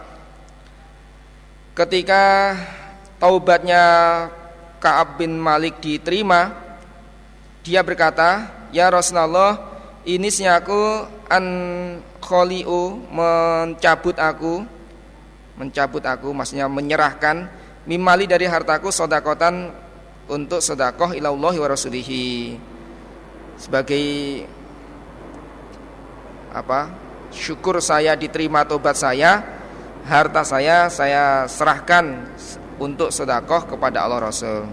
Ketika 1.73 2.53
taubatnya 3.17 3.83
Kaab 4.77 5.17
bin 5.21 5.39
Malik 5.39 5.81
diterima 5.81 6.53
dia 7.63 7.79
berkata 7.79 8.51
ya 8.75 8.91
Rasulullah 8.91 9.57
ini 10.03 10.27
aku 10.45 11.07
an 11.31 11.45
kholiu 12.19 13.07
mencabut 13.07 14.19
aku 14.19 14.67
mencabut 15.55 16.03
aku 16.03 16.29
maksudnya 16.35 16.67
menyerahkan 16.67 17.47
mimali 17.87 18.27
dari 18.27 18.47
hartaku 18.47 18.91
sodakotan 18.91 19.71
untuk 20.27 20.63
sodakoh 20.63 21.11
ilallahi 21.11 21.57
wa 21.59 21.67
rasulihi. 21.67 22.55
Sebagai 23.59 24.05
apa 26.53 26.93
syukur 27.33 27.81
saya 27.81 28.13
diterima 28.13 28.63
tobat 28.63 28.93
saya 28.93 29.41
harta 30.05 30.45
saya 30.45 30.87
saya 30.87 31.49
serahkan 31.49 32.29
untuk 32.77 33.09
sodakoh 33.09 33.65
kepada 33.65 34.05
Allah 34.05 34.29
Rasul. 34.29 34.67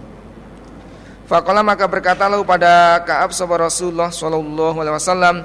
Fakola 1.31 1.63
maka 1.63 1.87
berkatalah 1.87 2.43
pada 2.43 2.99
Kaab 3.07 3.31
sahabat 3.31 3.71
Rasulullah 3.71 4.11
Shallallahu 4.11 4.83
Alaihi 4.83 4.95
Wasallam, 4.99 5.35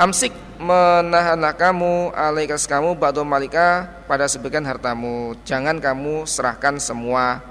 amsik 0.00 0.32
menahanlah 0.56 1.52
kamu 1.52 2.16
alaikas 2.16 2.64
kamu 2.64 2.96
batu 2.96 3.20
malika 3.28 3.84
pada 4.08 4.24
sebagian 4.24 4.64
hartamu, 4.64 5.36
jangan 5.44 5.76
kamu 5.76 6.24
serahkan 6.24 6.80
semua. 6.80 7.44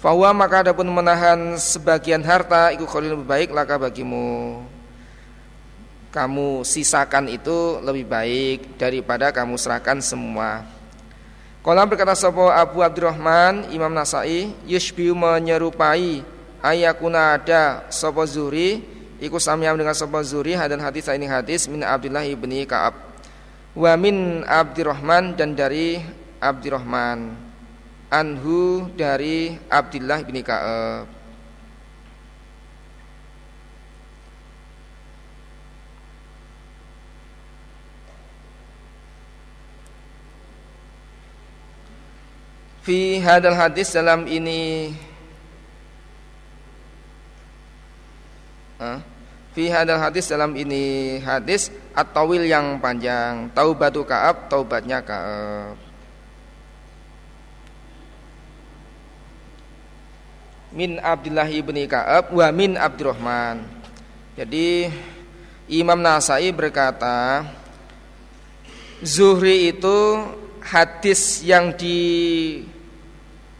Fahuwa 0.00 0.32
maka 0.32 0.64
adapun 0.64 0.88
menahan 0.88 1.60
sebagian 1.60 2.24
harta 2.24 2.72
itu 2.72 2.88
khalil 2.88 3.20
lebih 3.20 3.28
baik 3.28 3.48
laka 3.52 3.76
bagimu. 3.76 4.64
Kamu 6.10 6.66
sisakan 6.66 7.30
itu 7.30 7.78
lebih 7.86 8.10
baik 8.10 8.74
daripada 8.74 9.30
kamu 9.30 9.54
serahkan 9.54 10.02
semua. 10.02 10.66
Kolam 11.62 11.86
berkata 11.86 12.18
sopo 12.18 12.50
Abu 12.50 12.82
Abdurrahman 12.82 13.70
Imam 13.70 13.94
Nasai 13.94 14.50
Yushbiu 14.66 15.14
menyerupai 15.14 16.26
Ayakuna 16.58 17.38
ada 17.38 17.86
sopo 17.94 18.26
Zuri. 18.26 18.82
Iku 19.22 19.38
samyam 19.38 19.78
dengan 19.78 19.94
sopo 19.94 20.18
Zuri 20.26 20.58
Hadal 20.58 20.82
hadis 20.82 21.06
ini 21.14 21.30
hadis 21.30 21.70
Min 21.70 21.86
Abdullah 21.86 22.26
ibni 22.26 22.66
Ka'ab. 22.66 22.98
Wa 23.78 23.94
min 23.94 24.42
Abdurrahman 24.50 25.38
dan 25.38 25.54
dari 25.54 26.02
Abdurrahman. 26.42 27.38
Anhu 28.10 28.90
dari 28.98 29.54
Abdullah 29.70 30.26
ibni 30.26 30.42
Ka'ab 30.42 31.19
Fi 42.90 43.22
hadal 43.22 43.54
hadis 43.54 43.94
dalam 43.94 44.26
ini. 44.26 44.90
Fi 49.54 49.64
hadal 49.70 50.02
hadis 50.02 50.26
dalam 50.26 50.58
ini 50.58 51.22
hadis 51.22 51.70
At-tawil 51.94 52.50
yang 52.50 52.82
panjang. 52.82 53.46
Taubatu 53.54 54.02
Ka'ab, 54.02 54.50
taubatnya 54.50 55.06
Ka'ab. 55.06 55.78
Min 60.74 60.98
Abdullah 60.98 61.46
ibni 61.46 61.86
Ka'ab 61.86 62.34
Wa 62.34 62.50
min 62.50 62.74
Abdurrahman. 62.74 63.70
Jadi 64.34 64.90
Imam 65.70 66.02
Nasai 66.02 66.50
berkata 66.50 67.46
Zuhri 68.98 69.78
itu 69.78 70.26
hadis 70.58 71.46
yang 71.46 71.70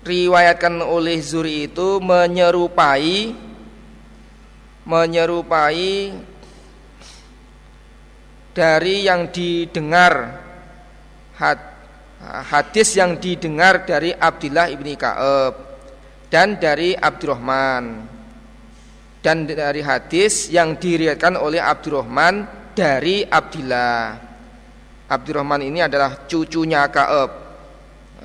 diriwayatkan 0.00 0.80
oleh 0.80 1.20
Zuri 1.20 1.68
itu 1.68 2.00
menyerupai 2.00 3.36
menyerupai 4.80 5.92
dari 8.56 8.96
yang 9.06 9.28
didengar 9.28 10.40
hadis 12.48 12.96
yang 12.96 13.20
didengar 13.20 13.84
dari 13.84 14.10
Abdullah 14.16 14.72
ibni 14.72 14.96
Kaab 14.96 15.54
dan 16.32 16.56
dari 16.56 16.96
Abdurrahman. 16.96 18.18
Dan 19.20 19.44
dari 19.44 19.84
hadis 19.84 20.48
yang 20.48 20.80
diriwayatkan 20.80 21.36
oleh 21.36 21.60
Abdurrahman 21.60 22.48
dari 22.72 23.20
Abdullah. 23.20 24.16
Abdurrahman 25.12 25.60
ini 25.60 25.84
adalah 25.84 26.24
cucunya 26.24 26.88
Kaab. 26.88 27.30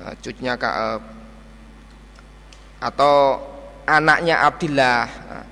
Nah, 0.00 0.16
cucunya 0.24 0.56
Kaab 0.56 1.15
atau 2.82 3.40
anaknya 3.86 4.44
Abdullah 4.44 5.04
nah, 5.06 5.44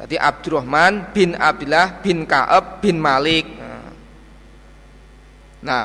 tadi 0.00 0.16
Abdurrahman 0.16 1.12
bin 1.12 1.36
Abdullah 1.36 2.00
bin 2.00 2.24
Kaab 2.24 2.80
bin 2.80 2.96
Malik. 2.96 3.46
Nah, 3.58 3.90
nah 5.60 5.82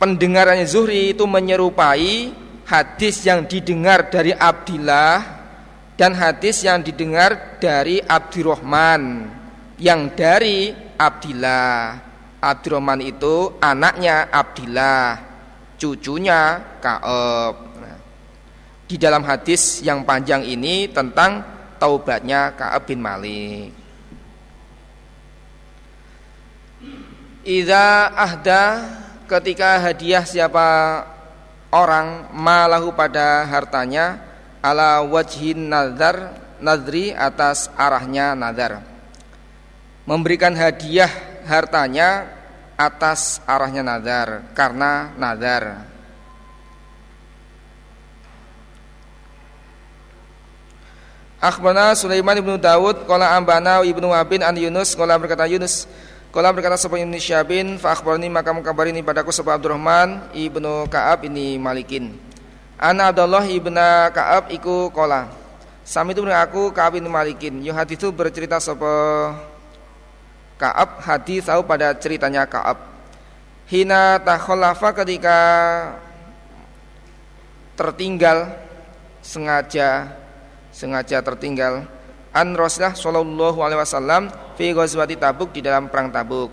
pendengarannya 0.00 0.66
Zuhri 0.66 1.14
itu 1.14 1.24
menyerupai 1.28 2.34
hadis 2.66 3.22
yang 3.22 3.46
didengar 3.46 4.10
dari 4.10 4.34
Abdullah 4.34 5.42
dan 5.94 6.16
hadis 6.18 6.66
yang 6.66 6.82
didengar 6.82 7.60
dari 7.62 8.02
Abdurrahman 8.02 9.30
yang 9.78 10.10
dari 10.14 10.74
Abdullah 10.98 12.04
Abdurrahman 12.44 13.00
itu 13.00 13.56
anaknya 13.56 14.28
Abdillah, 14.28 15.16
cucunya 15.80 16.60
Kaab. 16.84 17.73
Di 18.94 19.02
dalam 19.02 19.26
hadis 19.26 19.82
yang 19.82 20.06
panjang 20.06 20.46
ini 20.46 20.86
tentang 20.86 21.42
taubatnya 21.82 22.54
Kaab 22.54 22.86
bin 22.86 23.02
Malik. 23.02 23.74
Iza 27.42 28.14
ahda 28.14 28.62
ketika 29.26 29.82
hadiah 29.82 30.22
siapa 30.22 31.02
orang 31.74 32.30
malahu 32.38 32.94
pada 32.94 33.42
hartanya 33.50 34.22
ala 34.62 35.02
wajhin 35.02 35.66
nazar 35.66 36.30
nadri 36.62 37.10
atas 37.10 37.66
arahnya 37.74 38.38
nazar 38.38 38.78
memberikan 40.06 40.54
hadiah 40.54 41.10
hartanya 41.50 42.30
atas 42.78 43.42
arahnya 43.42 43.82
nazar 43.82 44.54
karena 44.54 45.10
nazar. 45.18 45.93
Akhbarana 51.44 51.92
Sulaiman 51.92 52.40
ibnu 52.40 52.56
Dawud 52.56 53.04
Kala 53.04 53.36
ambana 53.36 53.84
ibnu 53.84 54.08
Wabin 54.08 54.40
an 54.40 54.56
Yunus 54.56 54.96
Kala 54.96 55.20
berkata 55.20 55.44
Yunus 55.44 55.84
Kala 56.32 56.48
berkata 56.56 56.80
sebuah 56.80 57.04
Ibnu 57.04 57.20
Syabin 57.20 57.76
Fa 57.76 57.92
akhbarani 57.92 58.32
maka 58.32 58.56
mengkabarini 58.56 59.04
padaku 59.04 59.28
sebuah 59.28 59.60
Abdurrahman 59.60 60.32
Ibnu 60.32 60.88
Ka'ab 60.88 61.28
ini 61.28 61.60
Malikin 61.60 62.16
Ana 62.80 63.12
Abdullah 63.12 63.44
ibnu 63.44 63.76
Ka'ab 64.08 64.48
iku 64.56 64.88
Kala 64.88 65.28
Sami 65.84 66.16
itu 66.16 66.24
aku 66.24 66.72
Ka'ab 66.72 66.96
ini 66.96 67.12
Malikin 67.12 67.60
Yuhadithu 67.60 68.08
bercerita 68.08 68.56
sebuah 68.56 69.52
Kaab 70.54 71.02
hadis 71.02 71.50
tahu 71.50 71.66
pada 71.66 71.90
ceritanya 71.98 72.46
Kaab. 72.46 72.78
Hina 73.66 74.22
takholafa 74.22 74.94
ketika 75.02 75.38
tertinggal 77.74 78.54
sengaja 79.18 80.14
sengaja 80.74 81.22
tertinggal. 81.22 81.86
An 82.34 82.50
Rasulullah 82.58 82.98
sallallahu 82.98 83.62
alaihi 83.62 83.78
wasallam 83.78 84.26
fi 84.58 84.74
ghazwati 84.74 85.14
Tabuk 85.14 85.54
di 85.54 85.62
dalam 85.62 85.86
perang 85.86 86.10
Tabuk. 86.10 86.50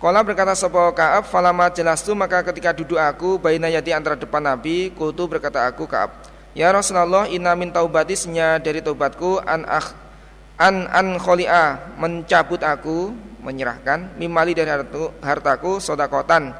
Kala 0.00 0.24
berkata 0.26 0.56
sapa 0.58 0.90
Ka'ab? 0.90 1.30
Falama 1.30 1.70
jelastu 1.70 2.16
maka 2.16 2.42
ketika 2.42 2.74
duduk 2.74 2.98
aku 2.98 3.38
baina 3.38 3.70
yati 3.70 3.94
antara 3.94 4.18
depan 4.18 4.42
Nabi 4.42 4.90
kultu 4.98 5.30
berkata 5.30 5.62
aku 5.62 5.86
Ka'ab 5.86 6.10
Ya 6.58 6.74
Rasulullah 6.74 7.30
inna 7.30 7.54
min 7.54 7.70
taubatisnya 7.70 8.58
dari 8.58 8.82
taubatku 8.82 9.38
an 9.46 9.62
akh 9.62 9.94
an 10.58 10.90
an 10.90 11.22
kholia 11.22 11.94
mencabut 12.02 12.66
aku 12.66 13.14
menyerahkan 13.46 14.18
mimali 14.18 14.58
dari 14.58 14.74
hartaku 15.22 15.78
sodakotan 15.78 16.50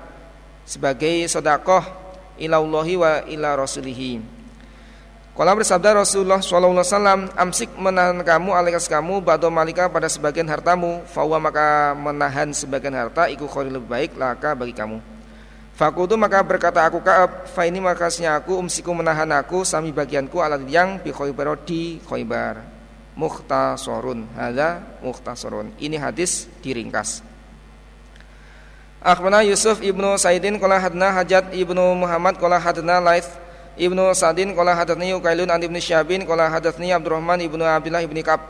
sebagai 0.63 1.27
sodakoh 1.27 1.83
ilallahi 2.39 2.95
wa 2.95 3.27
ila 3.27 3.59
rasulihi 3.59 4.42
Kalau 5.33 5.57
bersabda 5.57 6.05
Rasulullah 6.05 6.45
SAW 6.45 7.33
Amsik 7.33 7.73
menahan 7.81 8.21
kamu 8.21 8.53
alikas 8.53 8.85
kamu 8.85 9.25
Bado 9.25 9.49
malika 9.49 9.89
pada 9.89 10.05
sebagian 10.05 10.45
hartamu. 10.45 11.01
Fawa 11.09 11.41
maka 11.41 11.97
menahan 11.97 12.53
sebagian 12.53 12.93
harta 12.93 13.33
Iku 13.33 13.49
khori 13.49 13.73
lebih 13.73 13.89
baik 13.89 14.13
laka 14.21 14.53
bagi 14.53 14.77
kamu. 14.77 15.01
Fakutu 15.73 16.21
maka 16.21 16.45
berkata 16.45 16.85
aku 16.85 17.01
Kaab 17.01 17.49
Fa 17.49 17.65
ini 17.65 17.81
makasnya 17.81 18.37
aku 18.37 18.61
umsiku 18.61 18.93
menahan 18.93 19.33
aku 19.33 19.65
Sami 19.65 19.89
bagianku 19.89 20.37
alat 20.37 20.69
yang 20.69 21.01
Bi 21.01 21.17
khoibar 21.17 21.57
di 21.65 21.97
khoibar 22.05 22.61
Mukhtasorun 23.17 24.29
Hada 24.37 24.85
mukhtasorun 25.01 25.73
Ini 25.81 25.97
hadis 25.97 26.45
diringkas. 26.61 27.25
Akhbana 29.01 29.41
Yusuf 29.49 29.81
ibnu 29.81 30.13
Saidin 30.21 30.61
Kola 30.61 30.77
hadna 30.77 31.09
hajat 31.09 31.57
ibnu 31.57 31.97
Muhammad 31.97 32.37
Kola 32.37 32.61
hadna 32.61 33.01
laith 33.01 33.33
Ibnu 33.73 34.13
Sa'din 34.13 34.53
qala 34.53 34.77
hadatsani 34.77 35.17
Ukailun 35.17 35.49
an 35.49 35.61
Ibnu 35.61 35.81
Syabin 35.81 36.29
qala 36.29 36.53
hadatsani 36.53 36.93
Abdurrahman 36.93 37.41
ibnu 37.41 37.65
Abdullah 37.65 38.05
ibni 38.05 38.21
Ka'ab 38.21 38.43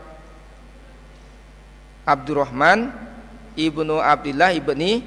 Abdurrahman 2.03 2.91
ibnu 3.55 3.95
Abdullah 4.03 4.51
ibni 4.51 4.99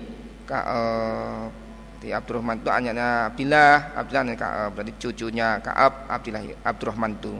Ka'ab. 0.48 1.52
Di 2.00 2.12
Abdurrahman 2.12 2.60
itu 2.64 2.68
anaknya 2.72 3.28
Abdullah 3.28 3.92
Abdullah 3.92 4.22
Ka'ab. 4.36 4.68
Berarti 4.72 4.92
cucunya 4.96 5.60
Ka'ab 5.60 6.08
Abdullah 6.08 6.42
Abdurrahman 6.64 7.12
itu. 7.20 7.34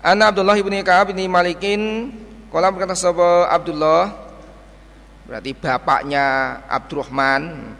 Ana 0.00 0.32
Abdullah 0.32 0.56
ibni 0.56 0.80
Ka'ab 0.80 1.12
ini 1.12 1.28
Malikin 1.28 2.12
Qala 2.46 2.72
berkata 2.72 2.94
sahabat 2.96 3.52
Abdullah 3.52 4.16
berarti 5.26 5.50
bapaknya 5.52 6.56
Abdurrahman 6.70 7.74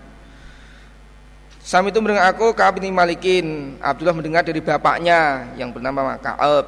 Sami 1.67 1.91
itu 1.91 1.99
mendengar 1.99 2.31
aku 2.31 2.55
Ka'ab 2.55 2.79
bin 2.79 2.95
Malikin. 2.95 3.75
Abdullah 3.83 4.14
mendengar 4.14 4.47
dari 4.47 4.62
bapaknya 4.62 5.51
yang 5.59 5.75
bernama 5.75 6.14
Ka'ab. 6.14 6.62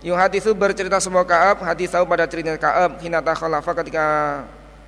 Yung 0.00 0.16
hadis 0.16 0.48
itu 0.48 0.56
bercerita 0.56 0.96
semua 0.96 1.28
Ka'ab. 1.28 1.60
Hadis 1.60 1.92
tahu 1.92 2.08
pada 2.08 2.24
cerita 2.24 2.56
Ka'ab. 2.56 3.04
Hinata 3.04 3.36
khalafa 3.36 3.76
ketika 3.84 4.06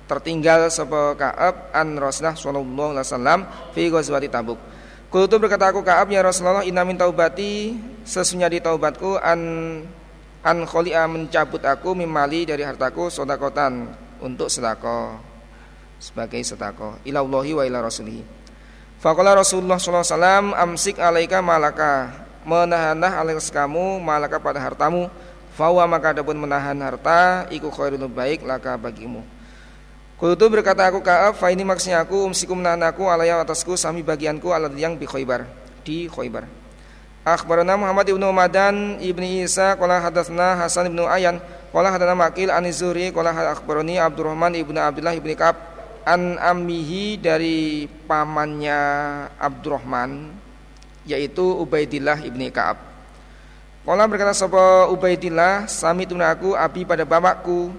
tertinggal 0.09 0.73
sebuah 0.73 1.13
Ka'ab. 1.13 1.69
An 1.69 2.01
Rasulullah 2.01 2.33
Sallallahu 2.33 2.97
Alaihi 2.97 3.05
Wasallam 3.05 3.39
Fi 3.77 3.93
Ghazwati 3.93 4.25
Tabuk. 4.33 4.57
Kultu 5.13 5.37
berkata 5.37 5.69
aku 5.69 5.85
Ka'ab 5.85 6.09
ya 6.09 6.25
Rasulullah 6.25 6.65
Inna 6.65 6.81
min 6.81 6.97
taubati 6.97 7.77
Sesungguhnya 8.01 8.49
di 8.49 8.57
taubatku 8.57 9.21
An 9.21 9.41
An 10.41 10.57
kholi'a 10.65 11.05
mencabut 11.05 11.61
aku 11.61 11.93
Mimali 11.93 12.49
dari 12.49 12.65
hartaku 12.65 13.13
Sodakotan 13.13 13.93
Untuk 14.25 14.49
sedako 14.49 15.21
Sebagai 16.01 16.41
sedako 16.41 16.97
Ilallahi 17.05 17.53
wa 17.53 17.61
ila 17.61 17.85
rasulihi 17.85 18.42
Fakola 19.03 19.35
Rasulullah 19.35 19.75
SAW 19.75 20.55
amsik 20.55 20.95
alaika 20.95 21.43
malaka. 21.43 22.23
Menahanlah 22.47 23.19
alas 23.19 23.51
kamu 23.51 23.99
malaka 23.99 24.39
pada 24.39 24.63
hartamu. 24.63 25.11
Fawa 25.59 25.83
maka 25.83 26.15
adapun 26.15 26.39
menahan 26.39 26.79
harta 26.79 27.43
iku 27.51 27.67
khairul 27.67 28.07
baik 28.07 28.47
laka 28.47 28.79
bagimu. 28.79 29.19
Kultu 30.15 30.47
berkata 30.47 30.87
aku 30.87 31.03
Ka'ab 31.03 31.35
fa 31.35 31.51
ini 31.51 31.67
maksudnya 31.67 31.99
aku 31.99 32.31
umsiku 32.31 32.55
menahan 32.55 32.79
aku 32.87 33.11
alaya 33.11 33.43
atasku 33.43 33.75
sami 33.75 34.07
bagianku 34.07 34.55
alat 34.55 34.71
yang 34.79 34.95
di 34.95 35.03
Khaybar. 35.03 35.51
Di 35.83 36.07
Khaybar. 36.07 36.47
Akhbarana 37.27 37.75
Muhammad 37.75 38.07
ibnu 38.07 38.23
Madan 38.31 39.03
ibni 39.03 39.43
Isa 39.43 39.75
qala 39.75 39.99
hadatsna 39.99 40.63
Hasan 40.63 40.87
ibnu 40.87 41.03
Ayan 41.11 41.43
qala 41.75 41.91
hadatsna 41.91 42.15
Maqil 42.15 42.47
an 42.47 42.63
Zuri 42.71 43.11
qala 43.11 43.35
Abdurrahman 43.35 44.55
ibnu 44.55 44.79
Abdullah 44.79 45.11
ibni 45.11 45.35
Ka'ab 45.35 45.72
an 46.03 46.39
ammihi 46.39 47.19
dari 47.19 47.87
pamannya 48.07 48.79
Abdurrahman 49.39 50.31
yaitu 51.03 51.43
Ubaidillah 51.43 52.23
ibni 52.23 52.47
Kaab. 52.51 52.79
Kala 53.83 54.07
berkata 54.07 54.31
sapa 54.31 54.87
Ubaidillah, 54.87 55.67
sami 55.67 56.07
aku 56.07 56.55
abi 56.55 56.87
pada 56.87 57.03
bapakku 57.03 57.75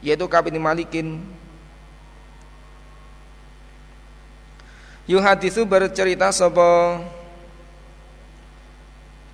yaitu 0.00 0.24
Kaab 0.24 0.48
bin 0.48 0.56
Malikin. 0.56 1.20
Yuhadisu 5.04 5.68
bercerita 5.68 6.32
sapa 6.32 7.02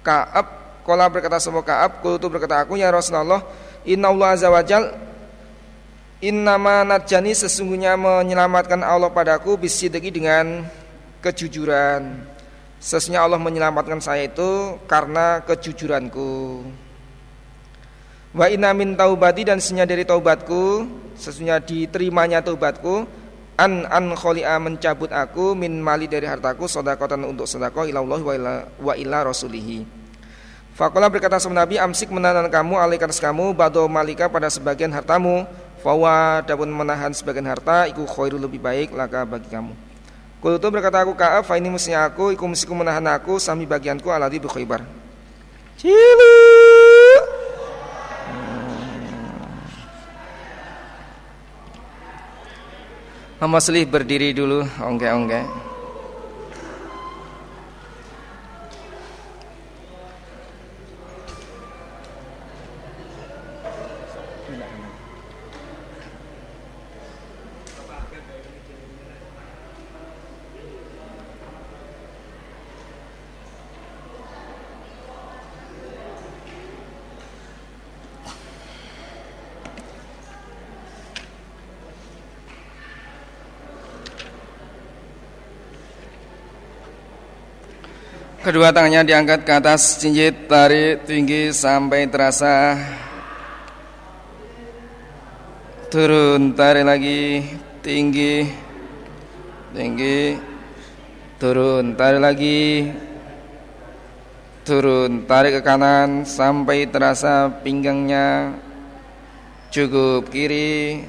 Kaab 0.03 0.47
Kala 0.89 1.05
berkata 1.13 1.37
sapa 1.37 1.61
Kaab, 1.61 2.01
kultu 2.01 2.33
berkata 2.33 2.65
aku 2.65 2.81
ya 2.81 2.89
Rasulullah, 2.89 3.45
Inna 3.85 4.09
Allah 4.09 4.29
azza 4.33 4.49
wajal 4.49 4.97
Innama 6.19 6.83
najani 6.83 7.31
sesungguhnya 7.31 7.95
menyelamatkan 7.95 8.83
Allah 8.83 9.07
padaku 9.07 9.55
bisidiki 9.55 10.11
dengan 10.11 10.67
kejujuran. 11.23 12.27
Sesungguhnya 12.83 13.23
Allah 13.23 13.39
menyelamatkan 13.39 14.03
saya 14.03 14.27
itu 14.27 14.83
karena 14.91 15.47
kejujuranku. 15.47 16.67
Wa 18.35 18.51
inna 18.51 18.75
min 18.75 18.99
taubati 18.99 19.47
dan 19.47 19.63
sesungguhnya 19.63 19.87
dari 19.87 20.03
taubatku, 20.03 20.91
sesungguhnya 21.15 21.63
diterimanya 21.63 22.43
taubatku, 22.43 23.07
an 23.55 23.87
an 23.87 24.11
kholi'a 24.19 24.59
mencabut 24.59 25.15
aku 25.15 25.55
min 25.55 25.79
mali 25.79 26.11
dari 26.11 26.27
hartaku 26.27 26.67
sodakotan 26.67 27.23
untuk 27.31 27.47
sodako 27.47 27.87
ilallah 27.87 28.19
wa 28.19 28.35
ila, 28.35 28.53
wa 28.83 28.95
ila 28.99 29.19
rasulihi. 29.23 29.87
Fakola 30.75 31.07
berkata 31.07 31.39
sama 31.39 31.63
Nabi 31.63 31.79
amsik 31.79 32.11
menahan 32.11 32.51
kamu 32.51 32.75
alaikan 32.75 33.11
kamu 33.11 33.55
bado 33.55 33.87
malika 33.87 34.27
pada 34.27 34.51
sebagian 34.51 34.91
hartamu 34.91 35.47
Fawa 35.79 36.43
adapun 36.43 36.67
menahan 36.75 37.15
sebagian 37.15 37.47
harta 37.47 37.87
iku 37.87 38.03
khairul 38.03 38.43
lebih 38.43 38.59
baik 38.59 38.91
laka 38.99 39.23
bagi 39.23 39.47
kamu. 39.47 39.71
Kultu 40.39 40.67
berkata 40.71 41.03
aku 41.03 41.19
Ka'ab 41.19 41.43
fa 41.47 41.59
ini 41.59 41.71
mestinya 41.71 42.07
aku 42.07 42.31
iku 42.35 42.47
mestiku 42.47 42.75
menahan 42.75 43.03
aku 43.11 43.39
sami 43.39 43.67
bagianku 43.67 44.11
alati 44.11 44.39
bi 44.43 44.47
Khaybar. 44.51 44.83
Cilu. 45.79 46.35
Mama 53.39 53.63
Selih 53.63 53.87
berdiri 53.87 54.35
dulu, 54.35 54.67
ongke-ongke. 54.83 55.68
Kedua 88.49 88.73
tangannya 88.73 89.05
diangkat 89.05 89.45
ke 89.45 89.53
atas, 89.61 90.01
cincit, 90.01 90.49
tarik 90.49 91.05
tinggi 91.05 91.53
sampai 91.53 92.09
terasa. 92.09 92.81
Turun, 95.93 96.57
tarik 96.57 96.89
lagi, 96.89 97.45
tinggi, 97.85 98.49
tinggi, 99.77 100.41
turun, 101.37 101.93
tarik 101.93 102.25
lagi, 102.25 102.89
turun, 104.65 105.29
tarik 105.29 105.61
ke 105.61 105.61
kanan 105.61 106.25
sampai 106.25 106.89
terasa 106.89 107.53
pinggangnya. 107.61 108.57
Cukup 109.69 110.33
kiri, 110.33 111.05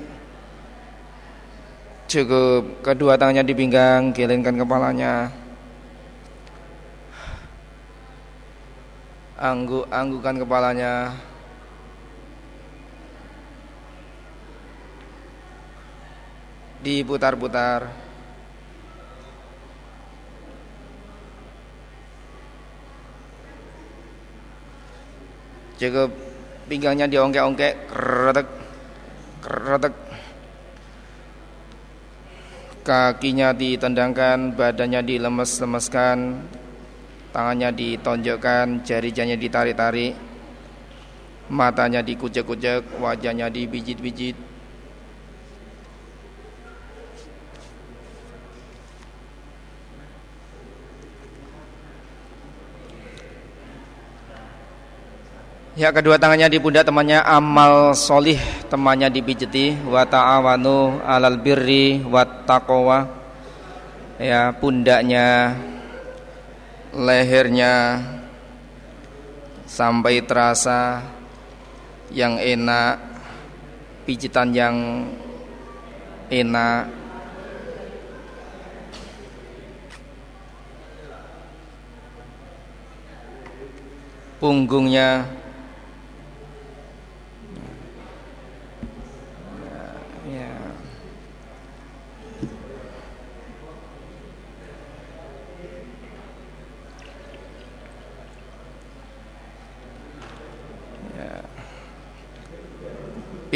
cukup 2.03 2.83
kedua 2.83 3.15
tangannya 3.15 3.47
di 3.47 3.55
pinggang, 3.55 4.11
gelengkan 4.11 4.59
kepalanya. 4.59 5.38
Angguk 9.39 9.87
anggukan 9.87 10.35
kepalanya. 10.43 11.15
Diputar-putar. 16.83 17.87
Cukup 25.79 26.11
pinggangnya 26.67 27.07
diongkek-ongkek. 27.07 27.87
Keretek 27.87 28.47
keretek 29.39 29.95
kakinya 32.83 33.55
ditendangkan 33.55 34.55
badannya 34.55 34.99
dilemes-lemeskan 35.03 36.43
Tangannya 37.29 37.69
ditonjokkan, 37.73 38.81
jari-jarinya 38.81 39.37
ditarik-tarik 39.37 40.29
Matanya 41.49 42.05
dikucek-kucek, 42.05 43.01
wajahnya 43.01 43.49
dibijit-bijit. 43.49 44.37
Ya 55.73 55.89
kedua 55.89 56.21
tangannya 56.21 56.53
di 56.53 56.59
pundak 56.61 56.85
temannya 56.85 57.23
amal 57.23 57.97
solih 57.97 58.37
temannya 58.69 59.09
dipijeti 59.09 59.79
wa 59.89 60.05
ta'awanu 60.05 61.01
alal 61.01 61.41
birri 61.41 62.03
wa 62.05 62.21
taqwa. 62.45 63.09
Ya 64.21 64.53
pundaknya 64.53 65.57
lehernya 66.93 68.01
sampai 69.69 70.25
terasa 70.25 71.05
yang 72.09 72.41
enak 72.41 73.09
pijitan 74.09 74.49
yang 74.49 75.05
enak. 76.33 76.89
Punggungnya 84.41 85.29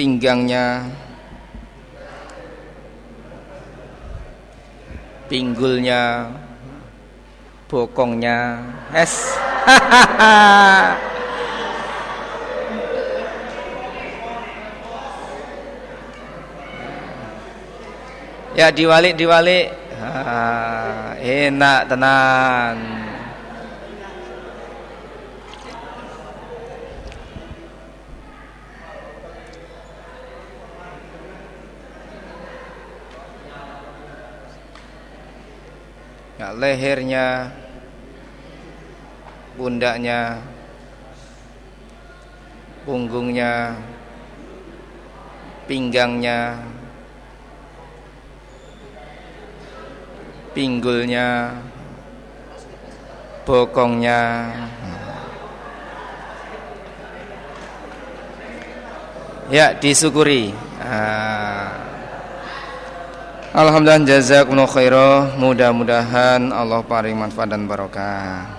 pinggangnya. 0.04 0.84
Pinggulnya. 5.32 6.28
Bokongnya. 7.72 8.60
Es. 8.92 9.16
Ya 18.54 18.70
diwalik 18.70 19.18
diwalik 19.18 19.74
ah, 19.98 21.18
enak 21.18 21.90
tenan 21.90 22.93
lehernya 36.58 37.50
pundaknya 39.58 40.42
punggungnya 42.84 43.78
pinggangnya 45.66 46.60
pinggulnya 50.54 51.58
bokongnya 53.44 54.22
ya 59.50 59.76
disyukuri 59.78 60.54
ah. 60.80 61.33
Alhamdulillah 63.54 64.18
jazakumullah 64.18 64.66
khairah. 64.66 65.38
Mudah-mudahan 65.38 66.50
Allah 66.50 66.82
paring 66.82 67.14
manfaat 67.14 67.54
dan 67.54 67.70
barokah. 67.70 68.50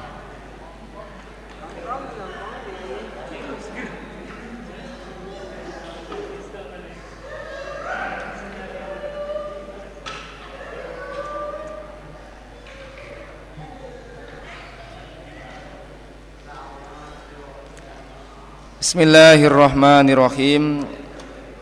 Bismillahirrahmanirrahim. 18.78 20.86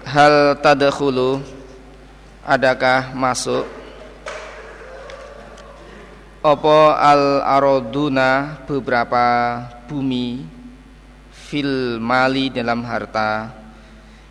Hal 0.04 0.60
tadkhulu 0.60 1.61
adakah 2.42 3.14
masuk? 3.14 3.66
Opo 6.42 6.90
al 6.90 7.38
aroduna 7.46 8.58
beberapa 8.66 9.26
bumi 9.86 10.42
fil 11.30 12.02
mali 12.02 12.50
dalam 12.50 12.82
harta? 12.82 13.54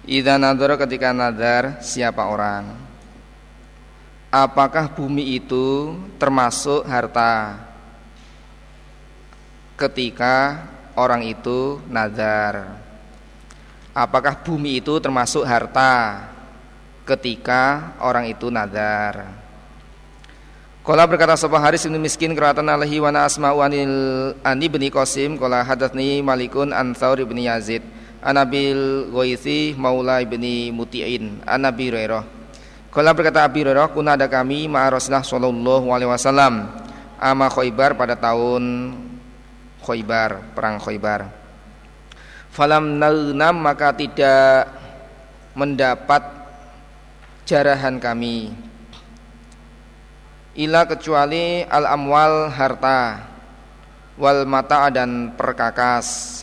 Ida 0.04 0.36
nador 0.36 0.76
ketika 0.76 1.16
nadar 1.16 1.80
siapa 1.80 2.28
orang? 2.28 2.76
Apakah 4.32 4.92
bumi 4.92 5.40
itu 5.40 5.96
termasuk 6.20 6.84
harta? 6.88 7.64
Ketika 9.80 10.68
orang 10.94 11.26
itu 11.26 11.82
nadar 11.90 12.80
Apakah 13.92 14.40
bumi 14.40 14.80
itu 14.80 15.04
termasuk 15.04 15.44
harta 15.44 16.31
ketika 17.18 17.96
orang 18.00 18.32
itu 18.32 18.48
nadar. 18.48 19.42
Kala 20.82 21.06
berkata 21.06 21.38
sebuah 21.38 21.62
Haris 21.62 21.86
bin 21.86 22.02
Miskin 22.02 22.34
keratan 22.34 22.66
alaihi 22.66 22.98
wa 22.98 23.14
asma'u 23.14 23.62
anil 23.62 24.34
ani 24.42 24.66
bin 24.66 24.82
Qasim. 24.90 25.38
Kala 25.38 25.62
hadatsni 25.62 26.26
Malikun 26.26 26.74
an 26.74 26.98
Thawr 26.98 27.22
bin 27.22 27.38
Yazid 27.38 27.86
Anabil 28.26 29.14
Ghaithi 29.14 29.78
Maula 29.78 30.26
bin 30.26 30.42
Muti'in 30.74 31.46
Anabi 31.46 31.94
Hurairah. 31.94 32.26
Kala 32.90 33.14
berkata 33.14 33.46
Abi 33.46 33.62
Hurairah 33.62 33.94
kuna 33.94 34.18
ada 34.18 34.26
kami 34.26 34.66
ma 34.66 34.90
Rasulullah 34.90 35.22
sallallahu 35.22 35.86
alaihi 35.94 36.10
wasallam 36.10 36.54
ama 37.22 37.46
Khaybar 37.54 37.94
pada 37.94 38.18
tahun 38.18 38.98
Khaybar 39.86 40.58
perang 40.58 40.82
Khaybar. 40.82 41.30
Falam 42.50 42.98
naunam 42.98 43.54
maka 43.62 43.94
tidak 43.94 44.66
mendapat 45.54 46.41
jarahan 47.52 48.00
kami. 48.00 48.56
Ila 50.56 50.88
kecuali 50.88 51.68
al 51.68 51.84
amwal 51.84 52.48
harta 52.48 53.28
wal 54.16 54.48
mata 54.48 54.88
dan 54.88 55.36
perkakas 55.36 56.40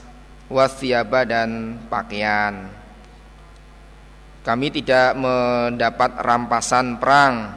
wasiaba 0.53 1.25
dan 1.25 1.81
pakaian. 1.89 2.69
Kami 4.45 4.69
tidak 4.69 5.17
mendapat 5.17 6.13
rampasan 6.21 7.01
perang 7.01 7.57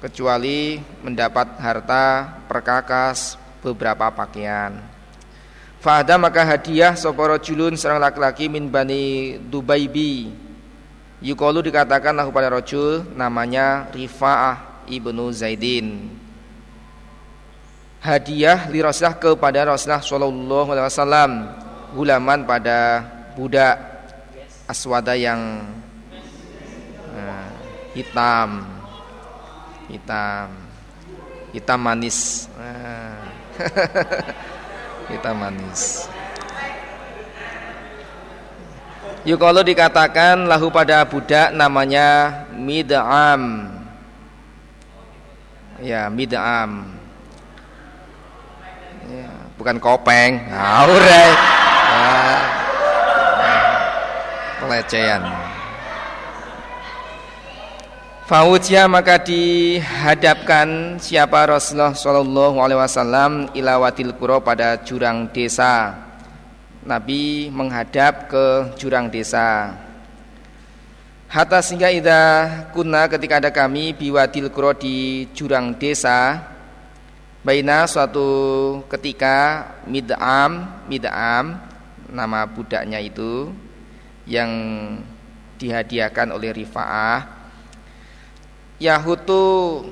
kecuali 0.00 0.76
mendapat 1.00 1.56
harta 1.60 2.04
perkakas 2.44 3.40
beberapa 3.64 4.12
pakaian. 4.12 4.80
Fahda 5.80 6.16
maka 6.16 6.44
hadiah 6.44 6.96
soporo 6.96 7.36
julun 7.40 7.76
serang 7.76 8.00
laki-laki 8.00 8.48
min 8.48 8.68
bani 8.72 9.36
Dubaibi 9.44 10.45
Yukolu 11.24 11.64
dikatakan 11.64 12.12
lahu 12.12 12.28
pada 12.28 12.52
rojul 12.52 13.00
namanya 13.16 13.88
Rifa'ah 13.88 14.84
ibnu 14.84 15.32
Zaidin. 15.32 16.12
Hadiah 18.04 18.68
li 18.68 18.84
Rasulullah 18.84 19.18
kepada 19.18 19.64
Rasulullah 19.64 20.04
Shallallahu 20.04 20.68
Alaihi 20.76 20.86
Wasallam 20.86 21.30
gulaman 21.96 22.44
pada 22.44 23.02
budak 23.32 23.80
aswada 24.68 25.16
yang 25.16 25.64
uh, 27.16 27.48
hitam, 27.96 28.62
hitam, 29.88 30.48
hitam 31.56 31.80
manis, 31.80 32.46
uh, 32.60 33.24
hitam 35.10 35.34
manis. 35.40 36.12
Yuk 39.26 39.42
kalau 39.42 39.66
dikatakan 39.66 40.46
lahu 40.46 40.70
pada 40.70 41.02
budak 41.02 41.50
namanya 41.50 42.46
mid'am. 42.54 43.74
Ya, 45.82 46.06
mid'am. 46.06 46.94
Ya, 49.10 49.30
bukan 49.58 49.82
kopeng. 49.82 50.46
Aure. 50.46 51.26
Ya. 51.90 52.38
Pelecehan. 54.62 55.22
Fawujya 58.30 58.86
maka 58.86 59.18
dihadapkan 59.18 61.02
siapa 61.02 61.50
Rasulullah 61.50 61.98
Shallallahu 61.98 62.62
Alaihi 62.62 62.78
Wasallam 62.78 63.50
ilawatil 63.58 64.14
kuro 64.14 64.38
pada 64.38 64.78
jurang 64.86 65.26
desa 65.34 66.05
Nabi 66.86 67.50
menghadap 67.50 68.30
ke 68.30 68.46
jurang 68.78 69.10
desa. 69.10 69.74
Hatta 71.26 71.58
sehingga 71.58 71.90
ida 71.90 72.22
kuna 72.70 73.10
ketika 73.10 73.42
ada 73.42 73.50
kami 73.50 73.90
biwadil 73.98 74.46
kuro 74.54 74.70
di 74.70 75.26
jurang 75.34 75.74
desa 75.74 76.38
Baina 77.42 77.86
suatu 77.86 78.26
ketika 78.86 79.66
mid'am 79.90 80.66
mid'am 80.86 81.58
nama 82.10 82.46
budaknya 82.46 83.02
itu 83.02 83.50
yang 84.26 84.50
dihadiahkan 85.58 86.30
oleh 86.30 86.54
Rifa'ah 86.54 87.26
Yahutu 88.78 89.82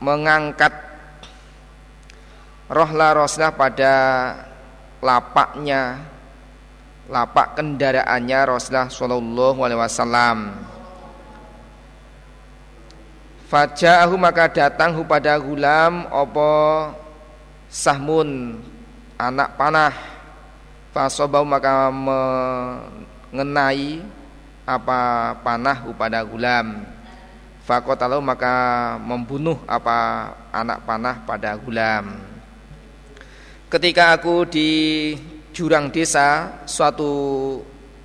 mengangkat 0.00 0.72
rohla 2.72 3.16
roslah 3.16 3.52
pada 3.52 3.94
lapaknya 5.02 6.02
lapak 7.08 7.56
kendaraannya 7.56 8.38
Rasulullah 8.44 8.90
Shallallahu 8.92 9.58
Alaihi 9.64 9.80
Wasallam. 9.80 10.38
Fajahu 13.48 14.20
maka 14.20 14.44
datang 14.52 14.92
pada 15.08 15.40
gulam 15.40 16.04
opo 16.12 16.92
sahmun 17.72 18.60
anak 19.16 19.56
panah 19.56 19.96
fasobau 20.92 21.48
maka 21.48 21.88
mengenai 23.32 24.04
apa 24.68 25.32
panah 25.40 25.80
pada 25.96 26.20
gulam 26.28 26.84
Fakotalau 27.68 28.24
maka 28.24 28.96
membunuh 28.96 29.60
apa 29.68 30.32
anak 30.48 30.88
panah 30.88 31.20
pada 31.28 31.52
gulam. 31.52 32.16
Ketika 33.68 34.16
aku 34.16 34.48
di 34.48 34.70
jurang 35.52 35.92
desa 35.92 36.56
suatu 36.64 37.12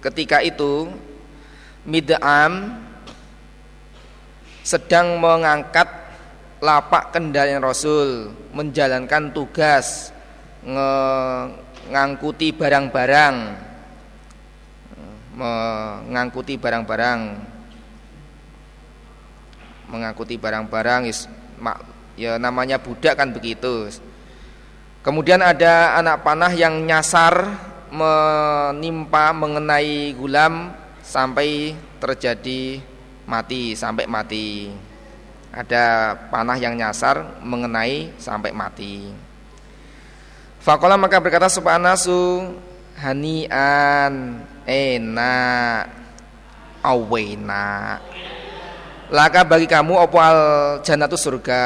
ketika 0.03 0.43
itu 0.43 0.91
Mid'am 1.87 2.83
sedang 4.59 5.23
mengangkat 5.23 5.87
lapak 6.59 7.15
kendaraan 7.15 7.63
Rasul 7.63 8.35
menjalankan 8.51 9.31
tugas 9.31 10.11
mengangkuti 10.67 12.51
barang-barang 12.51 13.35
mengangkuti 15.39 16.59
barang-barang 16.59 17.19
mengangkuti 19.87 20.35
barang-barang 20.35 21.01
ya 22.19 22.35
namanya 22.35 22.83
budak 22.83 23.15
kan 23.15 23.31
begitu. 23.31 23.87
Kemudian 25.03 25.43
ada 25.43 25.99
anak 25.99 26.23
panah 26.23 26.55
yang 26.55 26.87
nyasar 26.87 27.59
menimpa 27.91 29.35
mengenai 29.35 30.15
gulam 30.15 30.71
sampai 31.03 31.75
terjadi 31.99 32.79
mati 33.27 33.75
sampai 33.75 34.07
mati. 34.07 34.71
Ada 35.51 36.15
panah 36.31 36.55
yang 36.55 36.79
nyasar 36.79 37.43
mengenai 37.43 38.15
sampai 38.15 38.55
mati. 38.55 39.11
Fakola 40.63 40.95
maka 40.95 41.19
berkata 41.19 41.51
subhanasu 41.51 42.55
hanian 42.95 44.39
enak 44.63 45.91
awena 46.79 47.99
Laka 49.13 49.45
bagi 49.45 49.69
kamu 49.69 49.93
opo 50.09 50.17
al 50.17 50.81
jannatu 50.81 51.13
surga 51.13 51.61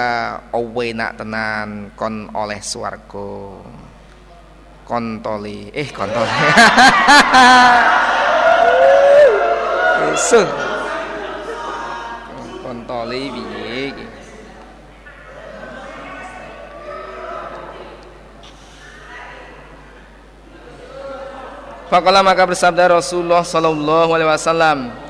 nak 0.52 1.12
tenan 1.16 1.96
kon 1.96 2.28
oleh 2.36 2.60
swarga. 2.60 3.64
Kontoli, 4.84 5.72
eh 5.72 5.88
kontoli. 5.88 6.36
Isu. 10.12 10.44
Kontoli 12.68 13.22
piye? 13.32 13.96
Fakallah 21.88 22.28
maka 22.28 22.44
bersabda 22.44 23.00
Rasulullah 23.00 23.48
sallallahu 23.48 24.12
alaihi 24.12 24.28
wasallam 24.36 25.07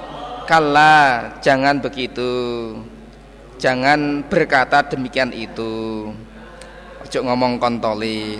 Kala 0.48 1.36
jangan 1.44 1.84
begitu. 1.84 2.72
Jangan 3.60 4.24
berkata 4.32 4.80
demikian 4.88 5.36
itu. 5.36 6.08
Ojo 7.04 7.20
ngomong 7.20 7.60
kontoli. 7.60 8.40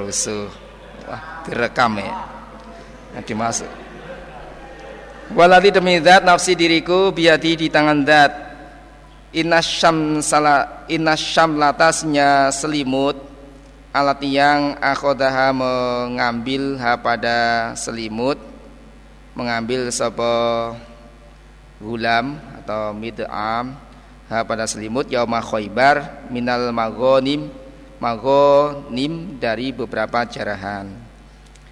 Rusuh. 0.00 0.48
Wah 1.04 1.44
direkam 1.44 2.00
ya. 2.00 2.08
Nah, 3.12 3.20
Dimasuk. 3.20 3.68
Waladi 5.36 5.68
demi 5.76 6.00
zat 6.00 6.24
nafsi 6.24 6.56
diriku 6.56 7.12
biati 7.12 7.52
di 7.52 7.68
tangan 7.68 8.00
zat 8.08 8.53
inasyam 9.34 10.22
sala 10.22 10.86
inasyam 10.86 11.58
latasnya 11.58 12.54
selimut. 12.54 13.18
Alat 13.94 14.22
yang 14.26 14.74
akhodaha 14.78 15.54
mengambil 15.54 16.78
ha 16.78 16.94
pada 16.98 17.38
selimut. 17.74 18.38
Mengambil 19.34 19.90
sopo 19.90 20.74
gulam 21.82 22.38
atau 22.62 22.94
mid'am 22.94 23.74
ha 24.30 24.38
pada 24.46 24.64
selimut. 24.70 25.10
Yauma 25.10 25.42
khaybar 25.42 26.26
minal 26.30 26.70
magonim 26.70 27.50
magonim 28.02 29.38
dari 29.40 29.70
beberapa 29.70 30.26
jarahan. 30.28 30.90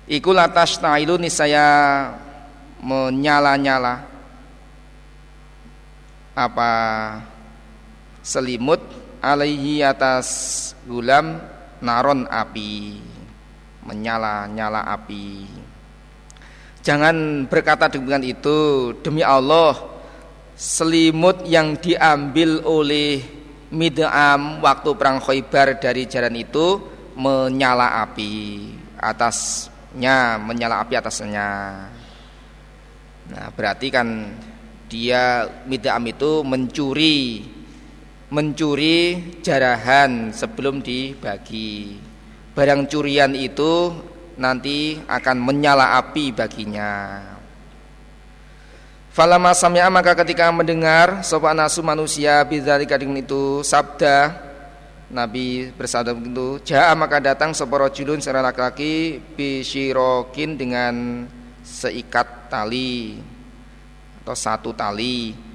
Iku 0.09 0.33
latas 0.35 0.81
nailu 0.81 1.21
saya 1.29 2.09
menyala-nyala. 2.83 4.09
Apa 6.33 6.73
selimut 8.23 8.79
alaihi 9.19 9.83
atas 9.83 10.73
gulam 10.87 11.43
naron 11.83 12.31
api 12.31 13.03
menyala-nyala 13.83 14.87
api. 14.95 15.47
Jangan 16.83 17.47
berkata 17.47 17.87
demikian 17.91 18.27
itu 18.27 18.91
demi 19.03 19.23
Allah 19.23 19.75
selimut 20.55 21.47
yang 21.47 21.79
diambil 21.79 22.63
oleh 22.67 23.23
Mid'am 23.73 24.61
waktu 24.63 24.91
perang 24.99 25.19
Khaybar 25.23 25.81
dari 25.81 26.05
jalan 26.07 26.37
itu 26.37 26.79
menyala 27.17 28.05
api 28.05 28.69
atasnya 28.99 30.39
menyala 30.43 30.83
api 30.83 30.95
atasnya. 30.99 31.49
Nah 33.33 33.47
berarti 33.55 33.87
kan 33.89 34.09
dia 34.91 35.47
Mid'am 35.65 36.05
itu 36.05 36.43
mencuri 36.45 37.47
mencuri 38.33 39.21
jarahan 39.45 40.33
sebelum 40.33 40.81
dibagi. 40.81 42.01
Barang 42.57 42.89
curian 42.89 43.37
itu 43.37 43.93
nanti 44.41 44.97
akan 45.05 45.37
menyala 45.37 46.01
api 46.01 46.33
baginya. 46.33 47.21
Falama 49.13 49.53
samya 49.53 49.93
maka 49.93 50.17
ketika 50.25 50.49
mendengar 50.49 51.21
sopan 51.21 51.61
nasu 51.61 51.85
manusia 51.85 52.41
bidzalika 52.49 52.97
dengan 52.97 53.21
itu 53.21 53.61
sabda 53.61 54.33
Nabi 55.13 55.69
bersabda 55.77 56.17
begitu, 56.17 56.73
Ja'a 56.73 56.97
maka 56.97 57.21
datang 57.21 57.53
seporo 57.53 57.93
julun 57.93 58.25
seorang 58.25 58.49
laki-laki 58.49 59.21
bishirokin 59.37 60.57
dengan 60.57 61.29
seikat 61.61 62.49
tali 62.49 63.21
atau 64.25 64.33
satu 64.33 64.73
tali 64.73 65.52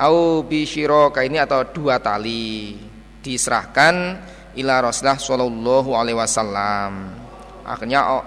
au 0.00 0.40
bishiroka 0.42 1.20
ini 1.20 1.36
atau 1.36 1.60
dua 1.68 2.00
tali 2.00 2.80
diserahkan 3.20 4.16
ila 4.56 4.88
Rasulullah 4.88 5.20
Shallallahu 5.20 5.90
Alaihi 5.92 6.16
Wasallam. 6.16 6.92
Akhirnya 7.68 8.24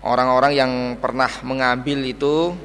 orang-orang 0.00 0.52
yang 0.56 0.72
pernah 0.96 1.28
mengambil 1.44 2.00
itu 2.02 2.56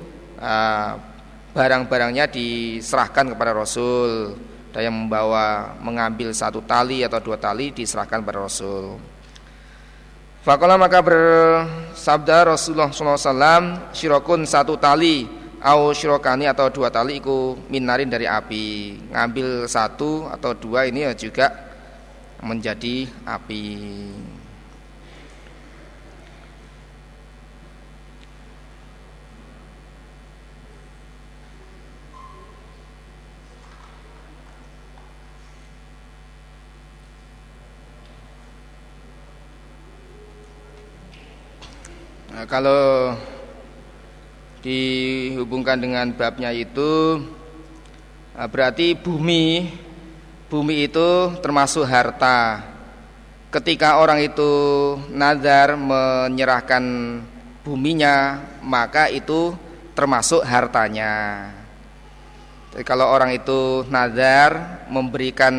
barang-barangnya 1.52 2.32
diserahkan 2.32 3.36
kepada 3.36 3.52
Rasul. 3.52 4.34
Dan 4.72 4.88
yang 4.88 4.96
membawa 4.96 5.76
mengambil 5.84 6.32
satu 6.32 6.64
tali 6.64 7.04
atau 7.04 7.20
dua 7.20 7.36
tali 7.36 7.76
diserahkan 7.76 8.24
kepada 8.24 8.48
Rasul. 8.48 8.96
Fakola 10.48 10.80
maka 10.80 11.04
bersabda 11.04 12.56
Rasulullah 12.56 12.88
SAW 12.88 13.92
Syirokun 13.92 14.48
satu 14.48 14.80
tali 14.80 15.41
au 15.62 15.94
atau 16.50 16.68
dua 16.74 16.90
tali 16.90 17.22
iku 17.22 17.54
minarin 17.70 18.10
dari 18.10 18.26
api. 18.26 18.98
Ngambil 19.14 19.70
satu 19.70 20.26
atau 20.28 20.58
dua 20.58 20.90
ini 20.90 21.06
ya 21.06 21.14
juga 21.14 21.54
menjadi 22.42 23.06
api. 23.22 23.64
Nah, 42.32 42.50
kalau 42.50 43.14
dihubungkan 44.62 45.82
dengan 45.82 46.14
babnya 46.14 46.54
itu 46.54 47.18
Nah, 48.32 48.48
berarti 48.48 48.96
bumi 48.96 49.68
bumi 50.48 50.88
itu 50.88 51.36
termasuk 51.44 51.84
harta. 51.84 52.64
Ketika 53.52 54.00
orang 54.00 54.24
itu 54.24 54.52
nazar 55.12 55.76
menyerahkan 55.76 56.84
buminya, 57.62 58.40
maka 58.64 59.12
itu 59.12 59.52
termasuk 59.92 60.48
hartanya. 60.48 61.48
Jadi 62.72 62.88
kalau 62.88 63.12
orang 63.12 63.36
itu 63.36 63.84
nazar 63.92 64.88
memberikan 64.88 65.54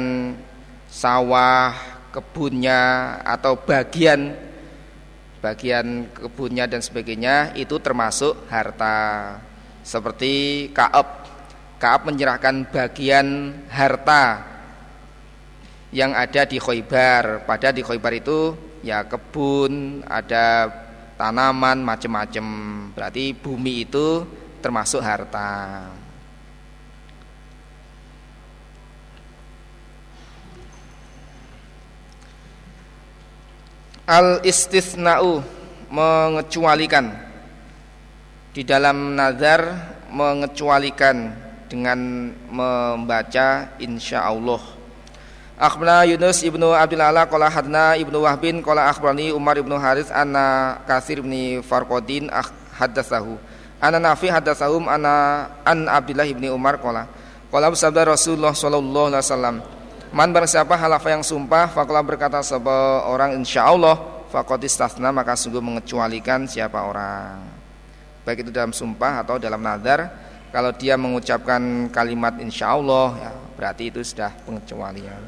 sawah, 0.88 1.76
kebunnya 2.08 3.20
atau 3.20 3.60
bagian 3.60 4.32
bagian 5.42 6.08
kebunnya 6.14 6.70
dan 6.70 6.80
sebagainya 6.80 7.58
itu 7.58 7.76
termasuk 7.82 8.46
harta. 8.46 9.36
Seperti 9.82 10.70
Kaab. 10.70 11.26
Kaab 11.82 12.06
menyerahkan 12.06 12.70
bagian 12.70 13.58
harta 13.66 14.46
yang 15.90 16.14
ada 16.14 16.46
di 16.46 16.62
Khoibar. 16.62 17.42
Pada 17.42 17.74
di 17.74 17.82
Khoibar 17.82 18.14
itu 18.14 18.54
ya 18.86 19.02
kebun, 19.02 20.06
ada 20.06 20.70
tanaman 21.18 21.82
macam-macam. 21.82 22.46
Berarti 22.94 23.34
bumi 23.34 23.82
itu 23.82 24.22
termasuk 24.62 25.02
harta. 25.02 25.90
Al 34.06 34.42
istithna'u 34.42 35.42
mengecualikan. 35.92 37.12
Di 38.52 38.62
dalam 38.68 39.16
nazar 39.16 39.64
mengecualikan 40.12 41.32
dengan 41.72 42.28
membaca 42.52 43.72
insyaallah. 43.80 44.60
Akhbarana 45.56 46.04
Yunus 46.04 46.44
ibnu 46.44 46.74
Abdul 46.74 47.00
Ala 47.00 47.24
qala 47.24 47.48
hadna 47.48 47.96
ibnu 47.96 48.20
Wahbin 48.20 48.60
qala 48.60 48.92
akhbarani 48.92 49.32
Umar 49.32 49.56
ibnu 49.56 49.78
Harith 49.78 50.10
anna 50.12 50.76
Katsir 50.84 51.24
ibni 51.24 51.64
Farqadin 51.64 52.28
haddatsahu. 52.76 53.38
Anna 53.80 53.98
Nafi 53.98 54.28
haddatsahum 54.28 54.84
anna 54.90 55.48
an 55.64 55.88
Abdullah 55.88 56.28
ibni 56.28 56.52
Umar 56.52 56.76
qala. 56.82 57.08
Qala 57.48 57.72
sabda 57.72 58.04
Rasulullah 58.04 58.52
sallallahu 58.52 59.12
alaihi 59.12 59.24
wasallam 59.24 59.56
Man 60.12 60.28
barang 60.28 60.44
siapa 60.44 60.76
halafa 60.76 61.08
yang 61.08 61.24
sumpah 61.24 61.72
Fakulah 61.72 62.04
berkata 62.04 62.44
sebuah 62.44 63.08
orang 63.08 63.32
insya 63.40 63.64
Allah 63.64 63.96
Fakot 64.28 64.60
istafna 64.60 65.08
maka 65.08 65.36
sungguh 65.36 65.60
mengecualikan 65.60 66.48
siapa 66.48 66.88
orang. 66.88 67.40
Baik 68.24 68.48
itu 68.48 68.50
dalam 68.52 68.72
sumpah 68.72 69.24
atau 69.24 69.40
dalam 69.40 69.60
nadar 69.60 70.08
Kalau 70.52 70.72
dia 70.76 71.00
mengucapkan 71.00 71.88
kalimat 71.88 72.36
insya 72.44 72.76
Allah 72.76 73.08
ya, 73.16 73.32
Berarti 73.56 73.88
itu 73.88 74.00
sudah 74.04 74.32
pengecualian. 74.44 75.20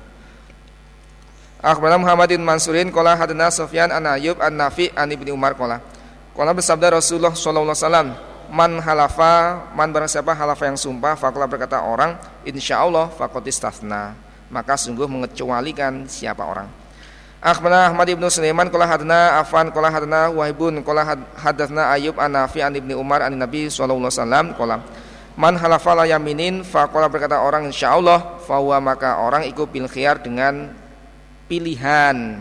Akhbarana 1.65 1.97
Muhammadin 1.97 2.45
Mansurin 2.45 2.93
Kola 2.93 3.17
hadana 3.17 3.49
Sofyan 3.49 3.89
an 3.89 4.05
Ayub 4.05 4.37
an 4.37 4.53
Nafi 4.53 4.93
an 4.93 5.09
Ibni 5.09 5.33
Umar 5.33 5.57
Kola 5.57 5.81
Kola 6.37 6.53
bersabda 6.53 7.01
Rasulullah 7.01 7.33
SAW 7.33 8.13
Man 8.53 8.85
halafa 8.85 9.65
Man 9.73 9.89
barang 9.97 10.13
siapa 10.13 10.37
halafa 10.37 10.69
yang 10.69 10.77
sumpah 10.77 11.17
Fakulah 11.17 11.49
berkata 11.49 11.81
orang 11.81 12.21
Insya 12.45 12.85
Allah 12.85 13.09
fakot 13.09 13.49
istafna 13.49 14.34
maka 14.53 14.77
sungguh 14.77 15.07
mengecualikan 15.07 16.09
siapa 16.09 16.45
orang. 16.45 16.69
Akhbarana 17.45 17.93
Ahmad 17.93 18.09
ibnu 18.09 18.25
Sulaiman 18.33 18.73
qala 18.73 18.89
hadna 18.89 19.37
Afan 19.37 19.69
qala 19.69 19.93
hadna 19.93 20.33
Wahibun 20.33 20.81
qala 20.81 21.05
hadatsna 21.37 21.93
Ayub 21.93 22.17
an 22.17 22.33
Nafi 22.33 22.65
an 22.65 22.73
Ibnu 22.73 22.97
Umar 22.97 23.21
an 23.21 23.37
Nabi 23.37 23.69
sallallahu 23.69 24.09
alaihi 24.09 24.17
wasallam 24.17 24.47
qala 24.57 24.77
Man 25.35 25.59
halafa 25.59 25.93
la 25.99 26.09
yaminin 26.09 26.63
faqala 26.63 27.11
berkata 27.11 27.43
orang 27.43 27.67
insyaallah 27.69 28.41
fahuwa 28.47 28.79
maka 28.79 29.19
orang 29.19 29.45
ikut 29.51 29.67
bil 29.67 29.91
khiyar 29.91 30.23
dengan 30.23 30.71
pilihan. 31.51 32.39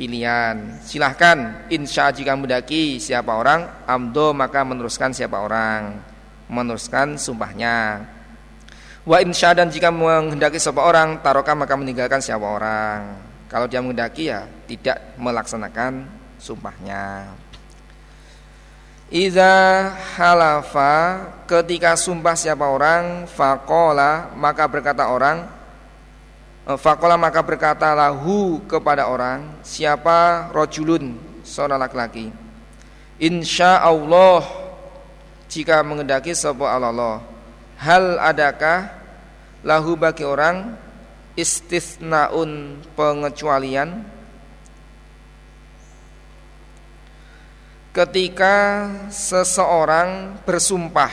Pilihan. 0.00 0.80
Silahkan 0.80 1.68
insya 1.68 2.08
jika 2.16 2.32
mendaki 2.32 2.96
siapa 2.96 3.28
orang 3.28 3.84
amdo 3.84 4.32
maka 4.32 4.64
meneruskan 4.64 5.12
siapa 5.12 5.36
orang. 5.36 6.00
Meneruskan 6.48 7.20
sumpahnya 7.20 8.08
Wa 9.02 9.18
insya 9.18 9.50
dan 9.50 9.66
jika 9.66 9.90
menghendaki 9.90 10.62
seseorang 10.62 11.18
taroka 11.26 11.58
maka 11.58 11.74
meninggalkan 11.74 12.22
siapa 12.22 12.46
orang. 12.46 13.18
Kalau 13.50 13.66
dia 13.66 13.82
menghendaki 13.82 14.30
ya 14.30 14.46
tidak 14.70 15.02
melaksanakan 15.18 16.06
sumpahnya. 16.38 17.34
Iza 19.12 19.52
halafa 20.16 21.20
ketika 21.44 21.98
sumpah 22.00 22.32
siapa 22.32 22.64
orang 22.64 23.28
fakola 23.28 24.32
maka 24.32 24.64
berkata 24.64 25.04
orang 25.04 25.44
eh, 26.64 26.78
fakola 26.80 27.20
maka 27.20 27.44
berkata 27.44 27.92
lahu 27.92 28.64
kepada 28.64 29.12
orang 29.12 29.60
siapa 29.60 30.48
rojulun 30.56 31.12
seorang 31.44 31.76
laki-laki 31.76 32.32
insya 33.20 33.84
Allah 33.84 34.48
jika 35.52 35.84
mengendaki 35.84 36.32
sebuah 36.32 36.80
Allah 36.80 37.20
Hal 37.82 38.14
adakah 38.22 38.94
lahu 39.66 39.98
bagi 39.98 40.22
orang 40.22 40.78
istisnaun 41.34 42.78
pengecualian? 42.94 44.06
Ketika 47.90 48.86
seseorang 49.10 50.38
bersumpah 50.46 51.10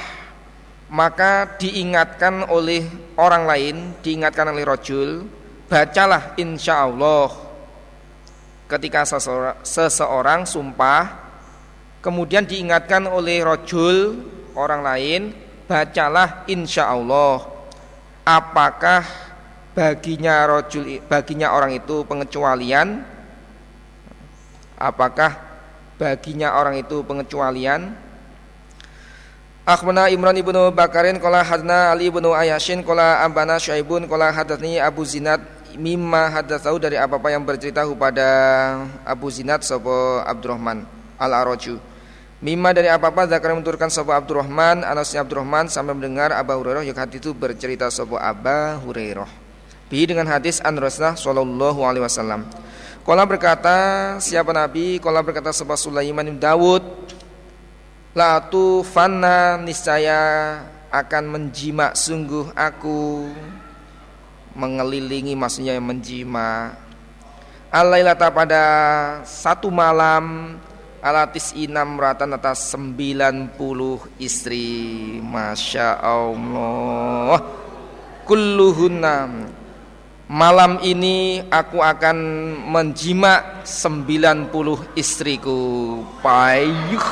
maka 0.93 1.57
diingatkan 1.57 2.45
oleh 2.53 2.85
orang 3.17 3.49
lain 3.49 3.75
diingatkan 4.05 4.49
oleh 4.53 4.65
rojul 4.65 5.25
bacalah 5.69 6.33
insya 6.37 6.85
Allah 6.85 7.29
ketika 8.65 9.05
seseorang, 9.05 9.57
seseorang 9.61 10.41
sumpah 10.49 11.17
kemudian 12.01 12.45
diingatkan 12.45 13.05
oleh 13.05 13.41
rojul 13.41 14.21
orang 14.57 14.81
lain 14.81 15.21
bacalah 15.69 16.49
insya 16.49 16.89
Allah. 16.89 17.45
Apakah 18.25 19.05
baginya 19.77 20.49
rojul 20.49 20.97
baginya 21.05 21.53
orang 21.53 21.77
itu 21.77 22.01
pengecualian? 22.09 23.05
Apakah 24.81 25.37
baginya 26.01 26.57
orang 26.57 26.81
itu 26.81 27.05
pengecualian? 27.05 27.93
Akhbana 29.69 30.09
Imran 30.09 30.33
ibnu 30.33 30.73
Bakarin 30.73 31.21
Kola 31.21 31.45
hadna 31.45 31.93
Ali 31.93 32.09
ibnu 32.09 32.33
Ayashin 32.33 32.81
Kola 32.81 33.21
ambana 33.21 33.61
Syaibun 33.61 34.09
Kola 34.09 34.33
hadatni 34.33 34.81
Abu 34.81 35.05
Zinad 35.05 35.45
Mimma 35.77 36.33
hadatsau 36.33 36.81
dari 36.81 36.97
apa-apa 36.97 37.29
yang 37.29 37.45
bercerita 37.45 37.85
kepada 37.85 38.25
Abu 39.05 39.29
Zinad 39.29 39.61
Sopo 39.61 40.25
Abdurrahman 40.25 40.81
Al-Araju 41.21 41.88
Mima 42.39 42.71
dari 42.71 42.87
apa-apa 42.87 43.27
Zakar 43.27 43.51
menurunkan 43.51 43.91
Sopo 43.91 44.15
Abdurrahman 44.15 44.87
Anasnya 44.87 45.27
Abdurrahman 45.27 45.67
sampai 45.67 45.91
mendengar 45.91 46.31
Abu 46.31 46.55
Hurairah 46.55 46.87
Yang 46.87 47.03
hadis 47.03 47.17
itu 47.19 47.31
bercerita 47.35 47.91
Sopo 47.91 48.15
Abu 48.15 48.87
Hurairah. 48.87 49.27
Bi 49.91 50.07
dengan 50.07 50.23
hadis 50.31 50.63
an 50.63 50.79
Rasulullah 50.79 51.19
Sallallahu 51.19 51.79
Alaihi 51.83 52.05
Wasallam. 52.05 52.47
Kala 53.03 53.27
berkata 53.27 53.77
siapa 54.23 54.55
Nabi? 54.55 55.03
Kala 55.03 55.19
berkata 55.19 55.51
Sopo 55.51 55.75
Sulaiman 55.75 56.23
bin 56.23 56.39
Dawud 56.39 56.79
Latu 58.15 58.87
fanna 58.87 59.59
niscaya 59.61 60.57
akan 60.89 61.23
menjima 61.29 61.93
sungguh 61.93 62.49
aku 62.57 63.29
mengelilingi 64.57 65.37
maksudnya 65.37 65.77
menjima 65.77 66.73
alailata 67.69 68.33
pada 68.33 68.63
satu 69.29 69.69
malam 69.69 70.57
alatis 70.99 71.51
inam 71.55 71.99
ratan 71.99 72.35
atas 72.35 72.71
90 72.75 73.57
istri. 74.19 75.19
Masya 75.23 75.99
Allah. 75.99 77.41
Kulluhunna 78.23 79.49
malam 80.29 80.77
ini 80.85 81.41
aku 81.49 81.81
akan 81.81 82.17
menjima 82.69 83.65
90 83.65 84.53
istriku. 84.93 85.59
Payuh 86.21 87.07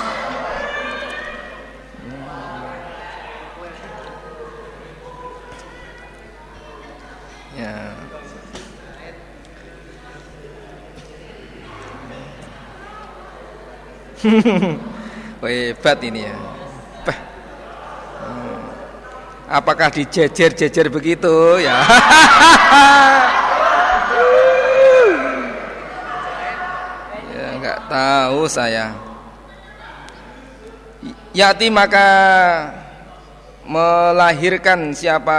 Hebat 15.42 16.00
ini 16.02 16.26
ya. 16.26 16.36
Hmm. 18.18 18.66
Apakah 19.48 19.94
dijejer-jejer 19.94 20.90
begitu 20.90 21.62
ya? 21.62 21.86
ya 27.32 27.48
nggak 27.62 27.80
tahu 27.86 28.50
saya. 28.50 28.98
Yati 31.38 31.70
maka 31.70 32.10
melahirkan 33.62 34.90
siapa 34.98 35.38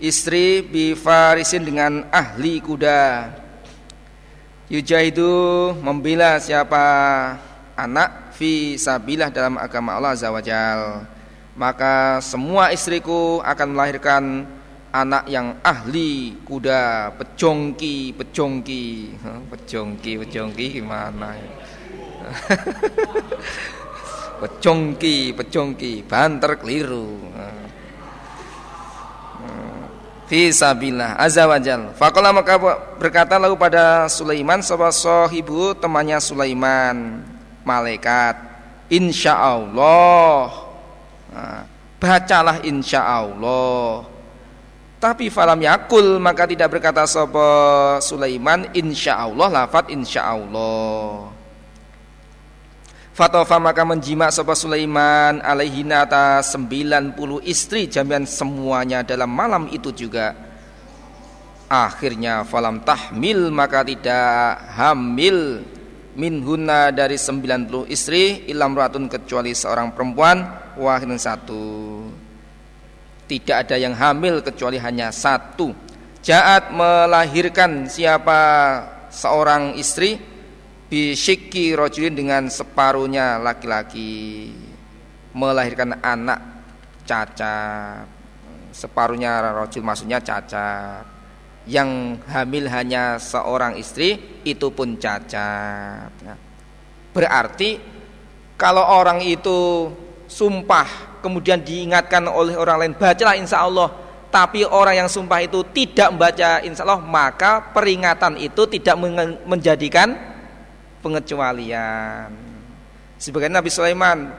istri 0.00 0.64
bifarisin 0.64 1.68
dengan 1.68 2.08
ahli 2.08 2.64
kuda 2.64 3.41
yujahidu 4.72 5.76
membela 5.84 6.40
siapa 6.40 6.80
anak 7.76 8.32
fi 8.32 8.80
sabilah 8.80 9.28
dalam 9.28 9.60
agama 9.60 10.00
Allah 10.00 10.16
azza 10.16 10.32
wajal 10.32 11.04
maka 11.52 12.24
semua 12.24 12.72
istriku 12.72 13.44
akan 13.44 13.68
melahirkan 13.76 14.48
anak 14.92 15.28
yang 15.28 15.60
ahli 15.60 16.40
kuda 16.44 17.12
pejongki 17.20 18.16
pejongki. 18.16 19.12
Pejongki 19.52 20.12
pejongki 20.24 20.66
gimana 20.80 21.36
pejongki 24.40 25.36
pejongki 25.36 25.92
banter 26.08 26.56
keliru 26.56 27.20
Fisabilillah 30.32 31.20
azza 31.20 31.44
wajal. 31.44 31.92
Faqala 31.92 32.32
maka 32.32 32.56
berkata 32.96 33.36
lalu 33.36 33.52
pada 33.52 34.08
Sulaiman 34.08 34.64
sapa 34.64 34.88
sahibu 34.88 35.76
temannya 35.76 36.16
Sulaiman 36.24 37.20
malaikat 37.60 38.40
insyaallah. 38.88 40.48
Nah, 41.36 41.68
bacalah 42.00 42.64
insyaallah. 42.64 44.08
Tapi 44.96 45.28
falam 45.28 45.60
yakul 45.60 46.16
maka 46.16 46.48
tidak 46.48 46.80
berkata 46.80 47.04
sapa 47.04 48.00
Sulaiman 48.00 48.72
insyaallah 48.72 49.52
lafat 49.52 49.92
insyaallah. 49.92 51.28
Fatofa 53.12 53.60
maka 53.60 53.84
menjima 53.84 54.32
sopa 54.32 54.56
Sulaiman 54.56 55.44
alaihi 55.44 55.84
atas 55.92 56.56
90 56.56 57.12
istri 57.44 57.84
jaminan 57.84 58.24
semuanya 58.24 59.04
dalam 59.04 59.28
malam 59.28 59.68
itu 59.68 59.92
juga. 59.92 60.32
Akhirnya 61.68 62.40
falam 62.48 62.80
tahmil 62.80 63.52
maka 63.52 63.84
tidak 63.84 64.64
hamil 64.80 65.60
minhuna 66.16 66.88
dari 66.88 67.20
90 67.20 67.92
istri 67.92 68.48
ilam 68.48 68.72
ratun 68.72 69.12
kecuali 69.12 69.52
seorang 69.52 69.92
perempuan 69.92 70.48
wahidun 70.80 71.20
satu. 71.20 71.64
Tidak 73.28 73.56
ada 73.60 73.76
yang 73.76 73.92
hamil 73.92 74.40
kecuali 74.40 74.80
hanya 74.80 75.12
satu. 75.12 75.68
Jaat 76.24 76.72
melahirkan 76.72 77.92
siapa 77.92 78.40
seorang 79.12 79.76
istri 79.76 80.31
bisyiki 80.92 81.72
rojulin 81.72 82.12
dengan 82.12 82.52
separuhnya 82.52 83.40
laki-laki 83.40 84.52
melahirkan 85.32 85.96
anak 86.04 86.68
cacat 87.08 88.04
separuhnya 88.76 89.56
rojul 89.56 89.80
maksudnya 89.80 90.20
cacat 90.20 91.08
yang 91.64 92.20
hamil 92.28 92.68
hanya 92.68 93.16
seorang 93.16 93.80
istri 93.80 94.20
itu 94.44 94.68
pun 94.68 95.00
cacat 95.00 96.12
ya. 96.12 96.36
berarti 97.16 97.80
kalau 98.60 98.84
orang 98.84 99.24
itu 99.24 99.88
sumpah 100.28 101.18
kemudian 101.24 101.64
diingatkan 101.64 102.28
oleh 102.28 102.52
orang 102.52 102.76
lain 102.84 102.92
bacalah 102.98 103.38
insya 103.38 103.64
Allah. 103.64 103.90
Tapi 104.32 104.64
orang 104.64 105.04
yang 105.04 105.08
sumpah 105.12 105.44
itu 105.44 105.60
tidak 105.76 106.08
membaca 106.08 106.64
insya 106.64 106.88
Allah 106.88 107.04
maka 107.04 107.68
peringatan 107.76 108.40
itu 108.40 108.64
tidak 108.64 108.96
menjadikan 109.44 110.31
pengecualian. 111.02 112.30
Sebagai 113.18 113.50
Nabi 113.50 113.68
Sulaiman, 113.68 114.32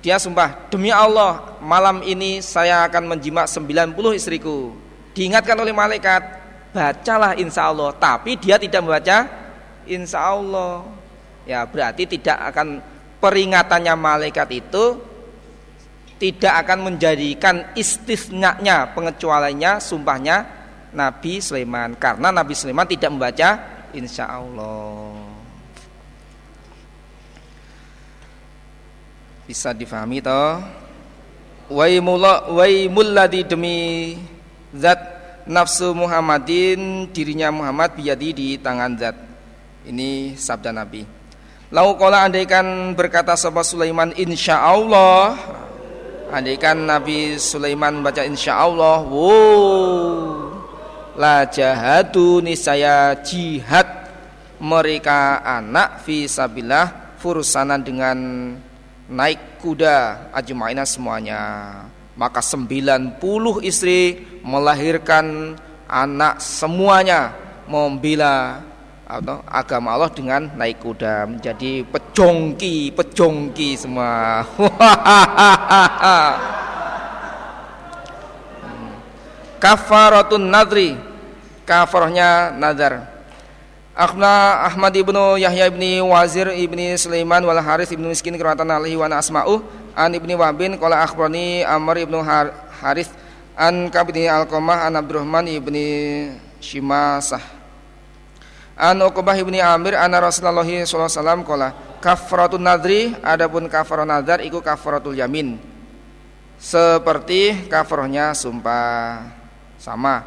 dia 0.00 0.22
sumpah, 0.22 0.70
demi 0.70 0.94
Allah, 0.94 1.58
malam 1.58 2.00
ini 2.06 2.38
saya 2.38 2.86
akan 2.86 3.18
menjimak 3.18 3.50
90 3.50 4.14
istriku. 4.14 4.70
Diingatkan 5.12 5.58
oleh 5.58 5.74
malaikat, 5.74 6.22
bacalah 6.70 7.34
insya 7.34 7.68
Allah. 7.68 7.90
Tapi 7.94 8.38
dia 8.38 8.56
tidak 8.56 8.86
membaca 8.86 9.26
insya 9.86 10.30
Allah. 10.30 10.86
Ya 11.46 11.62
berarti 11.66 12.06
tidak 12.06 12.38
akan 12.54 12.82
peringatannya 13.22 13.94
malaikat 13.94 14.48
itu 14.54 14.98
tidak 16.16 16.64
akan 16.64 16.92
menjadikan 16.92 17.76
istisnanya 17.76 18.92
pengecualiannya 18.96 19.78
sumpahnya 19.80 20.36
Nabi 20.96 21.44
Sulaiman 21.44 21.92
karena 21.96 22.32
Nabi 22.32 22.56
Sulaiman 22.56 22.88
tidak 22.88 23.12
membaca 23.12 23.50
insya 23.92 24.28
Allah. 24.28 25.15
Bisa 29.46 29.70
difahami 29.70 30.18
toh? 30.18 30.58
Waimullah 31.70 32.50
waimulladhi 32.50 33.46
demi 33.46 33.78
zat 34.74 34.98
nafsu 35.46 35.94
Muhammadin 35.94 37.10
dirinya 37.14 37.54
Muhammad 37.54 37.94
biyadi 37.94 38.34
di 38.34 38.48
tangan 38.58 38.98
zat. 38.98 39.16
Ini 39.86 40.34
sabda 40.34 40.74
Nabi. 40.74 41.06
Lau 41.70 41.94
kala 41.98 42.26
andaikan 42.26 42.94
berkata 42.94 43.34
sahabat 43.34 43.66
Sulaiman 43.66 44.10
insyaallah 44.14 45.34
andaikan 46.30 46.86
Nabi 46.86 47.38
Sulaiman 47.38 48.02
baca 48.02 48.22
insyaallah 48.26 49.06
wow. 49.06 50.06
La 51.16 51.48
jahadu 51.48 52.44
nisaya 52.44 53.16
jihad 53.24 53.88
mereka 54.60 55.40
anak 55.42 56.04
fi 56.04 56.28
sabillah 56.28 57.16
fursanan 57.18 57.80
dengan 57.80 58.18
naik 59.10 59.62
kuda 59.62 60.30
ajmaina 60.34 60.86
semuanya. 60.86 61.72
Maka 62.16 62.40
90 62.40 63.20
istri 63.60 64.24
melahirkan 64.40 65.56
anak 65.84 66.40
semuanya 66.40 67.36
membela 67.68 68.64
atau 69.06 69.38
agama 69.46 69.94
Allah 69.94 70.10
dengan 70.10 70.50
naik 70.58 70.82
kuda 70.82 71.28
menjadi 71.28 71.84
pejongki 71.86 72.90
pejongki 72.96 73.76
semua. 73.78 74.42
Kafaratun 79.62 80.52
nadri 80.52 80.96
kafarahnya 81.66 82.54
nazar 82.54 83.15
Akhna 83.96 84.60
Ahmad 84.68 84.92
ibnu 84.92 85.40
Yahya 85.40 85.72
ibni 85.72 86.04
Wazir 86.04 86.52
ibni 86.52 86.92
Sulaiman 87.00 87.40
wal 87.40 87.56
Haris 87.64 87.88
ibnu 87.88 88.12
Miskin 88.12 88.36
keratan 88.36 88.68
alaihi 88.68 88.92
wa 88.92 89.08
asma'u 89.08 89.64
an 89.96 90.12
ibni 90.12 90.36
Wabin 90.36 90.76
qala 90.76 91.00
akhbarani 91.00 91.64
Amr 91.64 92.04
ibnu 92.04 92.20
Haris 92.76 93.08
an 93.56 93.88
kabini 93.88 94.28
Alqamah 94.28 94.84
an 94.84 95.00
Abdurrahman 95.00 95.48
ibni 95.48 96.28
Shimasah. 96.60 97.40
An 98.76 99.00
Uqbah 99.00 99.32
ibni 99.40 99.64
Amir 99.64 99.96
anna 99.96 100.20
Rasulullah 100.20 100.60
sallallahu 100.60 100.84
alaihi 100.84 101.16
wasallam 101.16 101.40
qala 101.48 101.68
kafaratul 102.04 102.60
nadri 102.60 103.16
adapun 103.24 103.64
kafarat 103.72 104.04
nazar 104.04 104.44
iku 104.44 104.60
kafaratul 104.60 105.16
yamin. 105.16 105.56
Seperti 106.60 107.64
kafarahnya 107.72 108.36
sumpah. 108.36 109.24
Sama 109.80 110.20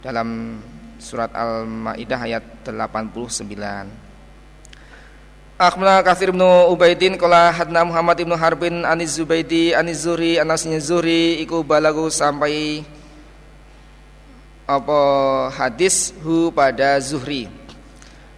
dalam 0.00 0.56
surat 1.02 1.34
Al-Maidah 1.34 2.20
ayat 2.22 2.44
89. 2.62 3.50
Akhbarana 5.58 6.02
Katsir 6.06 6.30
bin 6.30 6.42
Ubaidin 6.42 7.18
qala 7.18 7.50
hadna 7.50 7.82
Muhammad 7.82 8.18
ibnu 8.22 8.38
Harbin 8.38 8.86
aniz 8.86 9.18
Zubaidi 9.18 9.74
aniz 9.74 10.06
Zuri 10.06 10.38
anasnya 10.38 10.78
Zuri 10.78 11.42
iku 11.42 11.62
balagu 11.66 12.06
sampai 12.10 12.86
apa 14.66 15.00
hadis 15.54 16.14
hu 16.22 16.54
pada 16.54 16.98
Zuhri. 17.02 17.50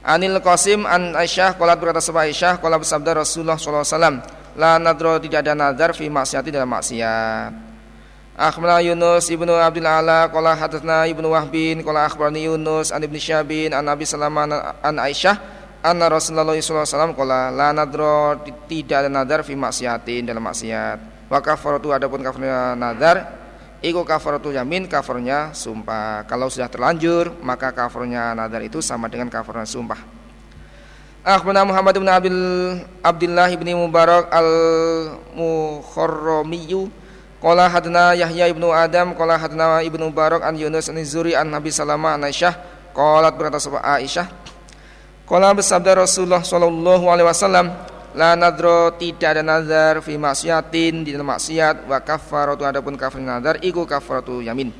Anil 0.04 0.36
Qasim 0.40 0.84
an 0.84 1.16
Aisyah 1.16 1.56
qala 1.56 1.76
berkata 1.80 2.00
sama 2.04 2.28
Aisyah 2.28 2.60
qala 2.60 2.76
bersabda 2.76 3.24
Rasulullah 3.24 3.56
sallallahu 3.56 3.84
alaihi 3.88 3.96
wasallam 3.96 4.16
la 4.60 4.72
nadro 4.76 5.16
tidak 5.16 5.48
ada 5.48 5.56
nazar 5.56 5.96
fi 5.96 6.12
maksiati 6.12 6.52
dalam 6.52 6.68
maksiat. 6.68 7.73
Akhbarana 8.34 8.82
Yunus 8.82 9.30
ibnu 9.30 9.54
Abdul 9.54 9.86
Ala 9.86 10.26
qala 10.26 10.58
hadatsna 10.58 11.06
ibnu 11.06 11.30
Wahbin 11.30 11.86
qala 11.86 12.10
akhbarani 12.10 12.50
Yunus 12.50 12.90
an 12.90 13.06
ibnu 13.06 13.14
Syabin 13.14 13.70
an 13.70 13.86
Nabi 13.86 14.02
sallallahu 14.02 14.82
an 14.82 14.98
Aisyah 14.98 15.38
anna 15.86 16.10
Rasulullah 16.10 16.58
sallallahu 16.58 16.98
alaihi 16.98 17.14
qala 17.14 17.54
la 17.54 17.70
nadra 17.70 18.34
tidak 18.66 19.06
ada 19.06 19.06
nadar 19.06 19.46
fi 19.46 19.54
maksiatin 19.54 20.26
dalam 20.26 20.42
maksiat. 20.50 21.30
Wa 21.30 21.38
kafaratu 21.38 21.94
adapun 21.94 22.26
kafarnya 22.26 22.74
nadar 22.74 23.38
iku 23.78 24.02
kafaratu 24.02 24.50
yamin 24.50 24.90
kafarnya 24.90 25.54
sumpah. 25.54 26.26
Kalau 26.26 26.50
sudah 26.50 26.66
terlanjur 26.66 27.38
maka 27.38 27.70
kafarnya 27.70 28.34
nadar 28.34 28.66
itu 28.66 28.82
sama 28.82 29.06
dengan 29.06 29.30
kafarnya 29.30 29.62
sumpah. 29.62 30.02
Akhbarana 31.22 31.70
Muhammad 31.70 32.02
bin 32.02 32.10
Abdul 32.10 32.82
Abdullah 32.98 33.46
bin 33.54 33.78
Mubarak 33.78 34.26
al-Mukharramiyyu 34.26 37.03
Qala 37.44 37.68
hadna 37.68 38.16
Yahya 38.16 38.48
ibnu 38.48 38.72
Adam 38.72 39.12
Qala 39.12 39.36
hadna 39.36 39.84
ibnu 39.84 40.08
Barak 40.08 40.40
an 40.40 40.56
Yunus 40.56 40.88
an 40.88 40.96
Zuri 41.04 41.36
an 41.36 41.52
Nabi 41.52 41.68
Salama 41.68 42.16
an 42.16 42.24
Aisyah 42.24 42.56
Qalat 42.96 43.36
berkata 43.36 43.60
sahabat 43.60 43.84
Aisyah 44.00 44.32
Qala 45.28 45.52
bersabda 45.52 46.08
Rasulullah 46.08 46.40
sallallahu 46.40 47.04
alaihi 47.04 47.28
wasallam 47.28 47.68
La 48.14 48.38
nadro 48.38 48.94
tidak 48.94 49.34
ada 49.34 49.42
nazar 49.42 49.98
fi 49.98 50.14
maksiatin 50.14 51.02
di 51.02 51.10
dalam 51.10 51.34
maksiat 51.34 51.90
wa 51.90 51.98
kafaratu 51.98 52.62
adapun 52.62 52.94
kafir 52.94 53.18
nazar 53.18 53.58
iku 53.58 53.82
kafaratu 53.90 54.38
yamin. 54.38 54.70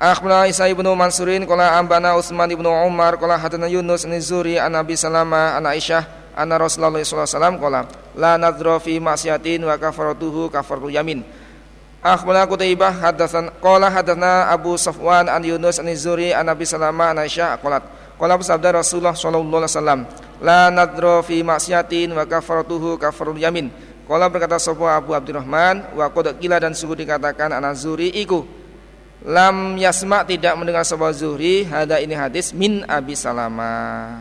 Akhbarana 0.00 0.48
Isa 0.48 0.64
ibnu 0.64 0.88
Mansurin 0.96 1.44
qala 1.44 1.76
ambana 1.76 2.16
Utsman 2.16 2.48
ibnu 2.48 2.64
Umar 2.64 3.20
qala 3.20 3.36
hadana 3.36 3.68
Yunus 3.68 4.08
an 4.08 4.16
Zuri 4.24 4.56
an 4.56 4.72
Nabi 4.72 4.96
Salama 4.96 5.52
an 5.52 5.68
Aisyah 5.68 6.32
anna 6.32 6.56
Rasulullah 6.56 6.96
wasallam 6.96 7.60
qala 7.60 7.84
la 8.16 8.40
nadra 8.40 8.80
fi 8.80 8.96
maksiatin 9.04 9.60
wa 9.68 9.76
kafaratuhu 9.76 10.48
kafaratu 10.48 10.88
yamin. 10.88 11.20
Akhbarana 12.06 12.46
Qutaibah 12.46 12.94
hadatsan 13.02 13.50
qala 13.58 13.90
hadatsana 13.90 14.46
Abu 14.54 14.78
Safwan 14.78 15.26
an 15.26 15.42
Yunus 15.42 15.82
an 15.82 15.90
Zuri 15.98 16.30
an 16.30 16.46
Nabi 16.46 16.62
Salama 16.62 17.10
an 17.10 17.18
Aisyah 17.26 17.58
qalat 17.58 17.82
qala 18.14 18.38
sabda 18.38 18.78
Rasulullah 18.78 19.18
sallallahu 19.18 19.66
alaihi 19.66 19.74
wasallam 19.74 20.00
la 20.38 20.70
nadra 20.70 21.26
fi 21.26 21.42
maksiatin 21.42 22.14
wa 22.14 22.22
kafaratuhu 22.22 22.94
kafaratu 22.94 23.42
yamin. 23.42 23.74
Qala 24.06 24.30
berkata 24.30 24.62
sapa 24.62 24.94
Abu 24.94 25.18
Abdurrahman 25.18 25.98
wa 25.98 26.06
qad 26.14 26.38
dan 26.38 26.78
sungguh 26.78 27.02
dikatakan 27.02 27.50
an 27.50 27.66
Zuri 27.74 28.14
iku 28.14 28.46
lam 29.26 29.74
yasma 29.74 30.22
tidak 30.22 30.54
mendengar 30.54 30.86
sebuah 30.86 31.10
Zuhri 31.10 31.66
hada 31.66 31.98
ini 31.98 32.14
hadis 32.14 32.54
min 32.54 32.86
Abi 32.86 33.18
Salama 33.18 34.14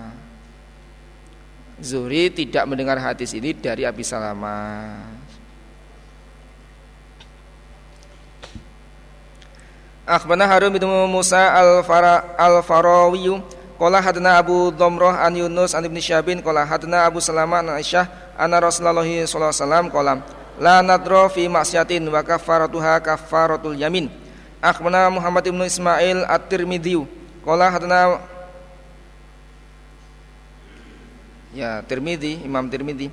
Zuhri 1.77 2.33
tidak 2.33 2.65
mendengar 2.65 2.97
hadis 2.97 3.37
ini 3.37 3.53
dari 3.53 3.85
Abi 3.85 4.01
Salama 4.01 4.97
Akhbarana 10.05 10.45
Harun 10.45 10.69
bin 10.69 10.85
Musa 11.09 11.49
al-Fara 11.49 12.37
al-Farawi 12.37 13.41
qala 13.81 13.97
hadana 13.97 14.37
Abu 14.37 14.69
Dhamrah 14.69 15.25
an 15.25 15.33
Yunus 15.33 15.73
an 15.73 15.81
Ibnu 15.81 15.97
Syabin 15.97 16.45
qala 16.45 16.61
hadana 16.61 17.09
Abu 17.09 17.17
Salama 17.17 17.65
an 17.65 17.73
Aisyah 17.73 18.37
anna 18.37 18.61
Rasulullah 18.61 19.01
alaihi 19.01 19.25
wasallam 19.25 19.89
qala 19.89 20.21
la 20.61 20.85
nadra 20.85 21.25
fi 21.33 21.49
maksiatin 21.49 22.05
wa 22.05 22.21
kafaratuha 22.21 23.01
kafaratul 23.01 23.73
yamin 23.73 24.13
Akhbarana 24.61 25.09
Muhammad 25.13 25.45
ibnu 25.45 25.61
Ismail 25.61 26.25
At-Tirmidzi. 26.25 26.97
Qala 27.45 27.69
hadana 27.69 28.17
Ya, 31.55 31.79
Tirmidzi, 31.87 32.43
Imam 32.43 32.67
Tirmidzi. 32.67 33.07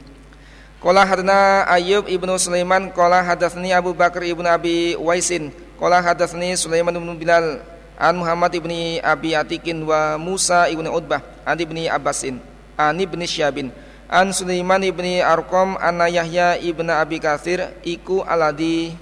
Qala 0.83 1.07
hadana 1.07 1.63
Ayyub 1.71 2.11
ibnu 2.11 2.35
Sulaiman 2.43 2.91
qala 2.91 3.23
hadatsani 3.23 3.71
Abu 3.71 3.95
Bakar 3.95 4.27
ibnu 4.27 4.43
Abi 4.49 4.99
Waisin 4.99 5.55
qala 5.83 5.99
hadatsani 5.99 6.55
Sulaiman 6.55 6.95
ibnu 6.95 7.19
Bilal 7.19 7.59
an 7.99 8.15
Muhammad 8.15 8.55
ibni 8.55 9.03
Abi 9.03 9.35
Atikin 9.35 9.83
wa 9.83 10.15
Musa 10.15 10.71
ibnu 10.71 10.87
Utbah 10.87 11.19
an 11.43 11.59
ibni 11.59 11.91
Abbasin 11.91 12.39
an 12.79 12.95
ibni 13.03 13.27
Syabin 13.27 13.75
an 14.07 14.31
Sulaiman 14.31 14.79
ibni 14.87 15.19
Arqam 15.19 15.75
anna 15.83 16.07
Yahya 16.07 16.55
ibnu 16.63 16.87
Abi 16.87 17.19
Katsir 17.19 17.75
iku 17.83 18.23
aladi 18.23 18.95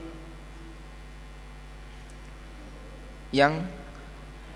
yang 3.29 3.61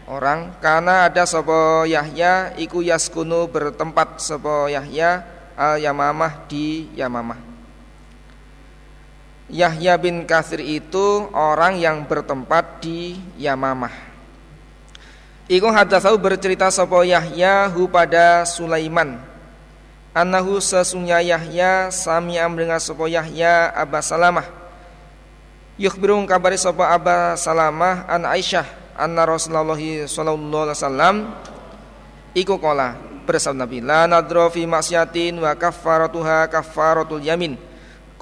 orang 0.08 0.56
karena 0.64 1.12
ada 1.12 1.28
sopo 1.28 1.84
Yahya 1.84 2.56
iku 2.56 2.80
yaskunu 2.80 3.52
bertempat 3.52 4.16
sopo 4.24 4.72
Yahya 4.72 5.28
al 5.60 5.76
Yamamah 5.76 6.48
di 6.48 6.88
Yamamah. 6.96 7.53
Yahya 9.52 10.00
bin 10.00 10.24
Kathir 10.24 10.64
itu 10.64 11.28
orang 11.36 11.76
yang 11.76 12.08
bertempat 12.08 12.80
di 12.80 13.20
Yamamah. 13.36 13.92
Iku 15.44 15.68
hadatsau 15.68 16.16
bercerita 16.16 16.72
sopo 16.72 17.04
Yahya 17.04 17.68
hu 17.68 17.84
pada 17.84 18.48
Sulaiman. 18.48 19.20
Anahu 20.16 20.62
sesungguhnya 20.62 21.20
Yahya 21.20 21.92
sami'am 21.92 22.54
dengan 22.54 22.78
sopo 22.78 23.10
Yahya 23.10 23.74
Aba 23.74 23.98
Salamah 23.98 24.46
Yukhbirun 25.74 26.22
kabari 26.22 26.54
sapa 26.54 26.94
Aba 26.94 27.34
Salamah 27.34 28.06
an 28.06 28.22
Aisyah 28.22 28.62
anna 28.94 29.26
Rasulullah 29.26 29.74
sallallahu 29.74 30.64
alaihi 30.70 30.78
wasallam 30.78 31.16
iku 32.30 32.62
qala 32.62 32.94
bersabda 33.26 33.66
Nabi 33.66 33.82
la 33.82 34.06
nadra 34.06 34.46
fi 34.54 34.62
wa 34.70 35.50
kaffaratuha 35.58 36.46
kaffaratul 36.46 37.18
yamin 37.18 37.58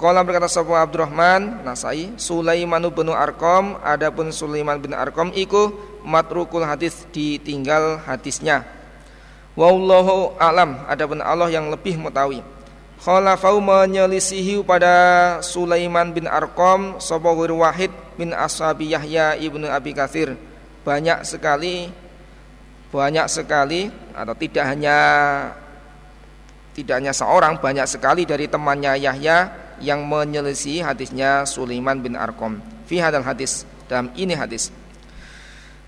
Qala 0.03 0.19
berkata 0.19 0.51
sapa 0.51 0.83
Abdurrahman 0.83 1.63
Nasai 1.63 2.11
Sulaiman 2.19 2.83
bin 2.91 3.07
Arqam 3.07 3.79
adapun 3.79 4.35
Sulaiman 4.35 4.75
bin 4.75 4.91
Arqam 4.91 5.31
iku 5.31 5.71
matrukul 6.03 6.67
hadis 6.67 7.07
ditinggal 7.15 8.03
hadisnya. 8.03 8.67
Wallahu 9.55 10.35
alam 10.35 10.83
adapun 10.91 11.23
Allah 11.23 11.47
yang 11.47 11.71
lebih 11.71 11.95
mengetahui. 11.95 12.43
Khalafau 12.99 13.63
menyelisihi 13.63 14.59
pada 14.67 15.39
Sulaiman 15.39 16.11
bin 16.11 16.27
Arqam 16.27 16.99
Sobawir 16.99 17.55
Wahid 17.55 17.95
bin 18.19 18.35
Ashabi 18.35 18.91
Yahya 18.91 19.39
ibnu 19.39 19.67
Abi 19.67 19.91
Kathir 19.91 20.39
Banyak 20.87 21.27
sekali 21.27 21.91
Banyak 22.95 23.27
sekali 23.27 23.91
Atau 24.15 24.39
tidak 24.39 24.71
hanya 24.71 24.97
Tidak 26.71 26.95
hanya 26.95 27.11
seorang 27.11 27.59
Banyak 27.59 27.83
sekali 27.83 28.23
dari 28.23 28.47
temannya 28.47 28.95
Yahya 28.95 29.62
Yang 29.81 30.01
menyelisihi 30.05 30.85
hadisnya 30.85 31.47
Sulaiman 31.47 32.03
bin 32.03 32.13
Arqam. 32.19 32.59
Fi 32.85 32.99
hadal 32.99 33.23
hadis 33.23 33.65
Dalam 33.87 34.09
ini 34.17 34.33
hadis. 34.33 34.73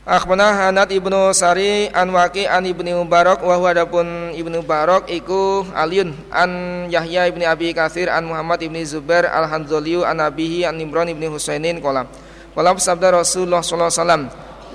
Akhbarana 0.06 0.70
Hanad 0.70 0.94
ibnu 0.94 1.34
Sari 1.34 1.90
an 1.90 2.14
Waqi 2.14 2.46
an 2.46 2.62
ibnu 2.62 2.94
Mubarak 3.02 3.42
wa 3.42 3.58
huwa 3.58 3.74
adapun 3.74 4.38
ibnu 4.38 4.62
Mubarak 4.62 5.10
iku 5.10 5.66
Aliun 5.74 6.14
an 6.30 6.86
Yahya 6.94 7.26
ibni 7.26 7.42
Abi 7.42 7.74
Katsir 7.74 8.14
an 8.14 8.30
Muhammad 8.30 8.62
ibni 8.62 8.86
Zubair 8.86 9.26
al 9.26 9.50
Hanzaliyu 9.50 10.06
an 10.06 10.22
Abihi 10.22 10.62
an 10.70 10.78
Imran 10.78 11.10
ibni 11.10 11.26
Husainin 11.26 11.82
qala 11.82 12.06
qala 12.54 12.78
sabda 12.78 13.18
Rasulullah 13.18 13.66
sallallahu 13.66 13.90
alaihi 13.90 14.02
wasallam 14.06 14.24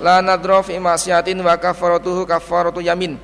la 0.03 0.15
nadra 0.19 0.59
fi 0.67 0.75
wa 0.75 1.55
kafaratuhu 1.55 2.27
kafaratu 2.27 2.83
yamin. 2.83 3.15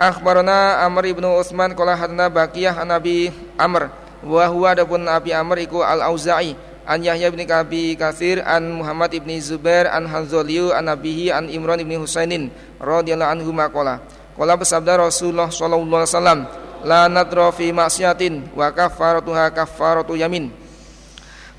Akhbarana 0.00 0.80
Amr 0.88 1.12
ibnu 1.12 1.36
Utsman 1.36 1.76
qala 1.76 2.00
hadna 2.00 2.32
Baqiyah 2.32 2.80
an 2.80 2.96
Abi 2.96 3.28
Amr 3.60 3.92
wa 4.22 4.46
huwa 4.46 4.72
adapun 4.74 5.06
Abi 5.10 5.34
Amr 5.34 5.66
iku 5.66 5.82
al 5.82 6.02
Auza'i 6.02 6.54
an 6.86 7.02
Yahya 7.02 7.30
bin 7.30 7.46
Abi 7.46 7.94
Katsir 7.94 8.42
an 8.42 8.82
Muhammad 8.82 9.14
ibni 9.14 9.38
Zubair 9.38 9.86
an 9.90 10.06
Hanzaliyu 10.06 10.74
an 10.74 10.90
Nabihi 10.90 11.30
an 11.30 11.46
Imran 11.46 11.78
ibni 11.78 11.98
Husainin 11.98 12.50
radhiyallahu 12.82 13.32
anhu 13.38 13.50
maqala 13.54 14.02
qala. 14.38 14.54
Bersabda 14.58 14.98
Rasulullah 14.98 15.50
sallallahu 15.50 16.02
alaihi 16.02 16.10
wasallam 16.10 16.40
la 16.82 17.06
nadra 17.06 17.54
fi 17.54 17.70
maksiatin 17.70 18.50
wa 18.58 18.70
kafaratuha 18.74 19.54
kafaratu 19.54 20.18
yamin. 20.18 20.50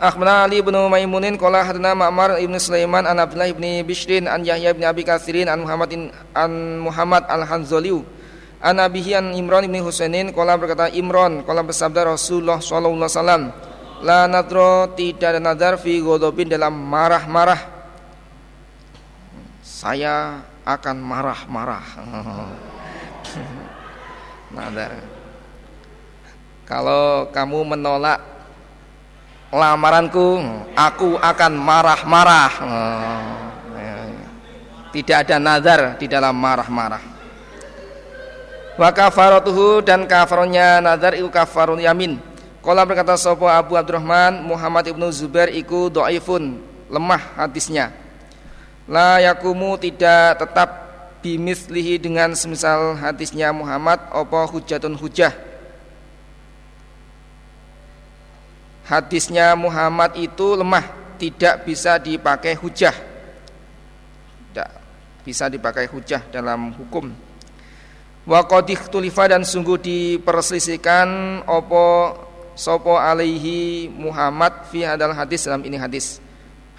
Akhbarana 0.04 0.44
Ali 0.44 0.60
bin 0.60 0.76
Maimunin 0.76 1.40
qala 1.40 1.64
hadana 1.64 1.96
Ma'mar 1.96 2.36
ibn 2.44 2.60
Sulaiman 2.60 3.08
an 3.08 3.24
Abdullah 3.24 3.48
ibn 3.48 3.64
Bishrin 3.88 4.28
an 4.28 4.44
Yahya 4.44 4.76
ibn 4.76 4.84
Abi 4.84 5.08
Katsirin 5.08 5.48
an 5.48 5.64
Muhammadin 5.64 6.12
an 6.36 6.52
Muhammad 6.84 7.24
al-Hanzaliyu 7.32 8.04
an 8.64 8.80
Abihi 8.80 9.20
an 9.20 9.36
Imran 9.36 9.68
ibn 9.68 9.84
Husainin 9.84 10.32
qala 10.32 10.56
berkata 10.56 10.88
Imran 10.96 11.44
qala 11.44 11.68
bersabda 11.68 12.16
Rasulullah 12.16 12.64
sallallahu 12.64 13.04
alaihi 13.04 13.12
wasallam 13.12 13.44
La 14.04 14.28
nadro 14.28 14.92
tidak 15.00 15.32
ada 15.32 15.40
nazar 15.40 15.80
fi 15.80 16.04
godobin 16.04 16.52
dalam 16.52 16.76
marah-marah. 16.76 17.72
Saya 19.64 20.44
akan 20.68 20.98
marah-marah. 21.00 21.86
Nadar. 24.60 24.92
Kalau 26.68 27.32
kamu 27.32 27.76
menolak 27.76 28.20
lamaranku 29.56 30.44
Aku 30.76 31.16
akan 31.16 31.54
marah-marah. 31.56 32.52
Tidak 34.94 35.26
ada 35.26 35.42
nazar 35.42 35.98
di 35.98 36.06
dalam 36.06 36.38
marah-marah 36.38 37.13
Wa 38.74 38.90
kafaratuhu 38.90 39.86
dan 39.86 40.10
kafaronya 40.10 40.82
nazar 40.82 41.14
itu 41.14 41.30
kafarun 41.30 41.78
yamin 41.78 42.18
Kala 42.64 42.88
berkata 42.88 43.20
sopo 43.20 43.44
Abu 43.44 43.76
Abdurrahman 43.76 44.40
Muhammad 44.40 44.88
ibnu 44.88 45.12
Zubair 45.12 45.52
iku 45.52 45.92
do'ifun 45.92 46.64
lemah 46.88 47.36
hadisnya. 47.36 47.92
La 48.88 49.20
yakumu 49.20 49.76
tidak 49.76 50.40
tetap 50.40 50.70
bimislihi 51.20 52.00
dengan 52.00 52.32
semisal 52.32 52.96
hadisnya 52.96 53.52
Muhammad 53.52 54.00
opo 54.16 54.40
hujatun 54.48 54.96
hujah. 54.96 55.36
Hadisnya 58.88 59.56
Muhammad 59.60 60.16
itu 60.20 60.60
lemah, 60.60 60.88
tidak 61.20 61.68
bisa 61.68 62.00
dipakai 62.00 62.56
hujah. 62.56 62.96
Tidak 64.52 64.70
bisa 65.24 65.48
dipakai 65.48 65.88
hujah 65.88 66.24
dalam 66.32 66.72
hukum. 66.76 67.12
Wa 68.24 68.40
tulifa 68.88 69.28
dan 69.28 69.44
sungguh 69.44 69.76
diperselisihkan 69.84 71.44
opo 71.44 72.16
sopo 72.56 72.96
alaihi 72.96 73.92
Muhammad 73.92 74.64
fi 74.72 74.88
hadal 74.88 75.12
hadis 75.12 75.44
dalam 75.44 75.60
ini 75.68 75.76
hadis. 75.76 76.24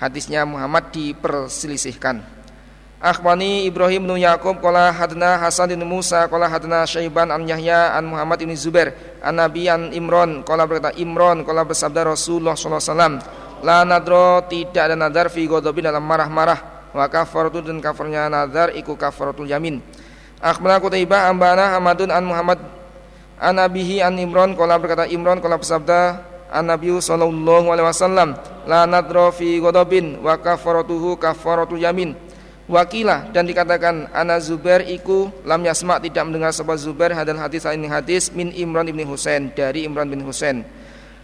Hadisnya 0.01 0.49
Muhammad 0.49 0.89
diperselisihkan. 0.89 2.35
Akhbani 3.05 3.69
Ibrahim 3.69 4.09
bin 4.09 4.17
Yaqub 4.25 4.65
qala 4.65 4.89
hadna 4.89 5.37
Hasan 5.37 5.77
bin 5.77 5.85
Musa 5.85 6.25
qala 6.25 6.49
hadna 6.49 6.89
Syaiban 6.89 7.29
an 7.29 7.45
Yahya 7.45 7.93
an 7.93 8.09
Muhammad 8.09 8.41
bin 8.41 8.57
Zubair 8.57 8.97
an 9.21 9.37
Nabi 9.37 9.69
an 9.69 9.93
Imran 9.93 10.41
qala 10.41 10.65
berkata 10.65 10.97
Imran 10.97 11.45
qala 11.45 11.69
bersabda 11.69 12.09
Rasulullah 12.17 12.57
sallallahu 12.57 12.81
alaihi 12.81 12.97
wasallam 12.97 13.15
la 13.61 13.79
nadro 13.85 14.49
tidak 14.49 14.89
ada 14.89 14.97
nadar 14.97 15.29
fi 15.29 15.45
ghadabin 15.45 15.85
dalam 15.85 16.01
marah-marah 16.01 16.89
wa 16.97 17.05
kafaratu 17.05 17.61
dan 17.61 17.77
kafarnya 17.85 18.33
nadar 18.33 18.73
iku 18.73 18.97
kafaratul 18.97 19.53
yamin 19.53 19.85
Akhbarana 20.45 20.77
Qutaibah 20.85 21.33
ambana 21.33 21.81
Ahmadun 21.81 22.13
an 22.13 22.21
Muhammad 22.29 22.61
an 23.41 23.57
Nabihi 23.57 24.05
an 24.05 24.21
Imran 24.21 24.53
qala 24.53 24.77
berkata 24.77 25.09
Imran 25.09 25.41
qala 25.41 25.57
bersabda 25.57 26.21
an 26.53 26.69
Nabi 26.69 26.93
sallallahu 26.93 27.73
alaihi 27.73 27.89
wasallam 27.89 28.37
la 28.69 28.85
nadro 28.85 29.33
fi 29.33 29.57
ghadabin 29.57 30.21
wa 30.21 30.37
kafaratuhu 30.37 31.17
kafaratul 31.17 31.81
yamin 31.81 32.13
Wakilah 32.65 33.29
dan 33.29 33.45
dikatakan 33.45 34.09
Ana 34.09 34.41
Zubair 34.41 34.89
iku 34.89 35.29
lam 35.45 35.61
yasma 35.69 36.01
tidak 36.01 36.25
mendengar 36.25 36.49
sebab 36.49 36.81
Zubair 36.81 37.13
hadal 37.13 37.37
hadis 37.37 37.69
ini 37.69 37.85
hadis 37.85 38.33
min 38.33 38.49
Imran 38.57 38.89
ibni 38.89 39.05
Husain 39.05 39.53
dari 39.53 39.85
Imran 39.85 40.09
bin 40.09 40.25
Husain. 40.25 40.65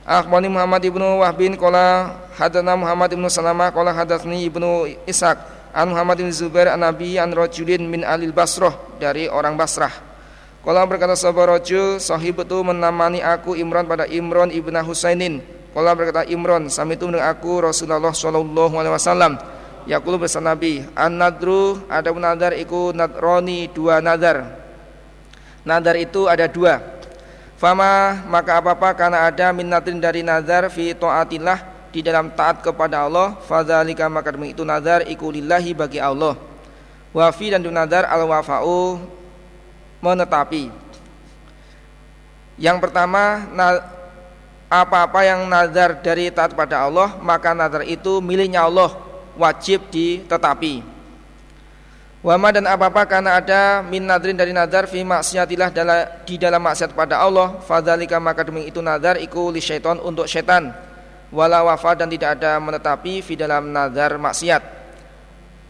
Akhbani 0.05 0.53
Muhammad 0.53 0.85
ibnu 0.85 1.25
Wahbin 1.25 1.57
kola 1.57 2.13
hadana 2.37 2.77
Muhammad 2.77 3.17
ibnu 3.17 3.25
Salamah 3.33 3.73
kola 3.73 3.89
hadatni 3.89 4.53
ibnu 4.53 4.85
Ishaq 5.09 5.60
an 5.75 5.91
Muhammad 5.91 6.21
ibn 6.23 6.33
Zubair 6.35 6.71
an 6.71 6.83
Nabi 6.83 7.19
an 7.19 7.35
rojulin 7.35 7.87
min 7.87 8.03
alil 8.07 8.35
Basroh 8.35 8.99
dari 8.99 9.27
orang 9.31 9.55
Basrah. 9.55 9.93
Kola 10.61 10.85
berkata 10.85 11.17
sahabat 11.17 11.57
rojul 11.57 11.97
sahib 11.97 12.45
itu 12.45 12.59
menamani 12.61 13.25
aku 13.25 13.57
Imran 13.57 13.89
pada 13.89 14.05
Imran 14.05 14.53
ibnu 14.53 14.77
Husainin. 14.85 15.61
Kola 15.71 15.95
berkata 15.95 16.27
Imran 16.27 16.67
sami 16.67 16.99
itu 16.99 17.07
dengan 17.07 17.31
aku 17.31 17.63
Rasulullah 17.63 18.11
Shallallahu 18.11 18.75
Alaihi 18.75 18.91
Wasallam 18.91 19.33
Yakulu 19.87 20.27
bersama 20.27 20.53
Nabi 20.53 20.83
An-nadru 20.99 21.87
ada 21.87 22.11
nadar 22.11 22.59
iku 22.59 22.91
nadroni 22.91 23.71
dua 23.71 24.03
nadar 24.03 24.51
Nadar 25.63 25.95
itu 25.95 26.27
ada 26.27 26.51
dua 26.51 26.83
Fama 27.55 28.19
maka 28.27 28.59
apa-apa 28.59 28.99
karena 28.99 29.31
ada 29.31 29.55
min 29.55 29.71
nadrin 29.71 30.03
dari 30.03 30.27
nadar 30.27 30.67
fi 30.75 30.91
taatillah 30.91 31.70
di 31.91 32.01
dalam 32.01 32.31
taat 32.33 32.63
kepada 32.63 33.07
Allah 33.07 33.37
fadzalika 33.45 34.07
maka 34.07 34.31
itu 34.47 34.63
nadar 34.63 35.05
iku 35.11 35.31
lillahi 35.31 35.75
bagi 35.75 35.99
Allah 35.99 36.39
wafi 37.11 37.51
dan 37.51 37.67
nadar 37.67 38.07
al 38.07 38.25
wafa'u 38.27 39.03
menetapi 40.01 40.71
yang 42.57 42.79
pertama 42.79 43.47
apa-apa 44.71 45.21
yang 45.27 45.51
nadar 45.51 45.99
dari 45.99 46.31
taat 46.31 46.55
pada 46.55 46.87
Allah 46.87 47.19
maka 47.19 47.51
nadar 47.51 47.83
itu 47.83 48.23
miliknya 48.23 48.63
Allah 48.65 49.11
wajib 49.41 49.89
ditetapi. 49.89 50.85
Wama 52.21 52.53
dan 52.53 52.69
apa-apa 52.69 53.09
karena 53.09 53.41
ada 53.41 53.81
min 53.81 54.05
nadrin 54.05 54.37
dari 54.37 54.53
nadar 54.53 54.85
fi 54.85 55.01
maksiatillah 55.01 55.73
di 56.29 56.37
dalam 56.37 56.61
maksiat 56.61 56.93
pada 56.93 57.17
Allah, 57.17 57.57
fadzalika 57.65 58.21
maka 58.21 58.45
itu 58.61 58.85
nadar 58.85 59.17
iku 59.17 59.49
li 59.49 59.65
syaiton 59.65 59.97
untuk 60.05 60.29
setan. 60.29 60.69
Wala 61.31 61.63
wafa 61.63 61.95
dan 61.95 62.11
tidak 62.11 62.39
ada 62.39 62.59
menetapi 62.59 63.23
fi 63.23 63.39
dalam 63.39 63.71
nadar 63.71 64.19
maksiat. 64.19 64.83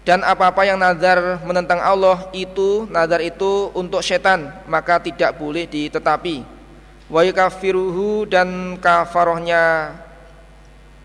Dan 0.00 0.24
apa-apa 0.24 0.64
yang 0.64 0.80
nadar 0.80 1.44
menentang 1.44 1.78
Allah 1.84 2.32
itu 2.32 2.88
nadar 2.88 3.20
itu 3.20 3.68
untuk 3.76 4.00
setan, 4.00 4.48
maka 4.64 4.96
tidak 4.96 5.36
boleh 5.36 5.68
ditetapi. 5.68 6.42
Wa 7.12 7.20
yukafiruhu 7.20 8.24
dan 8.24 8.80
kafarohnya 8.80 9.92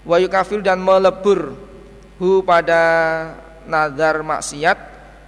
wa 0.05 0.21
yukafir 0.21 0.61
dan 0.61 0.77
melebur 0.77 1.57
hu 2.21 2.45
pada 2.45 2.81
nazar 3.65 4.21
maksiat 4.21 4.77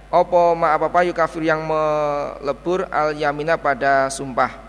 opo 0.08 0.54
ma 0.54 0.78
apa 0.78 0.86
apa 0.86 1.10
kafir 1.12 1.50
yang 1.50 1.66
melebur 1.66 2.86
al 2.88 3.12
yamina 3.12 3.58
pada 3.58 4.06
sumpah 4.08 4.67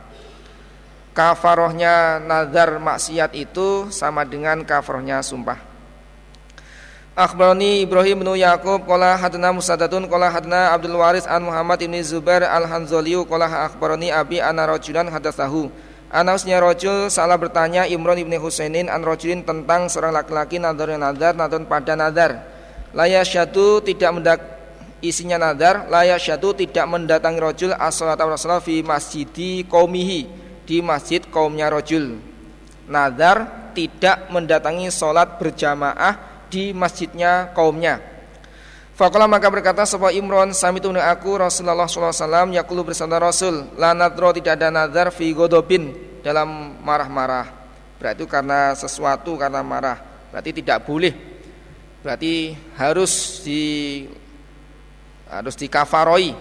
kafarohnya 1.13 2.19
nazar 2.21 2.77
maksiat 2.77 3.33
itu 3.35 3.89
sama 3.93 4.25
dengan 4.25 4.61
kafarohnya 4.63 5.21
sumpah 5.23 5.69
Akhbarani 7.19 7.83
Ibrahim 7.83 8.23
bin 8.23 8.31
Yaqub 8.39 8.87
qala 8.87 9.19
hadna 9.19 9.51
Musaddadun 9.51 10.07
qala 10.07 10.31
hadna 10.31 10.71
Abdul 10.71 10.95
Waris 10.95 11.27
an 11.27 11.43
Muhammad 11.43 11.83
bin 11.83 11.91
Zubair 11.99 12.47
al-Hanzaliyu 12.47 13.27
qala 13.27 13.67
akhbarani 13.67 14.07
abi 14.07 14.39
ana 14.39 14.63
rajulan 14.63 15.11
hadatsahu 15.11 15.67
Anasnya 16.09 16.57
rojul 16.57 17.05
salah 17.13 17.37
bertanya 17.37 17.85
Imran 17.85 18.17
ibni 18.17 18.33
Husainin 18.33 18.89
an 18.89 19.05
rojulin 19.05 19.45
tentang 19.45 19.85
seorang 19.93 20.09
laki-laki 20.09 20.57
nadar 20.57 20.97
nadar 20.97 21.37
nadar 21.37 21.61
pada 21.69 21.93
nadar. 21.93 22.31
Laya 22.97 23.21
syatu 23.21 23.77
tidak 23.85 24.17
mendak 24.17 24.39
isinya 25.05 25.37
nadar. 25.37 25.85
Laya 25.85 26.17
syatu 26.17 26.57
tidak 26.57 26.89
mendatangi 26.89 27.37
rojul 27.37 27.71
as-salat 27.77 28.17
fi 28.65 28.81
masjidi 28.81 29.69
kaumihi 29.69 30.48
di 30.69 30.85
masjid 30.85 31.25
kaumnya 31.25 31.73
rojul. 31.73 32.21
Nadar 32.85 33.73
tidak 33.73 34.29
mendatangi 34.29 34.93
sholat 34.93 35.41
berjamaah 35.41 36.45
di 36.45 36.69
masjidnya 36.77 37.49
kaumnya. 37.57 37.97
Fakallah 38.93 39.25
maka 39.25 39.49
berkata 39.49 39.87
sebuah 39.87 40.13
Imron 40.13 40.53
Sami 40.53 40.83
tunu 40.83 40.99
aku 40.99 41.39
Rasulullah 41.39 41.87
SAW 41.87 42.51
Yakulu 42.51 42.91
bersama 42.91 43.15
Rasul 43.15 43.63
La 43.79 43.95
nadro 43.95 44.35
tidak 44.35 44.59
ada 44.59 44.67
nadar 44.67 45.07
fi 45.15 45.31
godobin 45.31 45.95
Dalam 46.19 46.75
marah-marah. 46.83 47.47
Berarti 47.95 48.27
karena 48.27 48.75
sesuatu 48.75 49.39
karena 49.39 49.63
marah. 49.63 49.97
Berarti 50.29 50.51
tidak 50.51 50.83
boleh. 50.83 51.15
Berarti 52.05 52.53
harus 52.77 53.41
di 53.41 53.63
Harus 55.31 55.55
dikafaroi. 55.55 56.35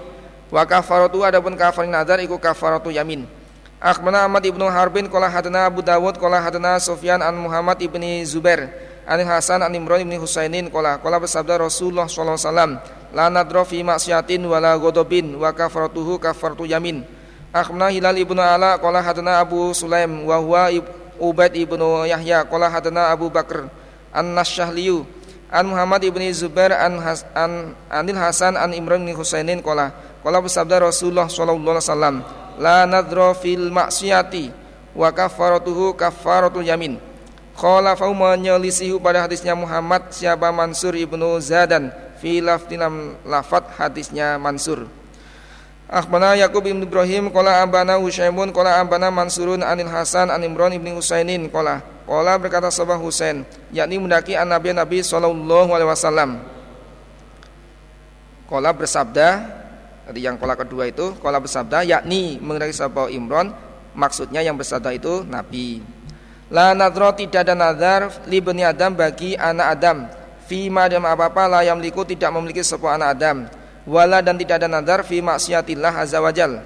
Wa 0.51 0.65
kafaratu 0.67 1.23
adapun 1.23 1.55
kafarin 1.55 1.95
nadar 1.95 2.19
Iku 2.19 2.43
kafaratu 2.43 2.91
yamin 2.91 3.38
Akhbana 3.79 4.27
Ahmad 4.27 4.43
ibnu 4.43 4.67
Harbin 4.67 5.07
Kola 5.07 5.31
hadana 5.31 5.71
Abu 5.71 5.87
Dawud 5.87 6.19
Kola 6.19 6.43
hadana 6.43 6.83
Sufyan 6.83 7.23
an 7.23 7.39
Muhammad 7.39 7.79
ibni 7.79 8.27
Zubair 8.27 8.75
An 9.09 9.23
Hasan 9.25 9.63
an 9.65 9.73
Imran 9.73 10.05
bin 10.05 10.21
Husainin 10.21 10.69
qala 10.69 11.01
qala 11.01 11.17
bersabda 11.17 11.63
Rasulullah 11.63 12.05
sallallahu 12.11 12.37
alaihi 12.37 12.51
wasallam 12.51 12.73
la 13.17 13.27
nadra 13.33 13.65
fi 13.65 13.81
maksiatin 13.81 14.45
wala 14.45 14.77
ghadabin 14.77 15.33
wa 15.33 15.49
kafaratuhu 15.49 16.21
kafartu 16.21 16.69
yamin. 16.69 17.09
Akhna 17.49 17.89
Hilal 17.89 18.21
ibnu 18.21 18.37
Ala 18.37 18.77
qala 18.77 19.01
hadana 19.01 19.41
Abu 19.41 19.73
Sulaim 19.73 20.29
wa 20.29 20.37
huwa 20.37 20.69
Ubaid 21.17 21.57
ibnu 21.57 22.05
Yahya 22.05 22.45
qala 22.45 22.69
hadana 22.69 23.09
Abu 23.09 23.33
Bakar 23.33 23.73
an 24.13 24.27
Nasyahliyu 24.37 25.09
an 25.49 25.65
Muhammad 25.73 26.05
ibni 26.05 26.29
Zubair 26.37 26.77
an, 26.77 27.01
Has, 27.01 27.25
an 27.33 27.73
Anil 27.89 28.21
Hasan 28.21 28.61
an 28.61 28.77
Imran 28.77 29.09
bin 29.09 29.17
Husainin 29.17 29.65
qala 29.65 29.89
qala 30.21 30.45
bersabda 30.45 30.85
Rasulullah 30.85 31.33
sallallahu 31.33 31.81
alaihi 31.81 31.89
wasallam 31.89 32.17
la 32.59 32.85
nadra 32.85 33.33
fil 33.39 33.71
maksiati 33.71 34.51
wa 34.93 35.09
kafaratuhu 35.15 35.95
kafaratul 35.95 36.67
yamin 36.67 36.99
Khalafau 37.59 38.15
menyelisihi 38.15 38.95
pada 39.03 39.27
hadisnya 39.27 39.59
Muhammad 39.59 40.15
siapa 40.15 40.55
Mansur 40.55 40.95
ibnu 40.95 41.43
Zadan 41.43 41.91
fi 42.23 42.39
laftinam 42.39 43.19
lafat 43.27 43.67
hadisnya 43.75 44.39
Mansur. 44.39 44.87
Akhbana 45.89 46.37
Yakub 46.39 46.63
ibn 46.69 46.85
Ibrahim 46.85 47.33
Kola 47.35 47.65
abana 47.65 47.97
Hushaimun 47.97 48.53
Kola 48.53 48.77
abana 48.79 49.09
Mansurun 49.09 49.65
anil 49.65 49.89
Hasan 49.89 50.29
an 50.29 50.45
Imran 50.45 50.77
ibni 50.77 50.93
Husainin 50.93 51.49
Kola 51.49 51.81
Kola 52.05 52.37
berkata 52.37 52.69
sahabat 52.69 53.01
Husain 53.01 53.43
yakni 53.73 53.97
mendaki 53.97 54.37
an 54.37 54.53
Nabi 54.53 54.77
Nabi 54.77 55.01
Sallallahu 55.01 55.73
bersabda 58.53 59.58
Tadi 60.09 60.25
yang 60.25 60.41
kola 60.41 60.57
kedua 60.57 60.89
itu 60.89 61.13
Kola 61.21 61.37
bersabda 61.37 61.85
yakni 61.85 62.41
mengenai 62.41 62.73
sahabat 62.73 63.13
Imran 63.13 63.53
Maksudnya 63.93 64.41
yang 64.41 64.57
bersabda 64.57 64.97
itu 64.97 65.21
Nabi 65.29 65.99
La 66.49 66.73
nadro 66.73 67.13
tidak 67.13 67.45
ada 67.45 67.53
nazar 67.53 68.09
li 68.25 68.41
bani 68.41 68.65
Adam 68.65 68.97
bagi 68.97 69.37
anak 69.37 69.67
Adam. 69.69 69.99
Fi 70.49 70.73
madam 70.73 71.05
apa-apa 71.05 71.45
la 71.45 71.61
liku 71.77 72.09
tidak 72.09 72.33
memiliki 72.33 72.65
sebuah 72.65 72.97
anak 72.97 73.09
Adam. 73.21 73.37
Wala 73.85 74.25
dan 74.25 74.41
tidak 74.41 74.65
ada 74.65 74.69
nazar 74.69 75.05
fi 75.05 75.21
maksiatillah 75.21 75.93
azza 75.93 76.25
wajal. 76.25 76.65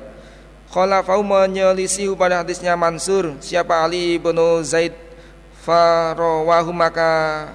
Khalafau 0.71 1.27
menyelisih 1.27 2.15
pada 2.15 2.47
hadisnya 2.47 2.79
Mansur 2.79 3.37
siapa 3.43 3.83
Ali 3.83 4.23
bin 4.23 4.39
Zaid 4.63 4.95
farawahu 5.67 6.71
maka 6.71 7.51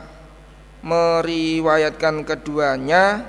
meriwayatkan 0.83 2.27
keduanya 2.27 3.23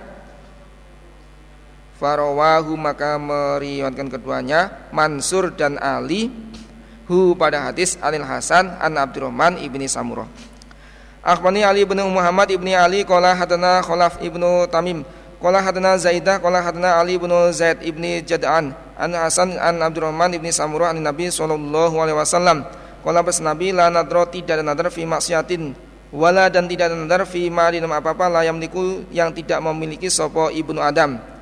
farawahu 1.99 2.79
maka 2.79 3.19
meriwayatkan 3.19 4.07
keduanya 4.07 4.89
Mansur 4.95 5.51
dan 5.53 5.77
Ali 5.83 6.31
hu 7.11 7.35
pada 7.35 7.69
hadis 7.69 7.99
Anil 7.99 8.25
Hasan 8.25 8.71
an 8.79 8.95
Abdurrahman 8.95 9.59
ibni 9.59 9.91
Samurah. 9.91 10.31
Akhbani 11.19 11.67
Ali 11.67 11.83
bin 11.83 11.99
Muhammad 12.09 12.49
ibni 12.55 12.73
Ali 12.79 13.03
qala 13.03 13.35
hadana 13.35 13.83
Khalaf 13.83 14.23
ibnu 14.23 14.71
Tamim 14.71 15.03
qala 15.43 15.59
hadana 15.59 15.99
Zaidah 15.99 16.39
qala 16.39 16.63
hadana 16.63 17.03
Ali 17.03 17.19
bin 17.19 17.35
Zaid 17.51 17.83
ibni 17.83 18.23
Jad'an 18.23 18.73
an 18.95 19.11
Hasan 19.13 19.59
an 19.59 19.83
Abdurrahman 19.83 20.39
ibni 20.39 20.55
Samurah 20.55 20.95
an 20.95 21.03
Nabi 21.03 21.29
sallallahu 21.29 21.99
alaihi 21.99 22.17
wasallam 22.17 22.63
qala 23.03 23.27
bas 23.27 23.43
Nabi 23.43 23.75
la 23.75 23.91
nadra 23.91 24.31
tidak 24.31 24.63
ada 24.63 24.65
nadar 24.65 24.89
fi 24.95 25.03
maksiatin 25.03 25.75
wala 26.15 26.49
dan 26.49 26.71
tidak 26.71 26.95
nadar 26.95 27.27
fi 27.27 27.51
ma 27.53 27.69
dalam 27.69 27.91
apa-apa 27.93 28.31
la 28.31 28.41
yamliku 28.47 29.05
yang 29.13 29.35
tidak 29.35 29.59
memiliki 29.61 30.09
sapa 30.09 30.55
ibnu 30.55 30.79
Adam. 30.81 31.38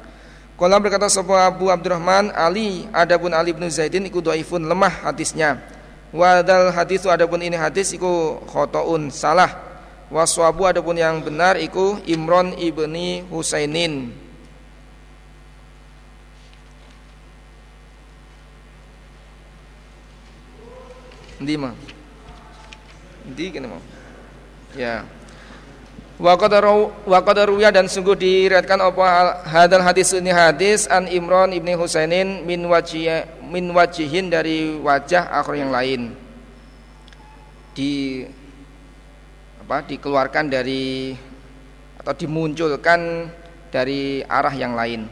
Kala 0.57 0.81
berkata 0.81 1.05
sapa 1.13 1.45
Abu 1.45 1.69
Abdurrahman 1.69 2.33
Ali 2.33 2.89
adapun 2.89 3.29
Ali 3.37 3.53
bin 3.53 3.69
Zaidin 3.69 4.09
iku 4.09 4.25
dhaifun 4.25 4.65
lemah 4.65 5.05
hadisnya. 5.05 5.61
Wadal 6.17 6.73
hadis 6.73 7.05
adapun 7.05 7.45
ini 7.45 7.61
hadis 7.61 7.93
iku 7.93 8.41
khotoun 8.49 9.13
salah. 9.13 9.53
Waswabu 10.09 10.65
adapun 10.65 10.97
yang 10.97 11.21
benar 11.21 11.61
iku 11.61 12.01
Imron 12.09 12.57
ibni 12.57 13.21
Husainin. 13.29 14.17
Ndi 21.37 21.55
mah? 21.61 21.77
Ndi 23.29 23.53
kene? 23.53 23.69
Ya. 24.73 25.05
Wa 26.17 26.33
qadaruya 27.21 27.69
dan 27.69 27.93
sungguh 27.93 28.17
diriatkan 28.17 28.81
apa 28.81 29.45
hadal 29.45 29.85
hadis 29.85 30.17
ini 30.17 30.33
hadis 30.33 30.89
an 30.89 31.05
Imran 31.13 31.53
ibni 31.53 31.77
Husainin 31.77 32.41
min 32.49 32.65
wajih 32.65 33.29
min 33.45 33.69
wajihin 33.69 34.33
dari 34.33 34.81
wajah 34.81 35.29
akhir 35.29 35.61
yang 35.61 35.69
lain. 35.69 36.17
Di 37.77 38.25
apa 39.61 39.85
dikeluarkan 39.85 40.49
dari 40.49 41.13
atau 42.01 42.17
dimunculkan 42.17 43.29
dari 43.69 44.25
arah 44.25 44.55
yang 44.57 44.73
lain. 44.73 45.05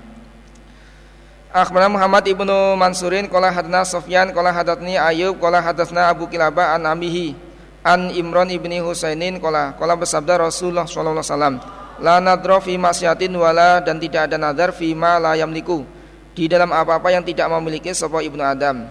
Akhbarana 1.52 2.00
Muhammad 2.00 2.24
ibnu 2.26 2.80
Mansurin 2.80 3.28
qala 3.28 3.52
hadna 3.52 3.84
Sufyan 3.84 4.32
qala 4.32 4.56
hadatni 4.56 4.96
Ayub 4.96 5.36
qala 5.36 5.60
hadatsna 5.60 6.08
Abu 6.08 6.32
Kilabah 6.32 6.80
an 6.80 6.88
amihi 6.88 7.36
An 7.84 8.08
Imran 8.16 8.48
ibni 8.48 8.80
Husainin 8.80 9.36
kola. 9.36 9.76
Kola 9.76 9.92
bersabda 9.92 10.40
Rasulullah 10.48 10.88
Sallallahu 10.88 11.20
Alaihi 11.20 11.28
Wasallam 11.28 11.56
La 12.02 12.18
nadro 12.18 12.58
fi 12.58 12.74
masyatin 12.74 13.30
wala 13.38 13.78
dan 13.78 14.02
tidak 14.02 14.26
ada 14.26 14.40
nadar 14.40 14.74
fi 14.74 14.96
ma 14.96 15.20
la 15.22 15.38
yamliku. 15.38 15.86
Di 16.34 16.50
dalam 16.50 16.74
apa-apa 16.74 17.14
yang 17.14 17.22
tidak 17.22 17.46
memiliki 17.46 17.94
sebuah 17.94 18.26
ibnu 18.26 18.42
Adam. 18.42 18.90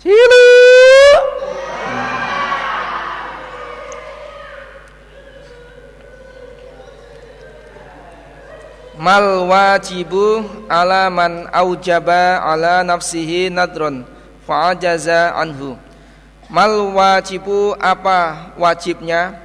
Cilu! 0.00 0.46
Mal 9.02 9.44
wajibu 9.50 10.46
ala 10.70 11.10
man 11.10 11.50
aujaba 11.50 12.38
ala 12.38 12.86
nafsihi 12.86 13.50
nadron 13.50 14.06
fa'ajaza 14.46 15.34
anhu 15.34 15.74
Mal 16.52 16.92
wajibu 16.92 17.72
apa 17.80 18.52
wajibnya? 18.60 19.40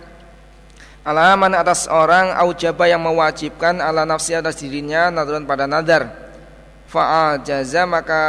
Alaman 1.08 1.56
atas 1.56 1.88
orang 1.88 2.36
aujaba 2.36 2.84
yang 2.84 3.00
mewajibkan 3.00 3.80
ala 3.80 4.04
nafsi 4.04 4.36
atas 4.36 4.60
dirinya 4.60 5.08
nadrun 5.08 5.48
pada 5.48 5.64
nadar. 5.64 6.12
Fa'ajaza 6.92 7.88
maka 7.88 8.24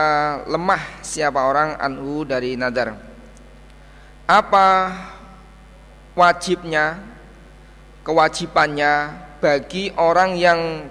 lemah 0.47 1.03
siapa 1.03 1.43
orang 1.43 1.75
anhu 1.83 2.23
dari 2.23 2.55
nadar. 2.55 2.95
Apa 4.31 4.95
wajibnya 6.15 7.19
Kewajibannya 8.09 9.21
bagi 9.37 9.93
orang 10.01 10.33
yang 10.41 10.89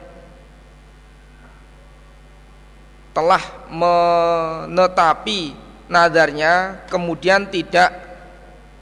telah 3.09 3.41
menetapi 3.73 5.57
nadarnya 5.87 6.83
kemudian 6.91 7.47
tidak 7.47 7.91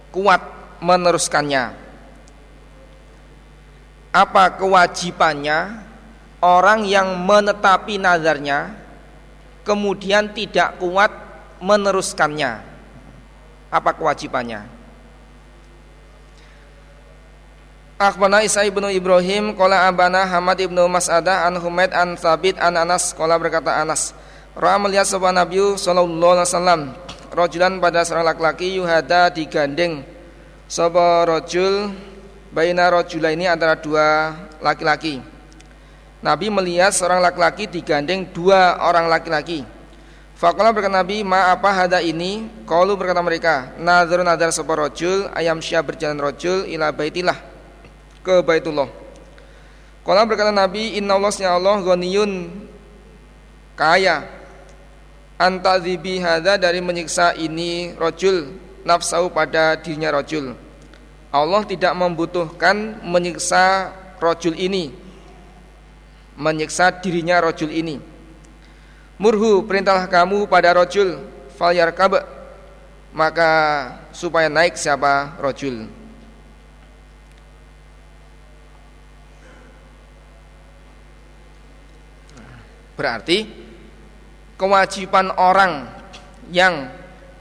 kuat 0.10 0.42
meneruskannya. 0.82 1.74
Apa 4.16 4.44
kewajibannya 4.56 5.82
orang 6.40 6.88
yang 6.88 7.14
menetapi 7.20 8.00
nadarnya 8.00 8.74
kemudian 9.66 10.32
tidak 10.34 10.78
kuat 10.82 11.12
meneruskannya? 11.62 12.64
Apa 13.74 13.92
kewajibannya? 13.98 14.76
Akhbana 17.96 18.44
Isa 18.44 18.68
ibnu 18.68 18.92
Ibrahim 18.92 19.56
Kola 19.56 19.88
abana 19.88 20.28
Hamad 20.28 20.60
ibnu 20.60 20.84
Mas'adah 20.92 21.48
An 21.48 21.56
Humaid 21.64 21.96
an 21.96 22.20
Thabit 22.20 22.60
an 22.60 22.76
Anas 22.76 23.16
Kola 23.16 23.40
berkata 23.40 23.72
Anas 23.72 24.12
Ra'a 24.56 24.80
melihat 24.80 25.04
sebuah 25.04 25.36
Nabi 25.36 25.60
sallallahu 25.76 26.40
alaihi 26.40 26.48
wasallam 26.48 26.82
rajulan 27.36 27.76
pada 27.84 28.08
seorang 28.08 28.32
laki-laki 28.32 28.80
yuhada 28.80 29.28
digandeng 29.28 30.08
sapa 30.72 31.28
rajul 31.28 31.92
baina 32.56 32.88
rajula 32.88 33.36
ini 33.36 33.52
antara 33.52 33.76
dua 33.76 34.32
laki-laki. 34.64 35.20
Nabi 36.24 36.48
melihat 36.48 36.96
seorang 36.96 37.20
laki-laki 37.20 37.68
digandeng 37.68 38.32
dua 38.32 38.80
orang 38.80 39.12
laki-laki. 39.12 39.68
Fakola 40.40 40.72
berkata 40.72 41.04
Nabi, 41.04 41.24
ma 41.24 41.52
apa 41.52 41.72
hada 41.76 42.00
ini? 42.00 42.48
Kalu 42.64 42.96
berkata 42.96 43.20
mereka, 43.20 43.76
nazar 43.76 44.24
nazar 44.24 44.56
sapa 44.56 44.72
rajul 44.72 45.28
ayam 45.36 45.60
syah 45.60 45.84
berjalan 45.84 46.16
rajul 46.16 46.64
ila 46.72 46.96
baitillah 46.96 47.36
ke 48.24 48.40
Baitullah. 48.40 48.88
Kala 50.08 50.24
berkata 50.24 50.56
Nabi, 50.56 50.96
Inna 50.96 51.20
Allah 51.20 51.36
Allah 51.52 51.76
ghaniyun 51.84 52.32
kaya 53.76 54.45
antadzibi 55.36 56.20
hada 56.24 56.56
dari 56.56 56.80
menyiksa 56.80 57.36
ini 57.36 57.96
rojul 57.96 58.56
nafsau 58.86 59.34
pada 59.34 59.76
dirinya 59.76 60.14
rojul. 60.14 60.54
Allah 61.34 61.62
tidak 61.68 61.92
membutuhkan 61.98 63.04
menyiksa 63.04 63.92
rojul 64.24 64.56
ini. 64.56 64.94
Menyiksa 66.40 66.94
dirinya 67.04 67.44
rojul 67.44 67.72
ini. 67.74 68.00
Murhu 69.20 69.64
perintahlah 69.68 70.08
kamu 70.08 70.48
pada 70.48 70.72
rojul. 70.76 71.20
Falyar 71.56 71.92
kab 71.96 72.20
maka 73.16 73.52
supaya 74.12 74.52
naik 74.52 74.76
siapa 74.76 75.36
rojul. 75.40 75.88
Berarti 82.96 83.65
kewajiban 84.56 85.32
orang 85.36 85.92
yang 86.52 86.90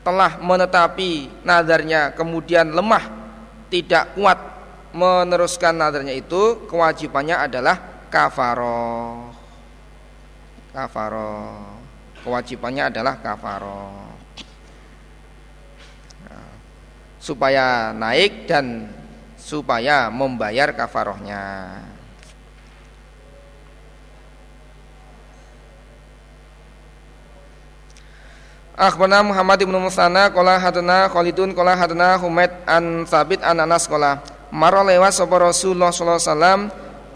telah 0.05 0.37
menetapi 0.37 1.43
nadarnya 1.47 2.13
kemudian 2.13 2.75
lemah 2.75 3.09
tidak 3.73 4.13
kuat 4.13 4.39
meneruskan 4.95 5.75
nadarnya 5.75 6.15
itu 6.15 6.69
kewajibannya 6.71 7.35
adalah 7.35 8.07
kafaroh. 8.13 9.35
Kafaroh. 10.71 11.75
Kewajibannya 12.23 12.95
adalah 12.95 13.19
kafaroh. 13.19 14.15
Nah, 16.29 16.49
supaya 17.19 17.91
naik 17.91 18.47
dan 18.47 18.93
supaya 19.35 20.09
membayar 20.09 20.73
kafarohnya 20.73 21.43
Akhbarna 28.75 29.23
Muhammad 29.23 29.63
ibnu 29.63 29.79
Musana 29.79 30.27
qala 30.35 30.59
hadana 30.59 31.07
Khalidun 31.07 31.55
qala 31.55 31.79
hadana 31.79 32.19
Humaid 32.19 32.51
an 32.67 33.07
Sabit 33.07 33.39
an 33.47 33.63
Anas 33.63 33.87
qala 33.87 34.19
maro 34.51 34.83
lewat 34.83 35.15
sapa 35.15 35.39
Rasulullah 35.39 35.95
sallallahu 35.95 36.19
alaihi 36.19 36.35
wasallam 36.35 36.61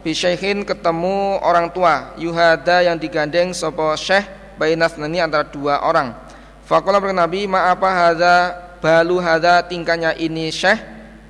bi 0.06 0.14
ketemu 0.62 1.43
orang 1.43 1.66
tua 1.74 2.14
yuhada 2.14 2.86
yang 2.86 2.94
digandeng 2.94 3.51
sapa 3.51 3.90
syekh 3.98 4.22
bainas 4.55 4.94
nani 5.02 5.18
antara 5.18 5.51
dua 5.51 5.82
orang. 5.82 6.14
Faqala 6.62 7.02
berkata 7.02 7.26
Nabi, 7.26 7.51
"Ma 7.51 7.74
apa 7.74 7.90
hadza 7.90 8.35
balu 8.78 9.18
hadza 9.18 9.59
tingkahnya 9.66 10.14
ini 10.14 10.55
syekh?" 10.55 10.78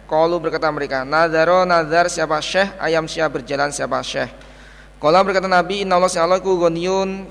Qalu 0.04 0.44
berkata 0.44 0.68
mereka, 0.68 1.08
"Nazaro 1.08 1.64
nazar 1.64 2.12
siapa 2.12 2.36
syekh, 2.44 2.76
ayam 2.76 3.08
siapa 3.08 3.40
berjalan 3.40 3.72
siapa 3.72 4.04
syekh." 4.04 4.28
Qala 5.00 5.24
berkata 5.24 5.48
Nabi, 5.48 5.88
"Inna 5.88 5.96
Allah 5.96 6.40
ku 6.44 6.52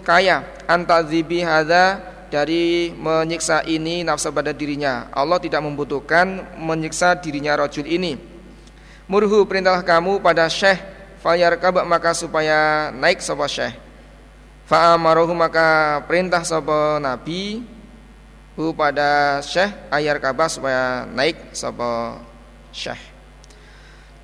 kaya 0.02 0.66
antazibi 0.66 1.46
hadza 1.46 2.17
dari 2.28 2.92
menyiksa 2.92 3.64
ini 3.66 4.04
nafsu 4.04 4.30
pada 4.32 4.52
dirinya. 4.52 5.08
Allah 5.16 5.40
tidak 5.40 5.64
membutuhkan 5.64 6.58
menyiksa 6.60 7.16
dirinya 7.18 7.56
rojul 7.60 7.88
ini. 7.88 8.20
Murhu 9.08 9.48
perintahlah 9.48 9.88
kamu 9.88 10.20
pada 10.20 10.52
syekh 10.52 10.84
fayar 11.24 11.56
kabak 11.56 11.88
maka 11.88 12.12
supaya 12.12 12.92
naik 12.92 13.24
sapa 13.24 13.48
syekh. 13.48 13.76
Fa'amaruhu 14.68 15.32
maka 15.32 16.04
perintah 16.04 16.44
sapa 16.44 17.00
nabi 17.00 17.64
hu 18.60 18.76
pada 18.76 19.40
syekh 19.40 19.72
ayar 19.88 20.20
kabak 20.20 20.52
supaya 20.52 21.08
naik 21.08 21.56
sapa 21.56 22.20
syekh. 22.76 23.00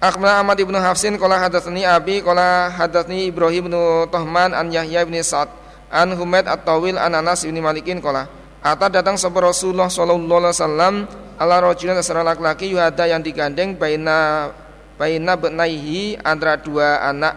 Akhbarana 0.03 0.43
Ahmad 0.43 0.59
ibnu 0.59 0.75
Hafsin 0.75 1.15
qala 1.15 1.39
hadatsani 1.39 1.88
Abi 1.88 2.19
qala 2.19 2.67
hadatsani 2.75 3.31
Ibrahim 3.31 3.71
ibnu 3.71 4.03
Tuhman 4.11 4.51
an 4.51 4.67
Yahya 4.67 5.07
ibn 5.07 5.15
Sa'ad 5.15 5.62
An 5.93 6.17
Humaid 6.17 6.49
At-Tawil 6.49 6.97
An 6.97 7.13
Anas 7.13 7.45
bin 7.45 7.61
Malikin 7.61 8.01
kola 8.01 8.25
Ata 8.63 8.89
datang 8.89 9.19
sebuah 9.19 9.53
Rasulullah 9.53 9.91
sallallahu 9.91 10.39
alaihi 10.41 10.55
wasallam 10.57 10.95
ala 11.35 11.59
rojulin 11.59 11.99
seorang 11.99 12.31
laki-laki 12.31 12.71
yuhada 12.71 13.05
yang 13.11 13.19
digandeng 13.19 13.75
baina 13.75 14.49
baina 14.95 15.35
benaihi 15.35 16.15
antara 16.23 16.55
dua 16.55 17.03
anak 17.03 17.35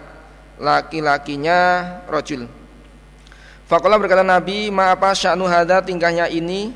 laki-lakinya 0.62 1.58
rojul. 2.06 2.46
Fakola 3.66 3.98
berkata 3.98 4.22
Nabi, 4.22 4.70
ma 4.70 4.94
apa 4.94 5.10
sya'nu 5.10 5.42
hada 5.50 5.82
tingkahnya 5.82 6.30
ini? 6.30 6.70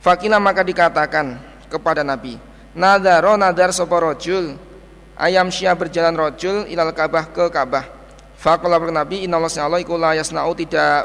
Fakina 0.00 0.40
maka 0.40 0.64
dikatakan 0.64 1.36
kepada 1.68 2.00
Nabi, 2.00 2.40
nadaro 2.72 3.36
nadar 3.36 3.76
sopo 3.76 4.00
rojul, 4.00 4.56
ayam 5.20 5.52
syia 5.52 5.76
berjalan 5.76 6.16
rojul 6.16 6.64
ilal 6.72 6.96
kabah 6.96 7.28
ke 7.28 7.44
kabah. 7.52 7.95
Berkata 8.36 8.92
Nabi, 8.92 9.26
inna 9.26 9.40
Allah 9.42 9.80
iku 9.82 9.98
la 9.98 10.14
yasna'u. 10.14 10.52
Tidak 10.54 10.96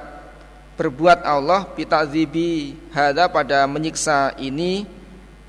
berbuat 0.77 1.25
Allah 1.25 1.65
bita'dzibi. 1.71 2.77
Hada 2.93 3.31
pada 3.31 3.65
menyiksa 3.65 4.37
ini 4.37 4.85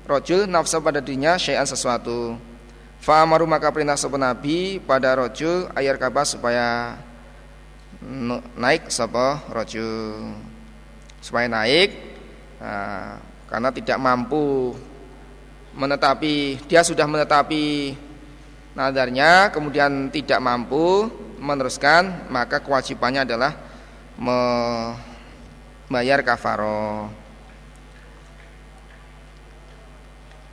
rojul 0.09 0.49
nafsa 0.49 0.81
pada 0.81 1.03
dirinya 1.03 1.37
syai'an 1.37 1.67
sesuatu. 1.67 2.35
Fa'amaru 3.03 3.43
maka 3.43 3.67
perintah 3.67 3.99
sebuah 3.99 4.31
Nabi 4.31 4.79
pada 4.79 5.11
rojul 5.19 5.67
air 5.75 5.99
kabah 5.99 6.23
supaya 6.23 6.95
naik 8.55 8.91
sapa 8.91 9.43
rajul 9.51 10.35
supaya 11.23 11.47
naik 11.47 11.95
nah, 12.59 13.15
karena 13.47 13.69
tidak 13.71 13.97
mampu 13.99 14.75
menetapi 15.71 16.59
dia 16.67 16.83
sudah 16.83 17.07
menetapi 17.07 17.95
nadarnya 18.75 19.47
kemudian 19.55 20.11
tidak 20.11 20.39
mampu 20.43 21.07
meneruskan 21.43 22.31
maka 22.31 22.63
kewajibannya 22.63 23.27
adalah 23.27 23.51
membayar 24.15 26.23
kafaro 26.23 27.11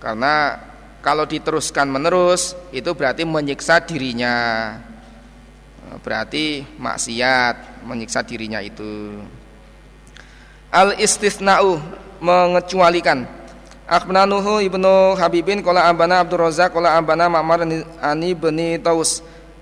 karena 0.03 0.59
kalau 1.01 1.25
diteruskan 1.25 1.89
menerus 1.89 2.53
itu 2.73 2.93
berarti 2.93 3.25
menyiksa 3.25 3.81
dirinya. 3.85 4.37
Berarti 6.01 6.65
maksiat 6.77 7.85
menyiksa 7.85 8.21
dirinya 8.25 8.61
itu. 8.61 9.21
Al 10.71 10.97
istisna'u 11.01 11.81
mengecualikan. 12.23 13.27
Akhbana 13.91 14.23
ibnu 14.62 15.19
Habibin 15.19 15.67
Kola 15.67 15.91
abana 15.91 16.23
Abdul 16.23 16.47
Razak 16.47 16.71
Kola 16.71 16.95
abana 16.95 17.27
Ma'mar 17.27 17.67
ani 17.99 18.31
Taus 18.79 19.19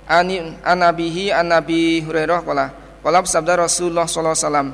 ani 0.09 0.57
anabihi 0.65 1.31
anabi 1.31 2.01
Hurairah 2.01 2.41
Kola 2.43 2.67
Kola 3.05 3.21
sabda 3.23 3.69
Rasulullah 3.69 4.09
Sallallahu 4.09 4.35
Alaihi 4.35 4.49
Wasallam 4.49 4.69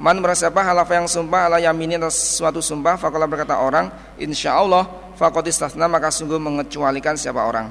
Man 0.00 0.16
bersiapa 0.24 0.60
halafa 0.64 0.96
yang 0.96 1.06
sumpah 1.06 1.46
ala 1.46 1.60
yamini 1.60 2.00
atas 2.00 2.40
suatu 2.40 2.58
sumpah 2.58 2.98
Fakola 2.98 3.30
berkata 3.30 3.56
orang 3.62 3.88
Insya 4.18 4.58
Allah 4.58 4.84
Fakot 5.14 5.46
istasna 5.46 5.86
maka 5.86 6.10
sungguh 6.10 6.40
mengecualikan 6.40 7.14
siapa 7.14 7.46
orang 7.46 7.70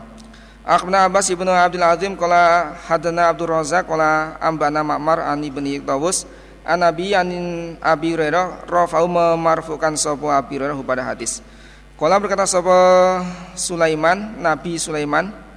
Akhbarana 0.63 1.09
Abbas 1.09 1.27
ibnu 1.33 1.49
Abdul 1.49 1.81
Azim 1.81 2.13
qala 2.13 2.77
hadana 2.85 3.33
Abdul 3.33 3.49
Razak 3.49 3.89
qala 3.89 4.37
ambana 4.37 4.85
Ma'mar 4.85 5.25
an 5.25 5.41
ibni 5.41 5.81
Tawus 5.81 6.29
an 6.61 6.85
Nabi 6.85 7.17
an 7.17 7.29
Abi 7.81 8.13
Hurairah 8.13 8.69
rafa'u 8.69 9.09
memarfukan 9.09 9.97
sapa 9.97 10.37
Abi 10.37 10.61
Hurairah 10.61 10.77
pada 10.85 11.01
hadis. 11.01 11.41
Qala 11.97 12.21
berkata 12.21 12.45
sapa 12.45 12.77
Sulaiman, 13.57 14.37
Nabi 14.37 14.77
Sulaiman. 14.77 15.48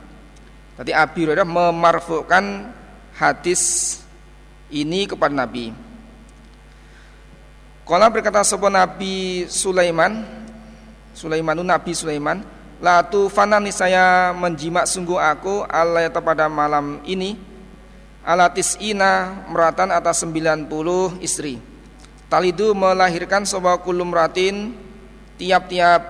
Tadi 0.73 0.89
Abi 0.97 1.29
Hurairah 1.29 1.45
memarfukan 1.45 2.73
hadis 3.13 4.01
ini 4.73 5.05
kepada 5.05 5.37
Nabi. 5.37 5.69
Qala 7.85 8.09
berkata 8.09 8.41
sapa 8.41 8.73
Nabi 8.73 9.45
Sulaiman, 9.53 10.25
Sulaiman 11.13 11.61
Nabi 11.61 11.93
Sulaiman, 11.93 12.41
Latu 12.83 13.31
fanani 13.31 13.71
saya 13.71 14.35
menjimak 14.35 14.91
sungguh 14.91 15.15
aku 15.15 15.63
Allah 15.71 16.11
pada 16.11 16.51
malam 16.51 16.99
ini 17.07 17.39
Alatis 18.27 18.75
ina 18.83 19.47
meratan 19.47 19.95
atas 19.95 20.27
90 20.27 20.67
istri. 21.23 21.63
Talidu 22.27 22.75
melahirkan 22.75 23.47
sebuah 23.47 23.87
kulum 23.87 24.11
ratin 24.11 24.75
Tiap-tiap 25.39 26.01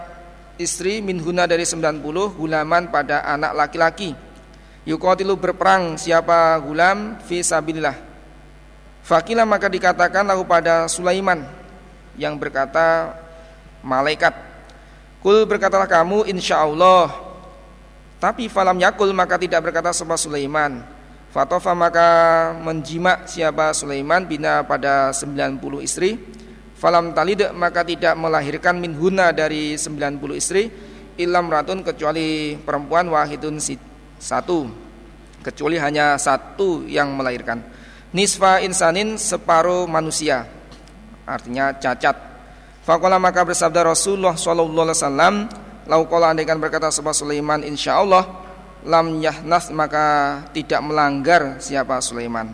istri 0.56 1.04
minhuna 1.04 1.44
dari 1.44 1.68
90 1.68 2.00
Gulaman 2.40 2.88
pada 2.88 3.20
anak 3.20 3.52
laki-laki 3.52 4.31
Yukotilu 4.82 5.38
berperang 5.38 5.94
siapa 5.94 6.58
gulam 6.58 7.22
fi 7.22 7.38
sabilillah. 7.38 8.12
Fakilah 9.02 9.46
maka 9.46 9.66
dikatakan 9.66 10.22
lalu 10.22 10.46
pada 10.46 10.86
Sulaiman 10.86 11.42
Yang 12.14 12.38
berkata 12.38 13.18
Malaikat 13.82 14.30
Kul 15.18 15.42
berkatalah 15.42 15.90
kamu 15.90 16.30
insya 16.30 16.62
Allah 16.62 17.10
Tapi 18.22 18.46
falam 18.46 18.78
yakul 18.78 19.10
maka 19.10 19.34
tidak 19.34 19.66
berkata 19.66 19.90
sebab 19.90 20.14
Sulaiman. 20.14 20.86
Fatofa 21.34 21.74
maka 21.74 22.08
menjimak 22.62 23.26
siapa 23.26 23.74
Sulaiman 23.74 24.22
bina 24.22 24.62
pada 24.62 25.10
90 25.10 25.58
istri. 25.82 26.14
Falam 26.78 27.10
talid 27.10 27.50
maka 27.50 27.82
tidak 27.82 28.14
melahirkan 28.14 28.78
minhuna 28.78 29.34
dari 29.34 29.74
90 29.74 30.38
istri 30.38 30.70
Ilam 31.18 31.50
ratun 31.50 31.82
kecuali 31.82 32.54
perempuan 32.62 33.10
wahidun 33.10 33.58
satu 34.22 34.70
Kecuali 35.42 35.74
hanya 35.82 36.14
satu 36.14 36.86
yang 36.86 37.18
melahirkan 37.18 37.58
Nisfa 38.14 38.62
insanin 38.62 39.18
separuh 39.18 39.90
manusia 39.90 40.46
Artinya 41.26 41.74
cacat 41.74 42.32
Fakola 42.82 43.14
maka 43.22 43.46
bersabda 43.46 43.94
Rasulullah 43.94 44.34
Sallallahu 44.34 44.90
Alaihi 44.90 44.98
Wasallam, 44.98 45.34
laukola 45.86 46.34
andaikan 46.34 46.58
berkata 46.58 46.90
sebab 46.90 47.14
Sulaiman, 47.14 47.62
insya 47.62 48.02
Allah 48.02 48.26
lam 48.82 49.22
yahnas 49.22 49.70
maka 49.70 50.42
tidak 50.50 50.82
melanggar 50.82 51.62
siapa 51.62 52.02
Sulaiman. 52.02 52.50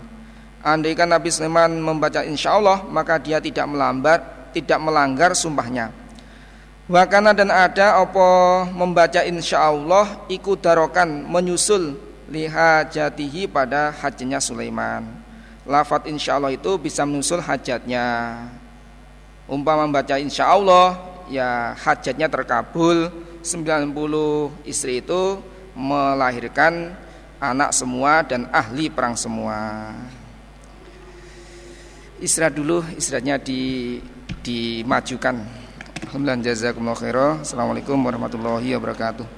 Andaikan 0.61 1.09
Nabi 1.09 1.33
Sulaiman 1.33 1.81
membaca 1.81 2.21
insya 2.29 2.61
Allah 2.61 2.85
maka 2.85 3.17
dia 3.17 3.41
tidak 3.41 3.73
melambat, 3.73 4.53
tidak 4.53 4.77
melanggar 4.85 5.33
sumpahnya. 5.33 5.89
Wakana 6.89 7.37
dan 7.37 7.53
ada 7.53 8.01
opo 8.01 8.65
membaca 8.73 9.21
insya 9.21 9.61
Allah 9.61 10.25
ikut 10.25 10.65
darokan 10.65 11.21
menyusul 11.29 12.01
liha 12.33 12.81
jatihi 12.89 13.45
pada 13.45 13.93
hajatnya 13.93 14.41
Sulaiman. 14.41 15.05
Lafat 15.69 16.09
insya 16.09 16.41
Allah 16.41 16.57
itu 16.57 16.81
bisa 16.81 17.05
menyusul 17.05 17.45
hajatnya. 17.45 18.41
Umpama 19.45 19.85
membaca 19.85 20.17
insya 20.17 20.49
Allah 20.49 20.97
ya 21.29 21.77
hajatnya 21.77 22.25
terkabul 22.25 23.13
90 23.45 23.93
istri 24.65 25.05
itu 25.05 25.45
melahirkan 25.77 26.97
anak 27.37 27.77
semua 27.77 28.25
dan 28.25 28.49
ahli 28.49 28.89
perang 28.89 29.13
semua. 29.13 29.93
Istirahat 32.17 32.57
dulu 32.57 32.81
istirahatnya 32.97 33.37
di 33.45 34.01
dimajukan 34.41 35.68
Alhamdulillah 36.07 36.39
jazakumullah 36.45 36.95
khairah 36.95 37.33
Assalamualaikum 37.43 37.99
warahmatullahi 37.99 38.71
wabarakatuh 38.79 39.38